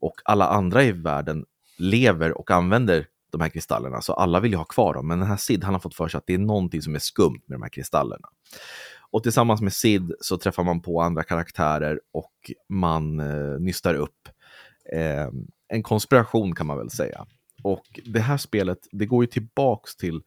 Och 0.00 0.14
alla 0.24 0.48
andra 0.48 0.84
i 0.84 0.92
världen 0.92 1.44
lever 1.80 2.38
och 2.38 2.50
använder 2.50 3.06
de 3.32 3.40
här 3.40 3.48
kristallerna, 3.48 4.00
så 4.00 4.12
alla 4.12 4.40
vill 4.40 4.50
ju 4.50 4.56
ha 4.56 4.64
kvar 4.64 4.94
dem. 4.94 5.08
Men 5.08 5.18
den 5.18 5.28
här 5.28 5.36
Sid, 5.36 5.64
han 5.64 5.74
har 5.74 5.80
fått 5.80 5.94
för 5.94 6.08
sig 6.08 6.18
att 6.18 6.26
det 6.26 6.34
är 6.34 6.38
någonting 6.38 6.82
som 6.82 6.94
är 6.94 6.98
skumt 6.98 7.42
med 7.46 7.58
de 7.58 7.62
här 7.62 7.68
kristallerna. 7.68 8.28
Och 9.10 9.22
tillsammans 9.22 9.60
med 9.60 9.72
Sid 9.72 10.12
så 10.20 10.38
träffar 10.38 10.64
man 10.64 10.82
på 10.82 11.00
andra 11.00 11.22
karaktärer 11.22 12.00
och 12.12 12.32
man 12.68 13.20
eh, 13.20 13.60
nystar 13.60 13.94
upp 13.94 14.28
eh, 14.92 15.28
en 15.68 15.82
konspiration 15.82 16.54
kan 16.54 16.66
man 16.66 16.78
väl 16.78 16.90
säga. 16.90 17.26
Och 17.62 18.00
det 18.04 18.20
här 18.20 18.36
spelet, 18.36 18.78
det 18.92 19.06
går 19.06 19.24
ju 19.24 19.26
tillbaks 19.26 19.96
till 19.96 20.22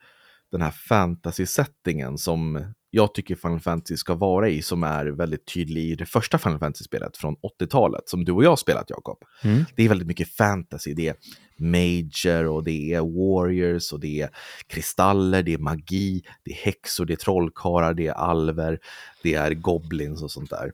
den 0.52 0.62
här 0.62 0.72
fantasy-settingen 0.72 2.18
som 2.18 2.74
jag 2.96 3.14
tycker 3.14 3.36
Final 3.36 3.60
Fantasy 3.60 3.98
ska 3.98 4.16
vara 4.16 4.50
i, 4.50 4.62
som 4.62 4.84
är 4.84 5.06
väldigt 5.06 5.46
tydlig 5.54 5.84
i 5.84 5.96
det 5.96 6.06
första 6.06 6.38
Final 6.38 6.60
Fantasy-spelet 6.60 7.18
från 7.18 7.36
80-talet, 7.36 8.10
som 8.10 8.26
du 8.26 8.32
och 8.32 8.44
jag 8.44 8.50
har 8.50 8.56
spelat, 8.56 8.90
Jakob. 8.90 9.18
Mm. 9.44 9.66
Det 9.76 9.84
är 9.84 9.90
väldigt 9.90 10.08
mycket 10.08 10.30
fantasy. 10.30 10.94
Det 10.94 11.08
är 11.08 11.16
major 11.58 12.48
och 12.48 12.64
det 12.64 12.94
är 12.94 13.00
warriors 13.00 13.94
och 13.94 14.00
det 14.00 14.22
är 14.22 14.30
kristaller, 14.68 15.44
det 15.44 15.54
är 15.54 15.58
magi, 15.58 16.24
det 16.44 16.52
är 16.52 16.56
häxor, 16.56 17.06
det 17.06 17.14
är 17.14 17.18
trollkarlar, 17.18 17.94
det 17.94 18.08
är 18.08 18.14
alver, 18.14 18.80
det 19.24 19.34
är 19.34 19.54
goblins 19.54 20.24
och 20.24 20.32
sånt 20.32 20.50
där. 20.50 20.72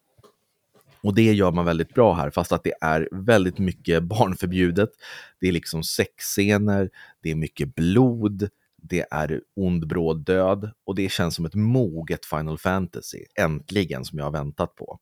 Och 1.01 1.15
det 1.15 1.34
gör 1.34 1.51
man 1.51 1.65
väldigt 1.65 1.93
bra 1.93 2.13
här, 2.13 2.30
fast 2.30 2.51
att 2.51 2.63
det 2.63 2.74
är 2.82 3.09
väldigt 3.11 3.57
mycket 3.57 4.03
barnförbjudet. 4.17 4.89
Det 5.39 5.47
är 5.47 5.51
liksom 5.51 5.84
sexscener, 5.84 6.89
det 7.24 7.32
är 7.32 7.36
mycket 7.36 7.76
blod, 7.76 8.49
det 8.82 9.05
är 9.11 9.41
ond 9.55 9.88
bråd 9.88 10.25
död 10.25 10.71
och 10.86 10.95
det 10.95 11.11
känns 11.11 11.36
som 11.36 11.45
ett 11.45 11.55
moget 11.55 12.25
Final 12.25 12.57
Fantasy, 12.57 13.23
äntligen, 13.39 14.05
som 14.05 14.17
jag 14.17 14.25
har 14.25 14.32
väntat 14.32 14.75
på. 14.75 14.99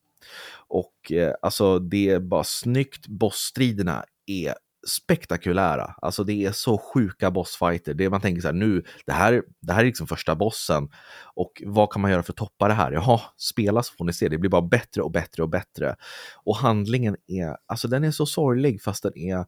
Och 0.68 1.12
eh, 1.12 1.34
alltså 1.42 1.80
det 1.80 2.10
är 2.10 2.20
bara 2.20 2.44
snyggt, 2.44 3.08
bossstriderna 3.08 4.06
är 4.26 4.54
spektakulära. 4.88 5.96
Alltså 6.02 6.24
det 6.24 6.46
är 6.46 6.52
så 6.52 6.78
sjuka 6.78 7.32
bossfighter. 7.32 7.94
Det 7.94 8.10
man 8.10 8.22
tänker 8.22 8.42
så 8.42 8.48
här, 8.48 8.54
nu, 8.54 8.84
det 9.06 9.12
här, 9.12 9.44
det 9.62 9.74
här 9.74 9.82
är 9.82 9.86
liksom 9.86 10.08
första 10.08 10.36
bossen. 10.36 10.90
Och 11.36 11.62
vad 11.66 11.92
kan 11.92 12.02
man 12.02 12.12
göra 12.12 12.24
för 12.24 12.34
att 12.34 12.38
toppa 12.38 12.68
det 12.68 12.74
här? 12.74 12.92
Jaha, 12.92 13.22
spela 13.38 13.84
så 13.84 13.94
får 13.94 14.06
ni 14.06 14.14
se. 14.14 14.30
Det 14.30 14.38
blir 14.38 14.50
bara 14.50 14.62
bättre 14.62 15.02
och 15.02 15.12
bättre 15.12 15.44
och 15.44 15.50
bättre. 15.50 15.96
Och 16.44 16.58
handlingen 16.58 17.16
är, 17.28 17.58
alltså 17.66 17.88
den 17.88 18.04
är 18.04 18.12
så 18.12 18.26
sorglig 18.26 18.82
fast 18.82 19.04
den 19.04 19.18
är 19.18 19.46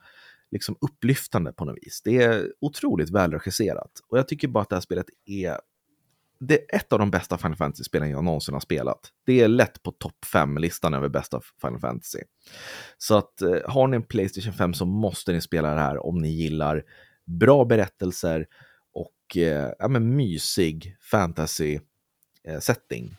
liksom 0.51 0.75
upplyftande 0.81 1.53
på 1.53 1.65
något 1.65 1.77
vis. 1.81 2.01
Det 2.03 2.23
är 2.23 2.53
otroligt 2.61 3.09
välregisserat. 3.09 3.91
Och 4.07 4.17
jag 4.17 4.27
tycker 4.27 4.47
bara 4.47 4.61
att 4.61 4.69
det 4.69 4.75
här 4.75 4.81
spelet 4.81 5.05
är 5.25 5.57
det 6.39 6.53
är 6.53 6.75
ett 6.75 6.93
av 6.93 6.99
de 6.99 7.11
bästa 7.11 7.37
Final 7.37 7.55
Fantasy-spelen 7.55 8.09
jag 8.09 8.23
någonsin 8.23 8.53
har 8.53 8.61
spelat. 8.61 9.11
Det 9.25 9.41
är 9.41 9.47
lätt 9.47 9.83
på 9.83 9.91
topp 9.91 10.25
5-listan 10.33 10.93
över 10.93 11.09
bästa 11.09 11.41
Final 11.61 11.79
Fantasy. 11.79 12.19
Så 12.97 13.17
att 13.17 13.41
eh, 13.41 13.57
har 13.65 13.87
ni 13.87 13.95
en 13.95 14.03
Playstation 14.03 14.53
5 14.53 14.73
så 14.73 14.85
måste 14.85 15.31
ni 15.31 15.41
spela 15.41 15.75
det 15.75 15.81
här 15.81 16.05
om 16.05 16.21
ni 16.21 16.29
gillar 16.29 16.83
bra 17.25 17.65
berättelser 17.65 18.47
och 18.93 19.37
eh, 19.37 19.71
ja, 19.79 19.87
men 19.87 20.15
mysig 20.15 20.97
fantasy-setting. 21.11 23.05
Eh, 23.05 23.13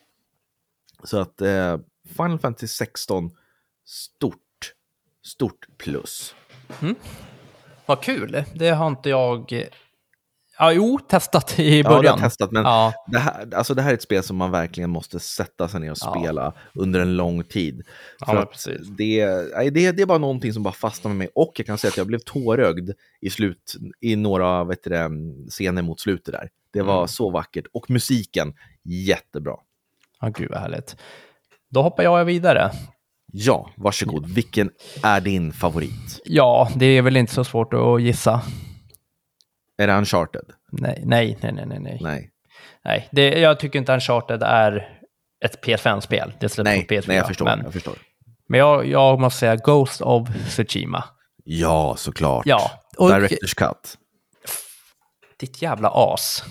så 1.05 1.19
att 1.19 1.41
eh, 1.41 1.79
Final 2.09 2.39
Fantasy 2.39 2.67
16, 2.67 3.31
stort, 3.85 4.75
stort 5.23 5.67
plus. 5.79 6.35
Mm. 6.83 6.95
Vad 7.87 8.03
kul, 8.03 8.45
det 8.55 8.71
har 8.71 8.87
inte 8.87 9.11
jag 9.11 9.69
Ja, 10.61 10.73
jo, 10.73 10.99
testat 11.09 11.59
i 11.59 11.83
början. 11.83 11.97
Ja, 11.97 12.03
det 12.03 12.09
har 12.09 12.19
testat, 12.19 12.51
men 12.51 12.65
ja. 12.65 12.93
det, 13.07 13.19
här, 13.19 13.55
alltså 13.55 13.75
det 13.75 13.83
här 13.83 13.91
är 13.91 13.95
ett 13.95 14.03
spel 14.03 14.23
som 14.23 14.37
man 14.37 14.51
verkligen 14.51 14.91
måste 14.91 15.21
sätta 15.21 15.69
sig 15.69 15.81
ner 15.81 15.91
och 15.91 15.99
spela 15.99 16.43
ja. 16.43 16.81
under 16.81 17.01
en 17.01 17.17
lång 17.17 17.45
tid. 17.45 17.83
Ja, 18.27 18.47
precis. 18.53 18.89
Det, 18.89 19.27
det, 19.71 19.93
det 19.93 20.03
är 20.03 20.07
bara 20.07 20.19
någonting 20.19 20.53
som 20.53 20.63
bara 20.63 20.75
fastnar 20.75 21.09
med 21.09 21.19
mig 21.19 21.29
och 21.35 21.53
jag 21.57 21.67
kan 21.67 21.79
säga 21.79 21.89
att 21.89 21.97
jag 21.97 22.07
blev 22.07 22.19
tårögd 22.19 22.91
i, 23.21 23.31
slut, 23.31 23.75
i 24.01 24.17
några 24.17 24.65
vet 24.65 24.85
du, 24.85 24.91
scener 25.51 25.83
mot 25.83 26.01
slutet 26.01 26.33
där. 26.33 26.49
Det 26.73 26.83
var 26.83 26.99
mm. 26.99 27.09
så 27.09 27.31
vackert 27.31 27.65
och 27.73 27.91
musiken 27.91 28.55
jättebra. 28.85 29.57
Ja, 30.21 30.29
gud 30.29 30.51
vad 30.51 30.61
härligt. 30.61 30.97
Då 31.71 31.83
hoppar 31.83 32.03
jag 32.03 32.25
vidare. 32.25 32.71
Ja, 33.33 33.71
varsågod. 33.77 34.31
Vilken 34.31 34.71
är 35.03 35.21
din 35.21 35.53
favorit? 35.53 36.21
Ja, 36.25 36.69
det 36.77 36.87
är 36.87 37.03
väl 37.03 37.17
inte 37.17 37.35
så 37.35 37.45
svårt 37.45 37.75
att 37.75 38.03
gissa. 38.03 38.43
Är 39.79 39.87
det 39.87 39.93
Uncharted? 39.93 40.45
Nej, 40.73 41.03
nej, 41.05 41.39
nej, 41.41 41.53
nej, 41.53 41.67
nej. 41.67 41.99
Nej. 42.01 42.31
nej 42.85 43.09
det, 43.13 43.41
jag 43.41 43.61
tycker 43.61 43.79
inte 43.79 43.93
Uncharted 43.93 44.43
är 44.43 45.01
ett 45.45 45.65
PS5-spel. 45.65 46.33
Det 46.41 46.49
släpps 46.49 46.71
på 46.71 46.95
PS4. 46.95 47.05
Nej, 47.07 47.17
jag 47.17 47.27
förstår. 47.27 47.45
Men, 47.45 47.61
jag 47.65 47.73
förstår. 47.73 47.95
men 48.49 48.61
jag, 48.61 48.87
jag 48.87 49.21
måste 49.21 49.39
säga 49.39 49.57
Ghost 49.57 50.01
of 50.01 50.29
Tsushima. 50.49 51.05
Ja, 51.45 51.95
såklart. 51.99 52.47
Ja. 52.47 52.71
Och, 52.99 53.09
Directors 53.09 53.55
cut. 53.55 53.99
Ditt 55.41 55.63
jävla 55.63 55.91
as. 55.95 56.45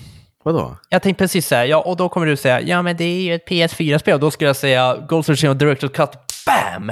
Vadå? 0.44 0.78
Jag 0.90 1.02
tänkte 1.02 1.24
precis 1.24 1.48
säga, 1.48 1.66
ja, 1.66 1.78
och 1.78 1.98
då 1.98 2.10
kommer 2.10 2.28
du 2.28 2.38
säga, 2.38 2.62
ja 2.62 2.82
men 2.82 2.98
det 2.98 3.04
är 3.04 3.22
ju 3.22 3.36
ett 3.36 3.48
PS4-spel. 3.48 4.14
Och 4.14 4.20
då 4.20 4.32
skulle 4.32 4.50
jag 4.50 4.56
säga 4.56 4.98
Ghost 5.10 5.30
of 5.30 5.36
Tsushima 5.36 5.54
Directors 5.54 5.92
cut, 5.92 6.10
BAM! 6.50 6.92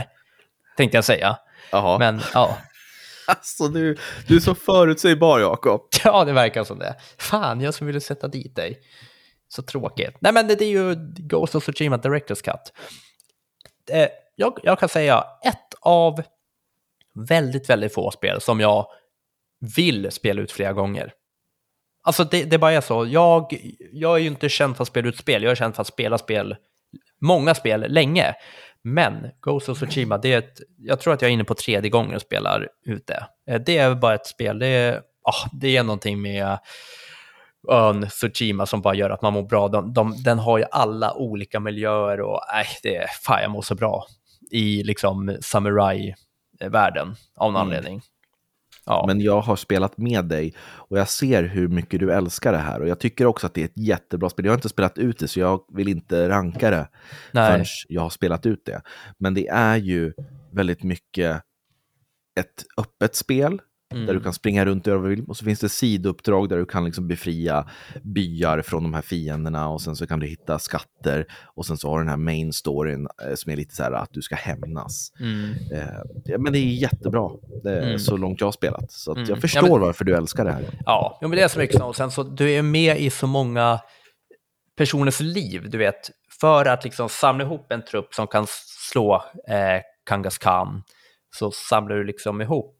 Tänkte 0.78 0.98
jag 0.98 1.06
säga. 1.06 1.38
Jaha. 1.72 1.98
Men 2.00 2.22
ja, 2.34 2.58
Alltså, 3.28 3.68
du, 3.68 3.98
du 4.28 4.36
är 4.36 4.40
så 4.40 4.56
förutsägbar, 4.56 5.40
Jakob. 5.40 5.82
ja, 6.04 6.26
det 6.26 6.34
verkar 6.34 6.64
som 6.64 6.80
det. 6.80 6.96
Fan, 7.18 7.62
jag 7.62 7.74
som 7.74 7.88
ville 7.88 8.02
sätta 8.02 8.28
dit 8.28 8.56
dig. 8.56 8.80
Så 9.48 9.62
tråkigt. 9.62 10.16
Nej, 10.20 10.34
men 10.34 10.48
det, 10.48 10.56
det 10.56 10.66
är 10.66 10.70
ju 10.70 10.96
Ghost 11.18 11.56
of 11.56 11.64
Tsushima 11.64 11.98
Directors 11.98 12.42
Cut. 12.42 12.74
Eh, 13.90 14.08
jag, 14.36 14.60
jag 14.64 14.80
kan 14.80 14.90
säga 14.90 15.26
ett 15.44 15.74
av 15.82 16.24
väldigt, 17.14 17.70
väldigt 17.70 17.94
få 17.94 18.12
spel 18.12 18.42
som 18.42 18.60
jag 18.60 18.88
vill 19.76 20.12
spela 20.12 20.42
ut 20.42 20.52
flera 20.52 20.74
gånger. 20.74 21.14
Alltså 22.04 22.24
det, 22.24 22.44
det 22.44 22.58
bara 22.58 22.72
är 22.72 22.82
så. 22.82 23.06
Jag, 23.06 23.62
jag 23.92 24.16
är 24.16 24.22
ju 24.22 24.28
inte 24.28 24.50
känd 24.50 24.76
för 24.76 24.82
att 24.84 24.88
spela 24.88 25.08
ut 25.08 25.18
spel, 25.18 25.44
jag 25.44 25.52
är 25.52 25.56
känd 25.56 25.76
för 25.76 25.82
att 25.82 25.88
spela 25.88 26.18
spel, 26.18 26.56
många 27.22 27.56
spel, 27.56 27.86
länge. 27.90 28.36
Men 28.94 29.30
Ghost 29.42 29.70
of 29.70 29.78
Tsushima, 29.80 30.18
det 30.18 30.34
är 30.34 30.38
ett, 30.38 30.60
jag 30.78 31.00
tror 31.00 31.14
att 31.14 31.22
jag 31.22 31.30
är 31.30 31.34
inne 31.34 31.44
på 31.44 31.56
tredje 31.56 31.90
gången 31.90 32.16
och 32.16 32.22
spelar 32.22 32.68
ut 32.86 33.08
det. 33.08 33.28
Eh, 33.54 33.62
Det 33.62 33.78
är 33.78 33.96
bara 33.96 34.16
ett 34.16 34.28
spel, 34.28 34.60
det 34.60 34.68
är, 34.68 34.96
ah, 35.24 35.50
det 35.54 35.78
är 35.78 35.84
någonting 35.84 36.22
med 36.22 36.58
ön 37.72 38.08
Tsushima 38.10 38.66
som 38.66 38.82
bara 38.82 38.96
gör 38.96 39.10
att 39.10 39.22
man 39.22 39.34
mår 39.34 39.44
bra. 39.44 39.68
De, 39.68 39.94
de, 39.94 40.24
den 40.24 40.40
har 40.40 40.58
ju 40.58 40.66
alla 40.72 41.14
olika 41.14 41.60
miljöer 41.60 42.22
och 42.22 42.42
nej, 42.54 42.66
det 42.84 42.96
är, 42.96 43.08
fan 43.08 43.42
jag 43.42 43.52
mår 43.52 43.62
så 43.62 43.76
bra 43.76 44.06
i 44.52 44.84
liksom 44.84 45.38
samurai-världen 45.42 47.16
av 47.36 47.52
någon 47.54 47.62
Mm. 47.62 47.68
anledning. 47.68 48.02
Ja. 48.88 49.04
Men 49.08 49.22
jag 49.22 49.42
har 49.42 49.56
spelat 49.56 49.98
med 49.98 50.26
dig 50.26 50.54
och 50.60 51.00
jag 51.00 51.10
ser 51.10 51.44
hur 51.44 51.68
mycket 51.68 52.00
du 52.00 52.12
älskar 52.12 52.52
det 52.52 52.58
här. 52.58 52.82
Och 52.82 52.88
jag 52.88 53.00
tycker 53.00 53.26
också 53.26 53.48
att 53.48 53.54
det 53.54 53.62
är 53.62 53.66
ett 53.66 53.78
jättebra 53.78 54.30
spel. 54.30 54.46
Jag 54.46 54.52
har 54.52 54.58
inte 54.58 54.70
spelat 54.70 54.98
ut 54.98 55.20
det, 55.20 55.28
så 55.28 55.40
jag 55.40 55.62
vill 55.74 55.88
inte 55.88 56.30
ranka 56.30 56.70
det 56.70 56.88
Nej. 57.32 57.52
förrän 57.52 57.66
jag 57.88 58.02
har 58.02 58.10
spelat 58.10 58.46
ut 58.46 58.66
det. 58.66 58.82
Men 59.18 59.34
det 59.34 59.48
är 59.48 59.76
ju 59.76 60.14
väldigt 60.52 60.84
mycket 60.84 61.42
ett 62.40 62.66
öppet 62.78 63.16
spel 63.16 63.62
Mm. 63.94 64.06
där 64.06 64.14
du 64.14 64.20
kan 64.20 64.34
springa 64.34 64.66
runt 64.66 64.88
över 64.88 65.10
vill. 65.10 65.24
Och 65.28 65.38
så 65.38 65.46
finns 65.46 65.60
det 65.60 65.70
sidouppdrag 65.70 66.50
där 66.50 66.58
du 66.58 66.66
kan 66.66 66.86
liksom 66.86 67.08
befria 67.08 67.70
byar 68.04 68.62
från 68.62 68.84
de 68.84 68.94
här 68.94 69.02
fienderna 69.02 69.70
och 69.70 69.82
sen 69.82 69.96
så 69.96 70.08
kan 70.08 70.20
du 70.20 70.28
hitta 70.28 70.60
skatter. 70.60 71.26
Och 71.56 71.66
sen 71.66 71.78
så 71.78 71.90
har 71.90 71.98
du 71.98 72.04
den 72.04 72.10
här 72.10 72.18
main 72.18 72.54
storyn 72.54 73.08
eh, 73.28 73.36
som 73.36 73.52
är 73.52 73.56
lite 73.56 73.76
så 73.76 73.84
här 73.84 73.92
att 73.92 74.10
du 74.14 74.22
ska 74.22 74.36
hämnas. 74.36 75.12
Mm. 75.20 75.52
Eh, 75.74 75.88
ja, 76.26 76.38
men 76.38 76.54
det 76.54 76.60
är 76.60 76.66
jättebra, 76.66 77.30
det 77.64 77.72
är 77.78 77.84
Mm. 77.84 78.00
så 78.00 78.18
långt 78.18 78.40
jag 78.42 78.48
har 78.48 78.52
spelat. 78.52 78.92
Så 78.92 79.12
Mm. 79.12 79.24
jag 79.28 79.38
Ja, 79.38 79.42
förstår 79.42 79.62
men- 79.62 79.80
varför 79.82 80.06
du 80.06 80.16
älskar 80.16 80.46
det 80.46 80.52
här. 80.52 80.64
Ja, 80.86 81.18
men 81.22 81.32
det 81.32 81.42
är 81.42 81.48
så 81.48 81.60
mycket. 81.60 81.82
Och 81.82 81.96
sen 81.96 82.12
så, 82.12 82.24
du 82.24 82.52
är 82.52 82.62
med 82.62 83.00
i 83.02 83.10
så 83.10 83.28
många 83.28 83.80
personers 84.78 85.20
liv, 85.20 85.70
du 85.70 85.78
vet, 85.78 86.12
för 86.42 86.66
att 86.66 86.84
liksom 86.84 87.10
samla 87.10 87.44
ihop 87.44 87.72
en 87.72 87.86
trupp 87.86 88.14
som 88.14 88.28
kan 88.28 88.46
slå 88.92 89.16
eh, 89.48 89.82
Kangas 90.06 90.38
Khan, 90.38 90.84
så 91.36 91.52
samlar 91.52 91.96
du 91.96 92.04
liksom 92.04 92.42
ihop 92.42 92.77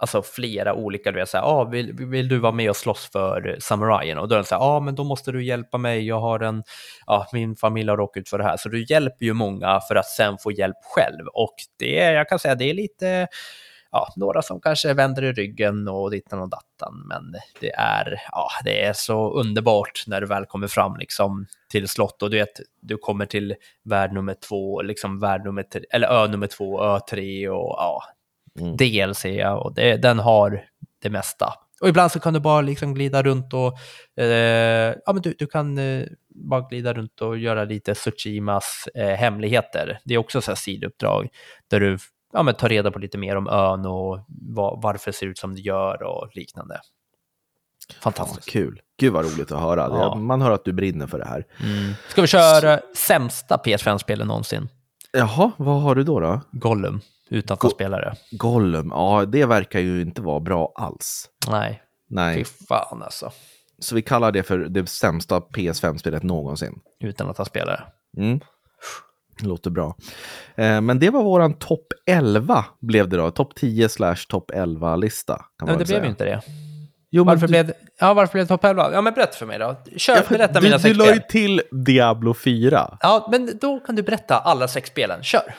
alltså 0.00 0.22
flera 0.22 0.74
olika, 0.74 1.12
du 1.12 1.18
vet, 1.18 1.28
så 1.28 1.36
här, 1.36 1.44
ah, 1.44 1.64
vill, 1.64 1.92
vill 1.92 2.28
du 2.28 2.38
vara 2.38 2.52
med 2.52 2.70
och 2.70 2.76
slåss 2.76 3.08
för 3.12 3.56
samurajen? 3.60 4.18
Och 4.18 4.28
då 4.28 4.34
är 4.34 4.36
den 4.38 4.44
så 4.44 4.54
här, 4.54 4.62
ja, 4.62 4.66
ah, 4.76 4.80
men 4.80 4.94
då 4.94 5.04
måste 5.04 5.32
du 5.32 5.44
hjälpa 5.44 5.78
mig, 5.78 6.06
jag 6.06 6.20
har 6.20 6.40
en, 6.40 6.62
ja, 7.06 7.26
min 7.32 7.56
familj 7.56 7.90
har 7.90 7.96
råkat 7.96 8.20
ut 8.20 8.28
för 8.28 8.38
det 8.38 8.44
här. 8.44 8.56
Så 8.56 8.68
du 8.68 8.84
hjälper 8.88 9.24
ju 9.24 9.32
många 9.32 9.80
för 9.88 9.94
att 9.94 10.06
sen 10.06 10.38
få 10.38 10.52
hjälp 10.52 10.76
själv. 10.82 11.26
Och 11.32 11.54
det, 11.78 11.98
är- 12.00 12.12
jag 12.12 12.28
kan 12.28 12.38
säga, 12.38 12.54
det 12.54 12.70
är 12.70 12.74
lite, 12.74 13.26
ja, 13.90 14.08
några 14.16 14.42
som 14.42 14.60
kanske 14.60 14.94
vänder 14.94 15.24
i 15.24 15.32
ryggen 15.32 15.88
och 15.88 16.10
dittan 16.10 16.40
och 16.40 16.50
dattan, 16.50 17.04
men 17.08 17.22
det 17.60 17.72
är, 17.72 18.22
ja, 18.32 18.48
det 18.64 18.84
är 18.84 18.92
så 18.92 19.30
underbart 19.32 20.04
när 20.06 20.20
du 20.20 20.26
väl 20.26 20.46
kommer 20.46 20.68
fram 20.68 20.96
liksom 20.96 21.46
till 21.70 21.88
slott 21.88 22.22
och 22.22 22.30
du 22.30 22.36
vet, 22.38 22.60
du 22.82 22.96
kommer 22.96 23.26
till 23.26 23.54
värld 23.84 24.12
nummer 24.12 24.36
två, 24.48 24.82
liksom 24.82 25.20
värld 25.20 25.44
nummer 25.44 25.62
tre, 25.62 25.82
eller 25.90 26.08
ö 26.08 26.26
nummer 26.28 26.46
två, 26.46 26.82
ö 26.84 26.98
tre 27.10 27.48
och 27.48 27.74
ja, 27.78 28.02
Mm. 28.58 28.76
DLC 28.76 29.24
och 29.62 29.74
det, 29.74 29.96
den 29.96 30.18
har 30.18 30.64
det 31.02 31.10
mesta. 31.10 31.54
Och 31.80 31.88
ibland 31.88 32.12
så 32.12 32.20
kan 32.20 32.34
du 32.34 32.40
bara 32.40 32.60
liksom 32.60 32.94
glida 32.94 33.22
runt 33.22 33.54
och, 33.54 33.78
eh, 34.22 34.94
ja 35.06 35.12
men 35.12 35.22
du, 35.22 35.34
du 35.38 35.46
kan 35.46 35.78
eh, 35.78 36.06
bara 36.28 36.60
glida 36.60 36.92
runt 36.94 37.20
och 37.20 37.38
göra 37.38 37.64
lite 37.64 37.94
Tsushimas 37.94 38.88
eh, 38.94 39.08
hemligheter. 39.08 40.00
Det 40.04 40.14
är 40.14 40.18
också 40.18 40.40
så 40.40 40.50
här 40.50 40.56
sidouppdrag 40.56 41.28
där 41.68 41.80
du 41.80 41.98
ja, 42.32 42.42
men 42.42 42.54
tar 42.54 42.68
reda 42.68 42.90
på 42.90 42.98
lite 42.98 43.18
mer 43.18 43.36
om 43.36 43.48
ön 43.48 43.86
och 43.86 44.18
va- 44.28 44.78
varför 44.82 45.10
det 45.10 45.16
ser 45.16 45.26
ut 45.26 45.38
som 45.38 45.54
det 45.54 45.60
gör 45.60 46.02
och 46.02 46.28
liknande. 46.36 46.80
Ja, 47.88 47.94
Fantastiskt. 48.00 48.48
kul. 48.50 48.80
Gud 48.98 49.12
vad 49.12 49.24
roligt 49.24 49.52
att 49.52 49.60
höra. 49.60 49.80
Ja. 49.80 50.14
Man 50.14 50.42
hör 50.42 50.50
att 50.50 50.64
du 50.64 50.72
brinner 50.72 51.06
för 51.06 51.18
det 51.18 51.26
här. 51.28 51.46
Mm. 51.62 51.92
Ska 52.08 52.20
vi 52.22 52.26
köra 52.28 52.80
sämsta 52.96 53.56
PS5-spelet 53.56 54.26
någonsin? 54.26 54.68
Jaha, 55.12 55.50
vad 55.56 55.80
har 55.82 55.94
du 55.94 56.02
då? 56.04 56.20
då? 56.20 56.40
Gollum, 56.52 57.00
utanför 57.30 57.68
Go- 57.68 57.74
spelare. 57.74 58.14
Gollum, 58.30 58.88
ja 58.94 59.24
det 59.24 59.44
verkar 59.46 59.80
ju 59.80 60.00
inte 60.02 60.22
vara 60.22 60.40
bra 60.40 60.72
alls. 60.74 61.28
Nej, 61.50 61.82
Nej, 62.10 62.44
fy 62.44 62.44
fan 62.68 63.02
alltså. 63.02 63.32
så 63.78 63.94
vi 63.94 64.02
kallar 64.02 64.32
det 64.32 64.42
för 64.42 64.58
det 64.58 64.88
sämsta 64.88 65.40
PS5-spelet 65.40 66.22
någonsin. 66.22 66.78
Utan 67.04 67.30
att 67.30 67.38
ha 67.38 67.44
spelare. 67.44 67.82
Mm. 68.16 68.40
Låter 69.42 69.70
bra. 69.70 69.96
Eh, 70.54 70.80
men 70.80 70.98
det 70.98 71.10
var 71.10 71.22
våran 71.22 71.54
topp 71.54 71.86
11 72.06 72.64
blev 72.80 73.08
det 73.08 73.16
då. 73.16 73.30
Topp 73.30 73.54
10 73.54 73.88
slash 73.88 74.16
topp 74.28 74.50
11-lista. 74.50 75.34
Kan 75.36 75.46
man 75.60 75.66
Nej, 75.66 75.76
väl 75.76 75.78
det 75.86 75.92
blev 75.92 76.04
ju 76.04 76.10
inte 76.10 76.24
det. 76.24 76.40
Jo, 77.10 77.24
men 77.24 77.26
Varför 77.26 77.46
du, 77.46 77.50
blev 77.50 77.66
det, 77.66 77.74
ja, 78.00 78.14
varför 78.14 78.32
blev 78.32 78.44
det 78.44 78.48
topp 78.48 78.64
11? 78.64 78.90
Ja, 78.92 79.00
men 79.00 79.14
berätta 79.14 79.32
för 79.36 79.46
mig 79.46 79.58
då. 79.58 79.76
Kör, 79.96 80.16
ja, 80.16 80.22
berätta 80.28 80.60
du, 80.60 80.66
mina 80.66 80.76
du 80.76 80.82
sex 80.82 80.96
la 80.96 81.06
ju 81.06 81.10
spel. 81.12 81.22
till 81.30 81.62
Diablo 81.84 82.34
4. 82.34 82.98
Ja, 83.00 83.28
men 83.30 83.58
då 83.60 83.80
kan 83.80 83.96
du 83.96 84.02
berätta 84.02 84.38
alla 84.38 84.68
sex 84.68 84.90
spelen. 84.90 85.22
Kör. 85.22 85.54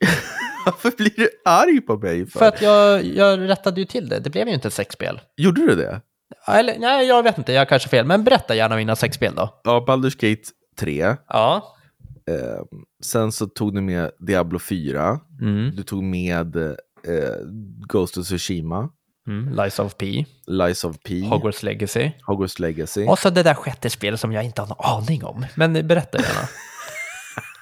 Varför 0.66 0.96
blir 0.96 1.12
du 1.16 1.28
arg 1.44 1.80
på 1.80 1.96
mig? 1.96 2.26
För? 2.26 2.38
För 2.38 2.46
att 2.46 2.62
jag, 2.62 3.04
jag 3.04 3.48
rättade 3.48 3.80
ju 3.80 3.86
till 3.86 4.08
det. 4.08 4.20
Det 4.20 4.30
blev 4.30 4.48
ju 4.48 4.54
inte 4.54 4.70
sex 4.70 4.94
spel. 4.94 5.20
Gjorde 5.36 5.66
du 5.66 5.74
det? 5.74 6.00
Eller, 6.46 6.78
nej, 6.78 7.06
jag 7.06 7.22
vet 7.22 7.38
inte. 7.38 7.52
Jag 7.52 7.60
har 7.60 7.66
kanske 7.66 7.88
fel. 7.88 8.06
Men 8.06 8.24
berätta 8.24 8.54
gärna 8.54 8.76
mina 8.76 8.96
sex 8.96 9.16
spel 9.16 9.34
då. 9.34 9.60
Ja, 9.64 9.84
Baldur's 9.88 10.30
Gate 10.30 10.42
3. 10.80 11.16
Ja. 11.28 11.76
Eh, 12.30 12.62
sen 13.04 13.32
så 13.32 13.46
tog 13.46 13.74
du 13.74 13.80
med 13.80 14.10
Diablo 14.18 14.58
4. 14.58 15.20
Mm. 15.40 15.76
Du 15.76 15.82
tog 15.82 16.02
med 16.02 16.56
eh, 16.56 16.74
Ghost 17.88 18.16
of 18.18 18.26
Tsushima. 18.26 18.88
Mm. 19.28 19.56
Lies 19.56 19.78
of 19.78 19.96
P. 19.96 20.24
Lies 20.46 20.84
of 20.84 20.96
P. 21.06 21.20
Hogwarts 21.20 21.62
Legacy. 21.62 22.10
Hogwarts 22.22 22.58
Legacy. 22.58 23.06
Och 23.06 23.18
så 23.18 23.30
det 23.30 23.42
där 23.42 23.54
sjätte 23.54 23.90
spelet 23.90 24.20
som 24.20 24.32
jag 24.32 24.44
inte 24.44 24.62
har 24.62 24.68
någon 24.68 25.02
aning 25.02 25.24
om. 25.24 25.46
Men 25.54 25.72
berätta 25.86 26.18
gärna. 26.18 26.48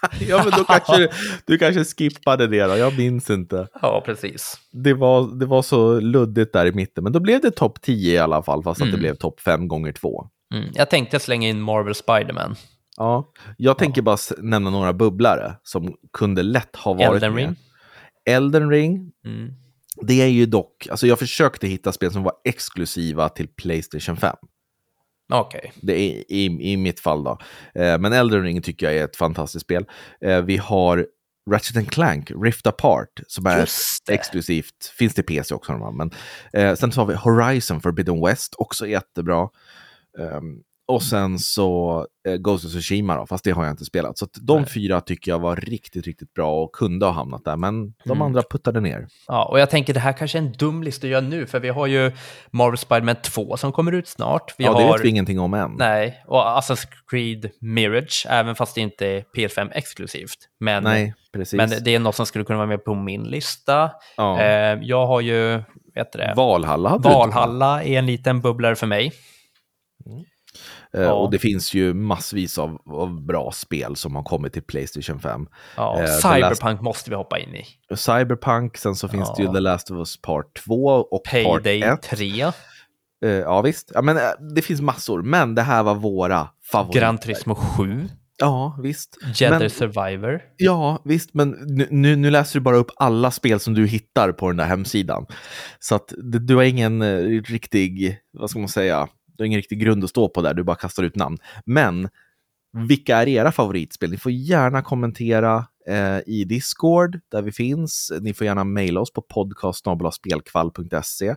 ja, 0.28 0.42
men 0.44 0.52
då 0.58 0.64
kanske 0.64 1.08
du, 1.46 1.58
kanske 1.58 1.84
skippade 1.84 2.46
det 2.46 2.62
då. 2.64 2.76
Jag 2.76 2.96
minns 2.98 3.30
inte. 3.30 3.68
ja, 3.82 4.02
precis. 4.06 4.54
Det 4.72 4.94
var, 4.94 5.38
det 5.40 5.46
var 5.46 5.62
så 5.62 6.00
luddigt 6.00 6.52
där 6.52 6.66
i 6.66 6.72
mitten. 6.72 7.04
Men 7.04 7.12
då 7.12 7.20
blev 7.20 7.40
det 7.40 7.50
topp 7.50 7.82
10 7.82 8.14
i 8.14 8.18
alla 8.18 8.42
fall. 8.42 8.62
Fast 8.62 8.80
att 8.80 8.86
det 8.86 8.90
Mm. 8.90 9.00
blev 9.00 9.14
topp 9.14 9.40
5 9.40 9.68
gånger 9.68 9.92
2. 9.92 10.26
Mm. 10.54 10.68
Jag 10.74 10.90
tänkte 10.90 11.20
slänga 11.20 11.48
in 11.48 11.60
Marvel 11.60 11.94
Spiderman. 11.94 12.54
Ja, 12.96 13.32
jag 13.56 13.78
tänker 13.78 14.02
bara 14.02 14.14
s- 14.14 14.32
nämna 14.38 14.70
några 14.70 14.92
bubblare 14.92 15.54
som 15.62 15.94
kunde 16.12 16.42
lätt 16.42 16.76
ha 16.76 16.92
varit 16.94 17.06
Elden 17.14 17.34
med. 17.34 17.44
Ring. 17.46 17.56
Elden 18.28 18.70
Ring. 18.70 19.12
Mm. 19.26 19.48
Det 20.02 20.22
är 20.22 20.26
ju 20.26 20.46
dock, 20.46 20.88
alltså 20.90 21.06
jag 21.06 21.18
försökte 21.18 21.66
hitta 21.66 21.92
spel 21.92 22.10
som 22.12 22.22
var 22.22 22.32
exklusiva 22.44 23.28
till 23.28 23.48
Playstation 23.48 24.16
5. 24.16 24.36
Okej. 25.32 25.72
Det 25.82 25.92
är 25.92 26.24
i, 26.32 26.72
i 26.72 26.76
mitt 26.76 27.00
fall 27.00 27.24
då. 27.24 27.38
Eh, 27.74 27.98
men 27.98 28.12
Elden 28.12 28.42
Ring 28.42 28.62
tycker 28.62 28.86
jag 28.86 28.96
är 28.96 29.04
ett 29.04 29.16
fantastiskt 29.16 29.64
spel. 29.64 29.86
Eh, 30.20 30.42
vi 30.42 30.56
har 30.56 31.06
Ratchet 31.50 31.76
and 31.76 31.90
Clank, 31.90 32.30
Rift 32.42 32.66
Apart, 32.66 33.20
som 33.26 33.46
är 33.46 33.68
exklusivt. 34.10 34.86
Finns 34.98 35.14
det 35.14 35.22
PC 35.22 35.54
också, 35.54 35.92
men 35.92 36.10
eh, 36.52 36.74
sen 36.74 36.92
så 36.92 37.00
har 37.00 37.06
vi 37.06 37.14
Horizon 37.14 37.80
Forbidden 37.80 38.20
West, 38.24 38.54
också 38.58 38.86
jättebra. 38.86 39.48
Ehm, 40.18 40.62
och 40.88 41.02
sen 41.02 41.38
så 41.38 42.06
eh, 42.28 42.34
Ghost 42.36 42.64
of 42.64 42.70
Tsushima 42.70 43.16
då, 43.16 43.26
fast 43.26 43.44
det 43.44 43.50
har 43.50 43.64
jag 43.64 43.72
inte 43.72 43.84
spelat. 43.84 44.18
Så 44.18 44.26
de 44.40 44.60
Nej. 44.60 44.70
fyra 44.70 45.00
tycker 45.00 45.30
jag 45.30 45.38
var 45.38 45.56
riktigt, 45.56 46.06
riktigt 46.06 46.34
bra 46.34 46.62
och 46.62 46.72
kunde 46.72 47.06
ha 47.06 47.12
hamnat 47.12 47.44
där, 47.44 47.56
men 47.56 47.90
de 48.04 48.10
Mm. 48.10 48.22
andra 48.22 48.42
puttade 48.50 48.80
ner. 48.80 49.06
Ja, 49.26 49.44
och 49.44 49.60
jag 49.60 49.70
tänker 49.70 49.94
det 49.94 50.00
här 50.00 50.12
kanske 50.12 50.38
är 50.38 50.42
en 50.42 50.52
dum 50.52 50.82
lista 50.82 51.06
att 51.06 51.10
göra 51.10 51.20
nu, 51.20 51.46
för 51.46 51.60
vi 51.60 51.68
har 51.68 51.86
ju 51.86 52.12
Marvel 52.50 52.78
Spiderman 52.78 53.16
2 53.22 53.56
som 53.56 53.72
kommer 53.72 53.92
ut 53.92 54.08
snart. 54.08 54.54
Vi 54.58 54.64
ja, 54.64 54.72
har... 54.72 54.80
det 54.80 54.92
vet 54.92 55.04
vi 55.04 55.08
ingenting 55.08 55.40
om 55.40 55.54
än. 55.54 55.74
Nej, 55.78 56.22
och 56.26 56.40
Assassin's 56.42 56.86
Creed 57.10 57.50
Mirage, 57.60 58.26
även 58.30 58.54
fast 58.54 58.74
det 58.74 58.80
inte 58.80 59.06
är 59.06 59.24
PS5 59.36 59.70
exklusivt. 59.74 60.38
Men, 60.60 60.82
Nej, 60.82 61.14
precis. 61.32 61.56
men 61.56 61.70
det 61.84 61.94
är 61.94 61.98
något 61.98 62.14
som 62.14 62.26
skulle 62.26 62.44
kunna 62.44 62.56
vara 62.56 62.68
med 62.68 62.84
på 62.84 62.94
min 62.94 63.22
lista. 63.24 63.90
ja. 64.16 64.40
Eh, 64.40 64.78
jag 64.82 65.06
har 65.06 65.20
ju, 65.20 65.62
vet 65.94 66.12
det, 66.12 66.32
Valhalla 66.36 66.98
Valhalla 66.98 67.82
är 67.84 67.98
en 67.98 68.06
liten 68.06 68.40
bubblare 68.40 68.76
för 68.76 68.86
mig. 68.86 69.12
Eh, 70.94 71.02
Ja. 71.02 71.12
Och 71.12 71.30
det 71.30 71.38
finns 71.38 71.74
ju 71.74 71.94
massvis 71.94 72.58
av, 72.58 72.78
av 72.86 73.26
bra 73.26 73.50
spel 73.54 73.96
som 73.96 74.16
har 74.16 74.22
kommit 74.22 74.52
till 74.52 74.62
Playstation 74.62 75.20
5. 75.20 75.46
Ja, 75.76 76.00
Eh, 76.02 76.06
Cyberpunk 76.06 76.80
måste 76.80 77.10
vi 77.10 77.16
hoppa 77.16 77.38
in 77.38 77.54
i. 77.54 77.64
Cyberpunk, 77.96 78.76
sen 78.76 78.94
så 78.94 79.08
finns 79.08 79.34
det 79.36 79.42
ju 79.42 79.48
Ja. 79.48 79.54
The 79.54 79.60
Last 79.60 79.90
of 79.90 79.96
Us 79.98 80.20
Part 80.22 80.62
2 80.66 80.74
och 80.84 81.24
Payday 81.24 81.82
Part 81.82 81.98
1. 81.98 82.02
3, 82.02 82.52
Eh, 83.24 83.30
ja 83.30 83.62
visst, 83.62 83.90
ja, 83.94 84.02
men, 84.02 84.16
eh, 84.16 84.22
det 84.54 84.62
finns 84.62 84.80
massor, 84.80 85.22
men 85.22 85.54
det 85.54 85.62
här 85.62 85.82
var 85.82 85.94
våra 85.94 86.48
favoriter. 86.72 87.00
Gran 87.00 87.18
Turismo 87.18 87.54
7. 87.54 88.08
Ja, 88.40 88.78
visst. 88.82 89.16
Jedi 89.34 89.58
Men- 89.58 89.70
Survivor. 89.70 90.40
Ja, 90.56 91.02
visst, 91.04 91.34
men 91.34 91.50
nu, 91.50 91.86
nu, 91.90 92.16
nu 92.16 92.30
läser 92.30 92.58
du 92.58 92.60
bara 92.62 92.76
upp 92.76 92.90
alla 92.96 93.30
spel 93.30 93.60
som 93.60 93.74
du 93.74 93.86
hittar 93.86 94.32
på 94.32 94.48
den 94.48 94.56
där 94.56 94.64
hemsidan. 94.64 95.26
Så 95.78 95.94
att 95.94 96.12
du, 96.16 96.38
du 96.38 96.56
har 96.56 96.62
ingen 96.62 97.02
eh, 97.02 97.42
riktig, 97.42 98.18
vad 98.32 98.50
ska 98.50 98.58
man 98.58 98.68
säga, 98.68 99.08
du 99.38 99.42
har 99.42 99.46
ingen 99.46 99.58
riktig 99.58 99.80
grund 99.80 100.04
att 100.04 100.10
stå 100.10 100.28
på 100.28 100.42
där, 100.42 100.54
du 100.54 100.62
bara 100.62 100.76
kastar 100.76 101.02
ut 101.02 101.16
namn. 101.16 101.38
Men 101.64 102.08
vilka 102.72 103.16
är 103.16 103.28
era 103.28 103.52
favoritspel? 103.52 104.10
Ni 104.10 104.16
får 104.16 104.32
gärna 104.32 104.82
kommentera 104.82 105.66
eh, 105.88 106.18
i 106.26 106.44
Discord 106.44 107.20
där 107.28 107.42
vi 107.42 107.52
finns. 107.52 108.12
Ni 108.20 108.34
får 108.34 108.46
gärna 108.46 108.64
mejla 108.64 109.00
oss 109.00 109.12
på 109.12 109.22
podcast.spelkvall.se. 109.22 111.34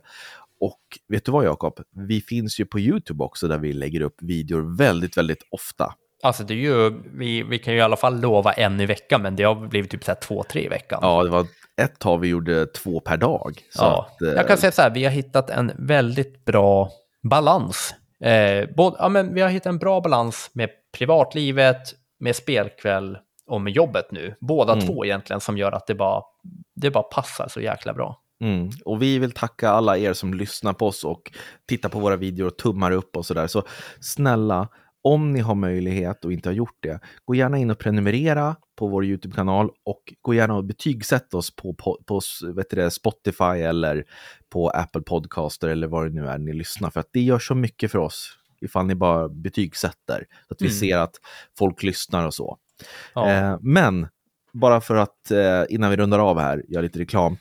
Och 0.60 0.80
vet 1.08 1.24
du 1.24 1.32
vad 1.32 1.44
Jakob? 1.44 1.80
Vi 1.90 2.20
finns 2.20 2.60
ju 2.60 2.66
på 2.66 2.80
YouTube 2.80 3.24
också 3.24 3.48
där 3.48 3.58
vi 3.58 3.72
lägger 3.72 4.00
upp 4.00 4.22
videor 4.22 4.76
väldigt, 4.76 5.16
väldigt 5.16 5.42
ofta. 5.50 5.94
Alltså 6.22 6.44
det 6.44 6.54
är 6.54 6.58
ju, 6.58 7.02
vi, 7.14 7.42
vi 7.42 7.58
kan 7.58 7.74
ju 7.74 7.78
i 7.78 7.82
alla 7.82 7.96
fall 7.96 8.20
lova 8.20 8.52
en 8.52 8.80
i 8.80 8.86
veckan, 8.86 9.22
men 9.22 9.36
det 9.36 9.42
har 9.42 9.54
blivit 9.54 9.90
typ 9.90 10.04
så 10.04 10.14
två, 10.22 10.42
tre 10.42 10.64
i 10.64 10.68
veckan. 10.68 10.98
Ja, 11.02 11.24
det 11.24 11.30
var 11.30 11.46
ett 11.82 11.98
tag 11.98 12.18
vi 12.18 12.28
gjorde 12.28 12.66
två 12.66 13.00
per 13.00 13.16
dag. 13.16 13.62
Ja, 13.74 14.08
att, 14.10 14.22
eh, 14.22 14.28
jag 14.28 14.48
kan 14.48 14.58
säga 14.58 14.72
så 14.72 14.82
här, 14.82 14.90
vi 14.90 15.04
har 15.04 15.10
hittat 15.10 15.50
en 15.50 15.72
väldigt 15.78 16.44
bra 16.44 16.90
balans. 17.22 17.94
Eh, 18.24 18.68
både, 18.76 18.96
ja, 18.98 19.08
men 19.08 19.34
vi 19.34 19.40
har 19.40 19.48
hittat 19.48 19.66
en 19.66 19.78
bra 19.78 20.00
balans 20.00 20.50
med 20.52 20.70
privatlivet, 20.98 21.78
med 22.20 22.36
spelkväll 22.36 23.18
och 23.46 23.60
med 23.60 23.72
jobbet 23.72 24.06
nu. 24.12 24.34
Båda 24.40 24.72
Mm. 24.72 24.86
två 24.86 25.04
egentligen 25.04 25.40
som 25.40 25.58
gör 25.58 25.72
att 25.72 25.86
det 25.86 25.94
bara, 25.94 26.22
det 26.76 26.90
bara 26.90 27.02
passar 27.02 27.48
så 27.48 27.60
jäkla 27.60 27.94
bra. 27.94 28.18
Mm. 28.44 28.70
Och 28.84 29.02
vi 29.02 29.18
vill 29.18 29.32
tacka 29.32 29.70
alla 29.70 29.98
er 29.98 30.12
som 30.12 30.34
lyssnar 30.34 30.72
på 30.72 30.86
oss 30.86 31.04
och 31.04 31.32
tittar 31.68 31.88
på 31.88 31.98
våra 31.98 32.16
videor 32.16 32.46
och 32.46 32.56
tummar 32.58 32.90
upp 32.90 33.16
och 33.16 33.26
sådär. 33.26 33.46
Så 33.46 33.62
snälla, 34.00 34.68
om 35.02 35.32
ni 35.32 35.40
har 35.40 35.54
möjlighet 35.54 36.24
och 36.24 36.32
inte 36.32 36.48
har 36.48 36.54
gjort 36.54 36.76
det, 36.80 37.00
gå 37.24 37.34
gärna 37.34 37.58
in 37.58 37.70
och 37.70 37.78
prenumerera 37.78 38.56
på 38.78 38.86
vår 38.88 39.04
YouTube-kanal 39.04 39.70
och 39.84 40.14
gå 40.20 40.34
gärna 40.34 40.54
och 40.54 40.64
betygsätt 40.64 41.34
oss 41.34 41.56
på, 41.56 41.74
på, 41.74 41.98
på 42.06 42.20
det, 42.70 42.90
Spotify 42.90 43.44
eller 43.44 44.04
på 44.50 44.68
Apple 44.68 45.02
Podcaster 45.02 45.68
eller 45.68 45.86
vad 45.86 46.06
det 46.06 46.14
nu 46.14 46.26
är 46.26 46.38
ni 46.38 46.52
lyssnar. 46.52 46.90
För 46.90 47.00
att 47.00 47.08
det 47.12 47.20
gör 47.20 47.38
så 47.38 47.54
mycket 47.54 47.90
för 47.92 47.98
oss 47.98 48.38
ifall 48.60 48.86
ni 48.86 48.94
bara 48.94 49.28
betygsätter. 49.28 50.24
Så 50.48 50.54
att 50.54 50.62
vi 50.62 50.66
Mm. 50.66 50.78
ser 50.78 50.98
att 50.98 51.14
folk 51.58 51.82
lyssnar 51.82 52.26
och 52.26 52.34
så. 52.34 52.58
Ja. 53.14 53.30
Eh, 53.30 53.58
men 53.60 54.08
bara 54.52 54.80
för 54.80 54.96
att 54.96 55.30
eh, 55.30 55.62
innan 55.68 55.90
vi 55.90 55.96
rundar 55.96 56.18
av 56.18 56.38
här, 56.40 56.62
göra 56.68 56.82
lite 56.82 56.98
reklam. 56.98 57.36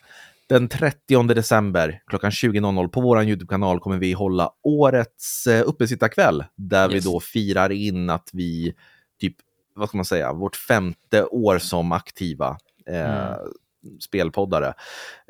Den 0.51 0.67
30 0.67 1.23
december 1.33 2.01
klockan 2.07 2.31
20.00 2.31 2.87
på 2.87 3.01
vår 3.01 3.23
YouTube-kanal 3.23 3.79
kommer 3.79 3.97
vi 3.97 4.13
hålla 4.13 4.51
årets 4.63 5.47
eh, 5.47 5.63
uppesittarkväll 5.67 6.43
där 6.55 6.93
Yes. 6.93 7.05
vi 7.05 7.09
då 7.11 7.19
firar 7.19 7.69
in 7.71 8.09
att 8.09 8.29
vi 8.33 8.73
typ, 9.21 9.35
vad 9.75 9.87
ska 9.89 9.97
man 9.97 10.05
säga, 10.05 10.33
vårt 10.33 10.55
femte 10.55 11.23
år 11.25 11.57
som 11.59 11.91
aktiva 11.91 12.57
eh, 12.87 13.33
Mm. 13.83 13.99
spelpoddare. 13.99 14.67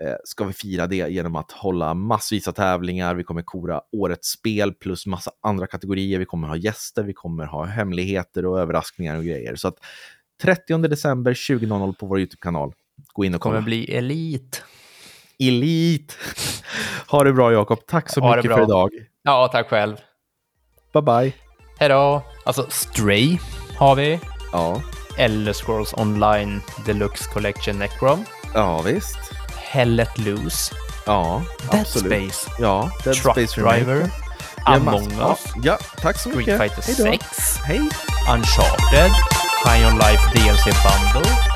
Eh, 0.01 0.13
ska 0.23 0.43
vi 0.43 0.53
fira 0.53 0.87
det 0.87 0.95
genom 1.11 1.35
att 1.35 1.51
hålla 1.51 1.93
massvis 1.93 2.47
av 2.47 2.51
tävlingar. 2.51 3.15
Vi 3.15 3.23
kommer 3.23 3.41
kora 3.41 3.81
årets 3.91 4.27
spel 4.29 4.73
plus 4.73 5.05
massa 5.05 5.31
andra 5.41 5.67
kategorier. 5.67 6.19
Vi 6.19 6.25
kommer 6.25 6.47
ha 6.47 6.55
gäster, 6.55 7.03
vi 7.03 7.13
kommer 7.13 7.45
ha 7.45 7.63
hemligheter 7.65 8.45
och 8.45 8.59
överraskningar 8.59 9.17
och 9.17 9.23
grejer. 9.23 9.55
Så 9.55 9.67
att 9.67 9.75
30 10.41 10.77
december 10.87 11.33
20.00 11.33 11.93
på 11.93 12.05
vår 12.05 12.19
YouTube-kanal. 12.19 12.73
Gå 13.13 13.25
in 13.25 13.35
och 13.35 13.41
kommer 13.41 13.55
kolla. 13.55 13.65
bli 13.65 13.95
elit. 13.95 14.63
Elit! 15.47 16.17
ha 17.07 17.23
det 17.23 17.33
bra 17.33 17.51
Jakob. 17.51 17.79
Tack 17.87 18.09
så 18.09 18.21
Ha 18.21 18.35
mycket 18.35 18.53
för 18.53 18.63
idag. 18.63 18.89
Ja, 19.23 19.47
tack 19.47 19.69
själv. 19.69 19.97
Bye 20.93 21.01
bye. 21.01 21.33
Hej 21.79 21.89
då! 21.89 22.23
Alltså, 22.45 22.65
Stray 22.69 23.37
har 23.77 23.95
vi. 23.95 24.19
Ja, 24.51 24.81
Elder 25.17 25.53
Scrolls 25.53 25.93
Online 25.93 26.61
Deluxe 26.85 27.29
Collection 27.33 27.79
Necrom. 27.79 28.25
ja 28.53 28.81
visst. 28.81 29.17
Hell 29.57 29.95
Let 29.95 30.17
Loose. 30.17 30.75
Ja, 31.05 31.41
Dead 31.71 31.81
absolut. 31.81 32.33
Space. 32.33 32.51
Ja, 32.61 32.91
Dead 33.03 33.15
Truck 33.15 33.35
Space 33.35 33.61
Remake. 33.61 33.83
Driver. 33.83 34.09
Ja, 34.65 34.75
Among 34.75 35.11
ja, 35.19 35.31
Us. 35.31 35.53
Ja, 35.63 35.77
tack 36.01 36.17
så 36.17 36.29
Street 36.29 36.37
mycket. 36.37 36.61
Fighter 36.61 36.81
Hej 36.81 36.95
då. 36.97 37.03
6. 37.03 37.57
Hej. 37.57 37.79
Uncharted. 38.33 39.11
High 39.65 39.87
On 39.87 39.93
Life 39.93 40.23
DLC 40.33 40.65
Bundle. 40.65 41.50